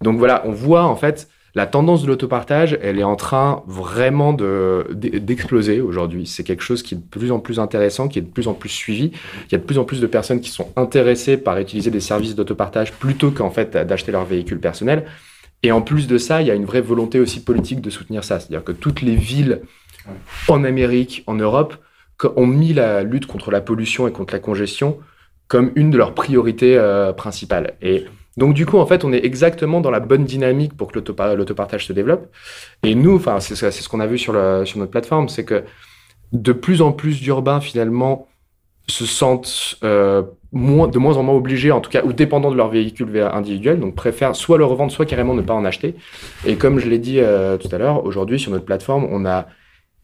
Donc 0.00 0.18
voilà, 0.18 0.42
on 0.46 0.52
voit 0.52 0.84
en 0.84 0.96
fait 0.96 1.28
la 1.56 1.66
tendance 1.66 2.02
de 2.02 2.08
l'autopartage, 2.08 2.78
elle 2.82 2.98
est 2.98 3.02
en 3.02 3.16
train 3.16 3.62
vraiment 3.66 4.34
d'exploser 4.34 5.80
aujourd'hui. 5.80 6.26
C'est 6.26 6.44
quelque 6.44 6.62
chose 6.62 6.82
qui 6.82 6.94
est 6.94 6.98
de 6.98 7.02
plus 7.02 7.32
en 7.32 7.40
plus 7.40 7.58
intéressant, 7.58 8.08
qui 8.08 8.18
est 8.18 8.22
de 8.22 8.30
plus 8.30 8.46
en 8.46 8.52
plus 8.52 8.68
suivi. 8.68 9.10
Il 9.46 9.52
y 9.52 9.54
a 9.54 9.58
de 9.58 9.64
plus 9.64 9.78
en 9.78 9.84
plus 9.84 10.02
de 10.02 10.06
personnes 10.06 10.40
qui 10.40 10.50
sont 10.50 10.70
intéressées 10.76 11.38
par 11.38 11.58
utiliser 11.58 11.90
des 11.90 12.00
services 12.00 12.34
d'autopartage 12.34 12.92
plutôt 12.92 13.30
qu'en 13.30 13.50
fait 13.50 13.74
d'acheter 13.74 14.12
leur 14.12 14.26
véhicule 14.26 14.60
personnel. 14.60 15.06
Et 15.62 15.72
en 15.72 15.80
plus 15.80 16.06
de 16.06 16.18
ça, 16.18 16.42
il 16.42 16.48
y 16.48 16.50
a 16.50 16.54
une 16.54 16.66
vraie 16.66 16.82
volonté 16.82 17.20
aussi 17.20 17.42
politique 17.42 17.80
de 17.80 17.88
soutenir 17.88 18.22
ça. 18.22 18.38
C'est-à-dire 18.38 18.62
que 18.62 18.72
toutes 18.72 19.00
les 19.00 19.16
villes 19.16 19.62
en 20.48 20.62
Amérique, 20.62 21.24
en 21.26 21.36
Europe, 21.36 21.74
ont 22.36 22.46
mis 22.46 22.74
la 22.74 23.02
lutte 23.02 23.26
contre 23.26 23.50
la 23.50 23.62
pollution 23.62 24.06
et 24.06 24.12
contre 24.12 24.34
la 24.34 24.40
congestion 24.40 24.98
comme 25.48 25.72
une 25.74 25.90
de 25.90 25.96
leurs 25.96 26.14
priorités 26.14 26.76
euh, 26.76 27.14
principales. 27.14 27.76
Et 27.80 28.04
donc 28.36 28.54
du 28.54 28.66
coup, 28.66 28.78
en 28.78 28.86
fait, 28.86 29.04
on 29.04 29.12
est 29.12 29.24
exactement 29.24 29.80
dans 29.80 29.90
la 29.90 30.00
bonne 30.00 30.24
dynamique 30.24 30.76
pour 30.76 30.92
que 30.92 30.98
l'autopartage 30.98 31.86
se 31.86 31.92
développe. 31.92 32.28
Et 32.82 32.94
nous, 32.94 33.16
enfin, 33.16 33.40
c'est 33.40 33.54
ce 33.54 33.88
qu'on 33.88 34.00
a 34.00 34.06
vu 34.06 34.18
sur, 34.18 34.34
notre 34.34 34.90
plateforme, 34.90 35.28
c'est 35.28 35.44
que 35.44 35.64
de 36.32 36.52
plus 36.52 36.82
en 36.82 36.92
plus 36.92 37.20
d'urbains 37.20 37.60
finalement 37.60 38.28
se 38.88 39.06
sentent 39.06 39.78
euh, 39.84 40.22
de 40.52 40.98
moins 40.98 41.16
en 41.16 41.22
moins 41.22 41.34
obligés, 41.34 41.72
en 41.72 41.80
tout 41.80 41.90
cas, 41.90 42.04
ou 42.04 42.12
dépendants 42.12 42.50
de 42.50 42.56
leur 42.56 42.68
véhicule 42.68 43.18
individuel, 43.32 43.80
donc 43.80 43.94
préfèrent 43.94 44.36
soit 44.36 44.58
le 44.58 44.64
revendre, 44.64 44.92
soit 44.92 45.06
carrément 45.06 45.34
ne 45.34 45.42
pas 45.42 45.54
en 45.54 45.64
acheter. 45.64 45.94
Et 46.44 46.56
comme 46.56 46.78
je 46.78 46.88
l'ai 46.88 46.98
dit 46.98 47.20
euh, 47.20 47.56
tout 47.56 47.68
à 47.72 47.78
l'heure, 47.78 48.04
aujourd'hui 48.04 48.38
sur 48.38 48.52
notre 48.52 48.64
plateforme, 48.64 49.06
on 49.10 49.24
a 49.24 49.46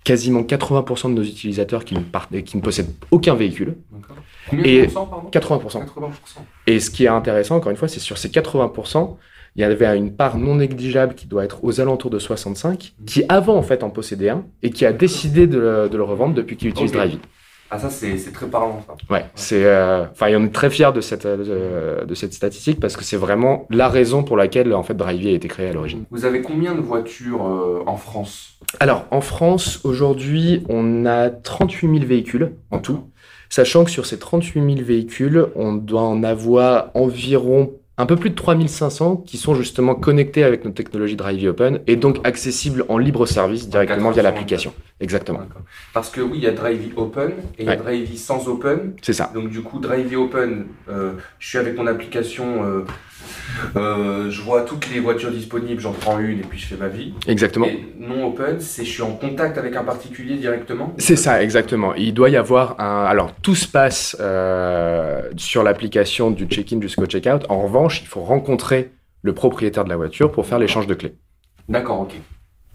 quasiment 0.04 0.40
80% 0.40 1.10
de 1.10 1.14
nos 1.14 1.22
utilisateurs 1.22 1.84
qui 1.84 1.94
ne, 1.94 2.40
qui 2.40 2.56
ne 2.56 2.62
possèdent 2.62 2.92
aucun 3.10 3.34
véhicule. 3.34 3.76
Et 4.52 4.86
80%, 4.86 5.30
80%. 5.30 5.82
Et 6.66 6.80
ce 6.80 6.90
qui 6.90 7.04
est 7.04 7.08
intéressant, 7.08 7.56
encore 7.56 7.70
une 7.70 7.76
fois, 7.76 7.88
c'est 7.88 8.00
sur 8.00 8.18
ces 8.18 8.28
80%, 8.28 9.16
il 9.56 9.60
y 9.60 9.64
avait 9.64 9.96
une 9.96 10.14
part 10.14 10.38
non 10.38 10.56
négligeable 10.56 11.14
qui 11.14 11.26
doit 11.26 11.44
être 11.44 11.62
aux 11.62 11.80
alentours 11.80 12.10
de 12.10 12.18
65, 12.18 12.94
qui 13.06 13.24
avant 13.28 13.56
en 13.56 13.62
fait 13.62 13.82
en 13.82 13.90
possédait 13.90 14.30
un 14.30 14.46
et 14.62 14.70
qui 14.70 14.86
a 14.86 14.92
décidé 14.92 15.46
de 15.46 15.58
le, 15.58 16.02
revendre 16.02 16.34
depuis 16.34 16.56
qu'il 16.56 16.68
utilise 16.68 16.96
okay. 16.96 17.18
Ah 17.74 17.78
ça 17.78 17.88
c'est 17.88 18.32
très 18.34 18.46
parlant 18.48 18.84
ça. 18.86 18.94
Ouais, 19.08 19.24
c'est 19.34 19.64
euh, 19.64 20.04
enfin 20.10 20.26
on 20.36 20.44
est 20.44 20.52
très 20.52 20.68
fier 20.68 20.92
de 20.92 21.00
cette 21.00 21.24
euh, 21.24 22.04
de, 22.04 22.14
cette 22.14 22.34
statistique 22.34 22.78
parce 22.78 22.98
que 22.98 23.02
c'est 23.02 23.16
vraiment 23.16 23.66
la 23.70 23.88
raison 23.88 24.24
pour 24.24 24.36
laquelle 24.36 24.74
en 24.74 24.82
fait 24.82 24.92
Drivey 24.92 25.30
a 25.30 25.32
été 25.32 25.48
créé 25.48 25.68
à 25.68 25.72
l'origine. 25.72 26.04
Vous 26.10 26.26
avez 26.26 26.42
combien 26.42 26.74
de 26.74 26.82
voitures 26.82 27.46
euh, 27.46 27.82
en 27.86 27.96
France? 27.96 28.58
Alors 28.78 29.06
en 29.10 29.22
France 29.22 29.80
aujourd'hui 29.84 30.64
on 30.68 31.06
a 31.06 31.30
38 31.30 31.94
000 31.94 32.04
véhicules 32.04 32.52
en 32.70 32.78
tout, 32.78 33.08
sachant 33.52 33.84
que 33.84 33.90
sur 33.90 34.06
ces 34.06 34.18
38 34.18 34.76
000 34.76 34.86
véhicules 34.86 35.46
on 35.54 35.74
doit 35.74 36.02
en 36.02 36.24
avoir 36.24 36.90
environ 36.94 37.72
un 37.98 38.06
peu 38.06 38.16
plus 38.16 38.30
de 38.30 38.34
3500 38.34 39.16
qui 39.26 39.36
sont 39.36 39.54
justement 39.54 39.94
connectés 39.94 40.42
avec 40.42 40.64
notre 40.64 40.74
technologie 40.74 41.16
Drivey 41.16 41.48
Open 41.48 41.80
et 41.86 41.96
donc 41.96 42.18
accessibles 42.24 42.86
en 42.88 42.96
libre 42.96 43.26
service 43.26 43.68
directement 43.68 44.10
via 44.10 44.22
l'application. 44.22 44.72
Exactement. 45.00 45.40
Parce 45.92 46.08
que 46.08 46.22
oui, 46.22 46.38
il 46.38 46.42
y 46.42 46.46
a 46.46 46.52
Drivey 46.52 46.92
Open 46.96 47.32
et 47.58 47.64
il 47.64 47.66
y 47.66 47.68
a 47.68 47.76
Drivey 47.76 48.16
sans 48.16 48.48
Open. 48.48 48.94
C'est 49.02 49.12
ça. 49.12 49.30
Donc 49.34 49.50
du 49.50 49.60
coup, 49.60 49.78
Drivey 49.78 50.16
Open, 50.16 50.66
euh, 50.88 51.12
je 51.38 51.48
suis 51.48 51.58
avec 51.58 51.76
mon 51.76 51.86
application, 51.86 52.64
euh, 52.64 52.84
euh, 53.76 54.30
je 54.30 54.42
vois 54.42 54.62
toutes 54.62 54.90
les 54.90 55.00
voitures 55.00 55.30
disponibles, 55.30 55.80
j'en 55.80 55.92
prends 55.92 56.18
une 56.18 56.40
et 56.40 56.42
puis 56.42 56.58
je 56.58 56.66
fais 56.66 56.76
ma 56.76 56.88
vie. 56.88 57.14
Exactement. 57.26 57.66
Et 57.66 57.94
non 57.98 58.28
Open, 58.28 58.60
c'est 58.60 58.84
je 58.84 58.90
suis 58.90 59.02
en 59.02 59.12
contact 59.12 59.58
avec 59.58 59.76
un 59.76 59.84
particulier 59.84 60.36
directement. 60.36 60.94
C'est 60.98 61.16
ça, 61.16 61.42
exactement. 61.42 61.94
Il 61.94 62.14
doit 62.14 62.30
y 62.30 62.36
avoir 62.36 62.80
un. 62.80 63.04
Alors 63.04 63.34
tout 63.42 63.54
se 63.54 63.68
passe 63.68 64.16
sur 65.36 65.62
l'application 65.62 66.30
du 66.30 66.46
check-in 66.46 66.80
jusqu'au 66.80 67.06
check-out. 67.06 67.44
En 67.48 67.62
revanche, 67.62 68.00
il 68.02 68.08
faut 68.08 68.22
rencontrer 68.22 68.92
le 69.22 69.32
propriétaire 69.32 69.84
de 69.84 69.88
la 69.88 69.96
voiture 69.96 70.30
pour 70.30 70.46
faire 70.46 70.58
l'échange 70.58 70.86
de 70.86 70.94
clés. 70.94 71.14
D'accord, 71.68 72.00
ok. 72.00 72.14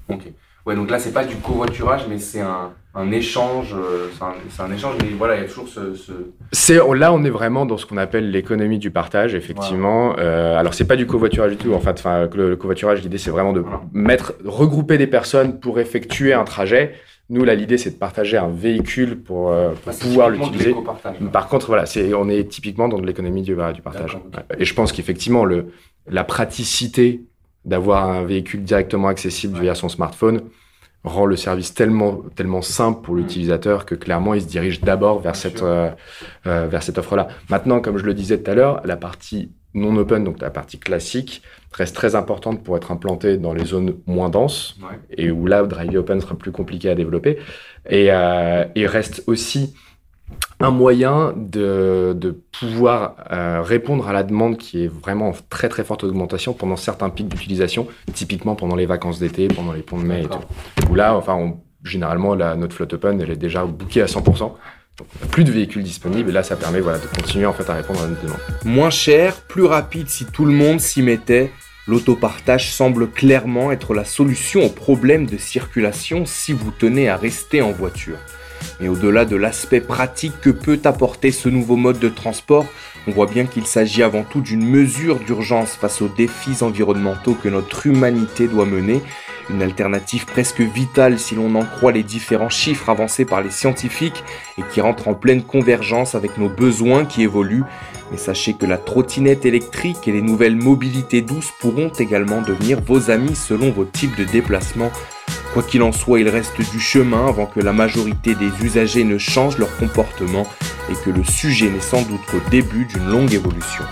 Ok. 0.10 0.24
Ouais, 0.66 0.76
donc 0.76 0.90
là, 0.90 1.00
c'est 1.00 1.14
pas 1.14 1.24
du 1.24 1.36
covoiturage, 1.38 2.06
mais 2.10 2.20
c'est 2.20 2.42
un, 2.42 2.74
un, 2.98 3.12
échange. 3.12 3.74
Euh, 3.74 4.10
c'est 4.50 4.62
un, 4.62 4.72
échange, 4.72 4.96
mais 5.02 5.10
voilà, 5.18 5.36
il 5.36 5.42
y 5.42 5.46
a 5.46 5.48
toujours 5.48 5.68
ce. 5.68 5.94
ce... 5.94 6.94
Là, 6.94 7.14
on 7.14 7.24
est 7.24 7.30
vraiment 7.30 7.66
dans 7.66 7.78
ce 7.78 7.86
qu'on 7.86 7.98
appelle 7.98 8.32
l'économie 8.32 8.80
du 8.80 8.92
partage, 8.92 9.36
effectivement. 9.36 10.16
Euh, 10.18 10.58
alors, 10.58 10.74
c'est 10.74 10.88
pas 10.88 10.96
du 10.96 11.06
covoiturage 11.06 11.52
du 11.52 11.58
tout. 11.58 11.74
En 11.74 11.80
fait, 11.80 11.92
enfin, 11.92 12.28
le, 12.34 12.56
covoiturage, 12.56 13.02
l'idée, 13.02 13.18
c'est 13.18 13.30
vraiment 13.30 13.54
de 13.54 13.64
mettre, 13.94 14.34
regrouper 14.44 14.98
des 14.98 15.08
personnes 15.08 15.60
pour 15.60 15.80
effectuer 15.80 16.34
un 16.34 16.44
trajet. 16.44 16.94
Nous, 17.30 17.44
là, 17.44 17.56
l'idée, 17.56 17.78
c'est 17.78 17.92
de 17.92 17.98
partager 17.98 18.38
un 18.38 18.50
véhicule 18.50 19.22
pour, 19.22 19.52
euh, 19.52 19.72
pour 19.84 19.98
pouvoir 19.98 20.30
l'utiliser. 20.30 20.74
Par 21.32 21.48
contre, 21.48 21.68
voilà, 21.68 21.86
c'est, 21.86 22.14
on 22.14 22.30
est 22.30 22.50
typiquement 22.50 22.88
dans 22.88 23.00
de 23.00 23.06
l'économie 23.06 23.42
du, 23.42 23.56
du 23.56 23.82
partage. 23.82 24.18
Et 24.58 24.66
je 24.66 24.74
pense 24.74 24.92
qu'effectivement, 24.92 25.46
le, 25.46 25.68
la 26.10 26.24
praticité 26.24 27.22
d'avoir 27.66 28.10
un 28.10 28.24
véhicule 28.24 28.64
directement 28.64 29.10
accessible 29.10 29.60
via 29.60 29.76
son 29.76 29.90
smartphone 29.90 30.42
rend 31.08 31.26
le 31.26 31.36
service 31.36 31.74
tellement, 31.74 32.22
tellement 32.36 32.62
simple 32.62 33.02
pour 33.02 33.16
l'utilisateur 33.16 33.86
que 33.86 33.96
clairement, 33.96 34.34
il 34.34 34.42
se 34.42 34.48
dirige 34.48 34.82
d'abord 34.82 35.20
vers, 35.20 35.36
cette, 35.36 35.64
euh, 35.64 35.90
euh, 36.46 36.68
vers 36.68 36.84
cette 36.84 36.98
offre-là. 36.98 37.28
Maintenant, 37.50 37.80
comme 37.80 37.98
je 37.98 38.06
le 38.06 38.14
disais 38.14 38.40
tout 38.40 38.52
à 38.52 38.56
l'heure, 38.56 38.82
la 38.86 38.98
partie 38.98 39.52
non 39.74 39.96
open, 39.98 40.24
donc 40.24 40.42
la 40.42 40.50
partie 40.50 40.80
classique, 40.80 41.42
reste 41.72 41.96
très 41.96 42.16
importante 42.16 42.64
pour 42.64 42.78
être 42.78 42.92
implantée 42.92 43.38
dans 43.38 43.54
les 43.54 43.66
zones 43.66 43.96
moins 44.08 44.30
denses 44.30 44.78
et 45.12 45.30
où 45.30 45.46
là, 45.46 45.64
Drive 45.64 45.96
Open 45.96 46.20
sera 46.20 46.36
plus 46.36 46.52
compliqué 46.52 46.90
à 46.90 46.96
développer. 46.96 47.38
Et, 47.90 48.08
euh, 48.12 48.66
et 48.76 48.88
reste 48.88 49.24
aussi 49.28 49.76
un 50.60 50.72
moyen 50.72 51.34
de, 51.36 52.16
de 52.18 52.32
pouvoir 52.60 53.16
euh, 53.32 53.62
répondre 53.62 54.08
à 54.08 54.14
la 54.14 54.24
demande 54.24 54.58
qui 54.58 54.84
est 54.84 54.88
vraiment 54.88 55.30
en 55.30 55.34
très 55.50 55.70
très 55.70 55.84
forte 55.84 56.04
augmentation 56.04 56.54
pendant 56.54 56.76
certains 56.76 57.10
pics 57.10 57.28
d'utilisation, 57.28 57.88
typiquement 58.14 58.56
pendant 58.56 58.76
les 58.76 58.88
vacances 58.88 59.20
d'été, 59.20 59.48
pendant 59.48 59.74
les 59.74 59.84
ponts 59.84 60.00
de 60.00 60.06
mai 60.06 60.24
et 60.24 60.28
tout. 60.28 60.40
Où 60.90 60.96
là, 60.96 61.16
enfin, 61.16 61.36
on, 61.36 61.60
généralement, 61.84 62.34
la, 62.34 62.56
notre 62.56 62.76
flotte 62.76 62.94
open, 62.94 63.22
elle 63.22 63.32
est 63.32 63.36
déjà 63.36 63.66
bookée 63.66 64.02
à 64.02 64.06
100%. 64.06 64.52
Donc, 64.98 65.08
plus 65.30 65.44
de 65.44 65.52
véhicules 65.52 65.84
disponibles 65.84 66.30
et 66.30 66.34
là, 66.34 66.42
ça 66.42 66.56
permet 66.56 66.80
voilà, 66.80 66.98
de 66.98 67.06
continuer 67.06 67.46
en 67.46 67.54
fait 67.54 67.70
à 67.70 67.76
répondre 67.76 68.02
à 68.02 68.08
notre 68.08 68.24
demande. 68.24 68.40
Moins 68.66 68.90
cher, 68.90 69.36
plus 69.48 69.66
rapide 69.66 70.10
si 70.10 70.26
tout 70.26 70.46
le 70.46 70.54
monde 70.54 70.80
s'y 70.80 71.04
mettait. 71.04 71.52
L'autopartage 71.88 72.74
semble 72.74 73.10
clairement 73.10 73.72
être 73.72 73.94
la 73.94 74.04
solution 74.04 74.66
au 74.66 74.70
problème 74.70 75.26
de 75.26 75.38
circulation 75.38 76.26
si 76.26 76.52
vous 76.52 76.72
tenez 76.72 77.08
à 77.08 77.16
rester 77.16 77.62
en 77.62 77.72
voiture. 77.72 78.18
Mais 78.80 78.88
au-delà 78.88 79.26
de 79.26 79.36
l'aspect 79.36 79.82
pratique 79.82 80.40
que 80.42 80.50
peut 80.50 80.80
apporter 80.84 81.32
ce 81.32 81.50
nouveau 81.50 81.76
mode 81.76 82.00
de 82.00 82.10
transport, 82.10 82.66
on 83.08 83.12
voit 83.12 83.26
bien 83.26 83.46
qu'il 83.46 83.66
s'agit 83.66 84.04
avant 84.04 84.24
tout 84.24 84.42
d'une 84.42 84.66
mesure 84.66 85.20
d'urgence 85.20 85.76
face 85.76 86.02
aux 86.02 86.10
défis 86.10 86.62
environnementaux 86.62 87.36
que 87.36 87.50
notre 87.50 87.88
humanité 87.88 88.48
doit 88.48 88.66
mener, 88.66 89.02
une 89.50 89.62
alternative 89.62 90.26
presque 90.26 90.60
vitale 90.60 91.20
si 91.20 91.36
l'on 91.36 91.56
en 91.56 91.64
croit 91.64 91.94
les 91.94 92.04
différents 92.04 92.50
chiffres 92.50 92.90
avancés 92.90 93.26
par 93.26 93.42
les 93.42 93.50
scientifiques 93.50 94.24
et 94.58 94.62
qui 94.72 94.82
rentre 94.82 95.08
en 95.08 95.14
pleine 95.14 95.42
convergence 95.42 96.16
avec 96.16 96.38
nos 96.38 96.50
besoins 96.50 97.06
qui 97.06 97.24
évoluent. 97.24 97.64
Mais 98.12 98.18
sachez 98.18 98.54
que 98.54 98.66
la 98.66 98.78
trottinette 98.78 99.46
électrique 99.46 100.08
et 100.08 100.12
les 100.12 100.22
nouvelles 100.22 100.56
mobilités 100.56 101.22
douces 101.22 101.52
pourront 101.60 101.90
également 101.90 102.42
devenir 102.42 102.82
vos 102.82 103.10
amis 103.10 103.36
selon 103.36 103.72
vos 103.72 103.86
types 103.86 104.18
de 104.18 104.24
déplacements 104.24 104.92
Quoi 105.58 105.64
qu'il 105.64 105.82
en 105.82 105.92
soit, 105.92 106.20
il 106.20 106.30
reste 106.30 106.62
du 106.72 106.80
chemin 106.80 107.26
avant 107.26 107.48
que 107.48 107.60
la 107.60 107.74
majorité 107.74 108.36
des 108.36 108.52
usagers 108.64 109.04
ne 109.04 109.18
changent 109.18 109.58
leur 109.58 109.76
comportement 109.78 110.46
et 110.88 110.94
que 111.04 111.10
le 111.10 111.24
sujet 111.24 111.72
n'est 111.72 111.80
sans 111.80 112.04
doute 112.04 112.22
qu'au 112.30 112.38
début 112.52 112.86
d'une 112.86 113.10
longue 113.10 113.34
évolution. 113.34 113.84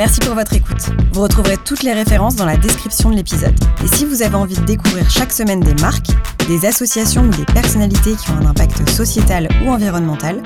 Merci 0.00 0.20
pour 0.20 0.34
votre 0.34 0.54
écoute. 0.54 0.88
Vous 1.12 1.20
retrouverez 1.20 1.58
toutes 1.58 1.82
les 1.82 1.92
références 1.92 2.34
dans 2.34 2.46
la 2.46 2.56
description 2.56 3.10
de 3.10 3.16
l'épisode. 3.16 3.54
Et 3.84 3.86
si 3.86 4.06
vous 4.06 4.22
avez 4.22 4.34
envie 4.34 4.54
de 4.54 4.64
découvrir 4.64 5.10
chaque 5.10 5.30
semaine 5.30 5.60
des 5.60 5.74
marques, 5.74 6.08
des 6.48 6.64
associations 6.64 7.24
ou 7.24 7.28
des 7.28 7.44
personnalités 7.44 8.14
qui 8.14 8.30
ont 8.30 8.38
un 8.38 8.46
impact 8.46 8.88
sociétal 8.88 9.46
ou 9.62 9.68
environnemental, 9.68 10.42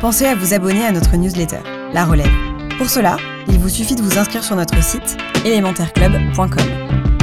pensez 0.00 0.24
à 0.24 0.34
vous 0.34 0.54
abonner 0.54 0.86
à 0.86 0.90
notre 0.90 1.18
newsletter, 1.18 1.58
La 1.92 2.06
Relève. 2.06 2.32
Pour 2.78 2.88
cela, 2.88 3.18
il 3.46 3.58
vous 3.58 3.68
suffit 3.68 3.94
de 3.94 4.00
vous 4.00 4.18
inscrire 4.18 4.42
sur 4.42 4.56
notre 4.56 4.82
site 4.82 5.18
élémentaireclub.com. 5.44 6.64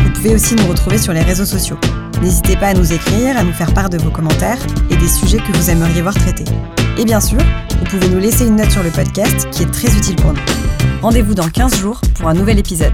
Vous 0.03 0.11
pouvez 0.11 0.35
aussi 0.35 0.53
nous 0.53 0.67
retrouver 0.67 0.99
sur 0.99 1.13
les 1.13 1.23
réseaux 1.23 1.45
sociaux. 1.45 1.79
N'hésitez 2.21 2.57
pas 2.57 2.67
à 2.67 2.73
nous 2.75 2.93
écrire, 2.93 3.35
à 3.37 3.43
nous 3.43 3.53
faire 3.53 3.73
part 3.73 3.89
de 3.89 3.97
vos 3.97 4.11
commentaires 4.11 4.59
et 4.91 4.97
des 4.97 5.09
sujets 5.09 5.39
que 5.39 5.57
vous 5.57 5.71
aimeriez 5.71 6.03
voir 6.03 6.13
traités. 6.13 6.45
Et 6.99 7.05
bien 7.05 7.19
sûr, 7.19 7.39
vous 7.39 7.85
pouvez 7.85 8.07
nous 8.07 8.19
laisser 8.19 8.45
une 8.45 8.57
note 8.57 8.69
sur 8.69 8.83
le 8.83 8.91
podcast 8.91 9.49
qui 9.49 9.63
est 9.63 9.71
très 9.71 9.91
utile 9.97 10.17
pour 10.17 10.33
nous. 10.33 10.70
Rendez-vous 11.01 11.33
dans 11.33 11.49
15 11.49 11.77
jours 11.79 11.99
pour 12.13 12.27
un 12.27 12.35
nouvel 12.35 12.59
épisode. 12.59 12.93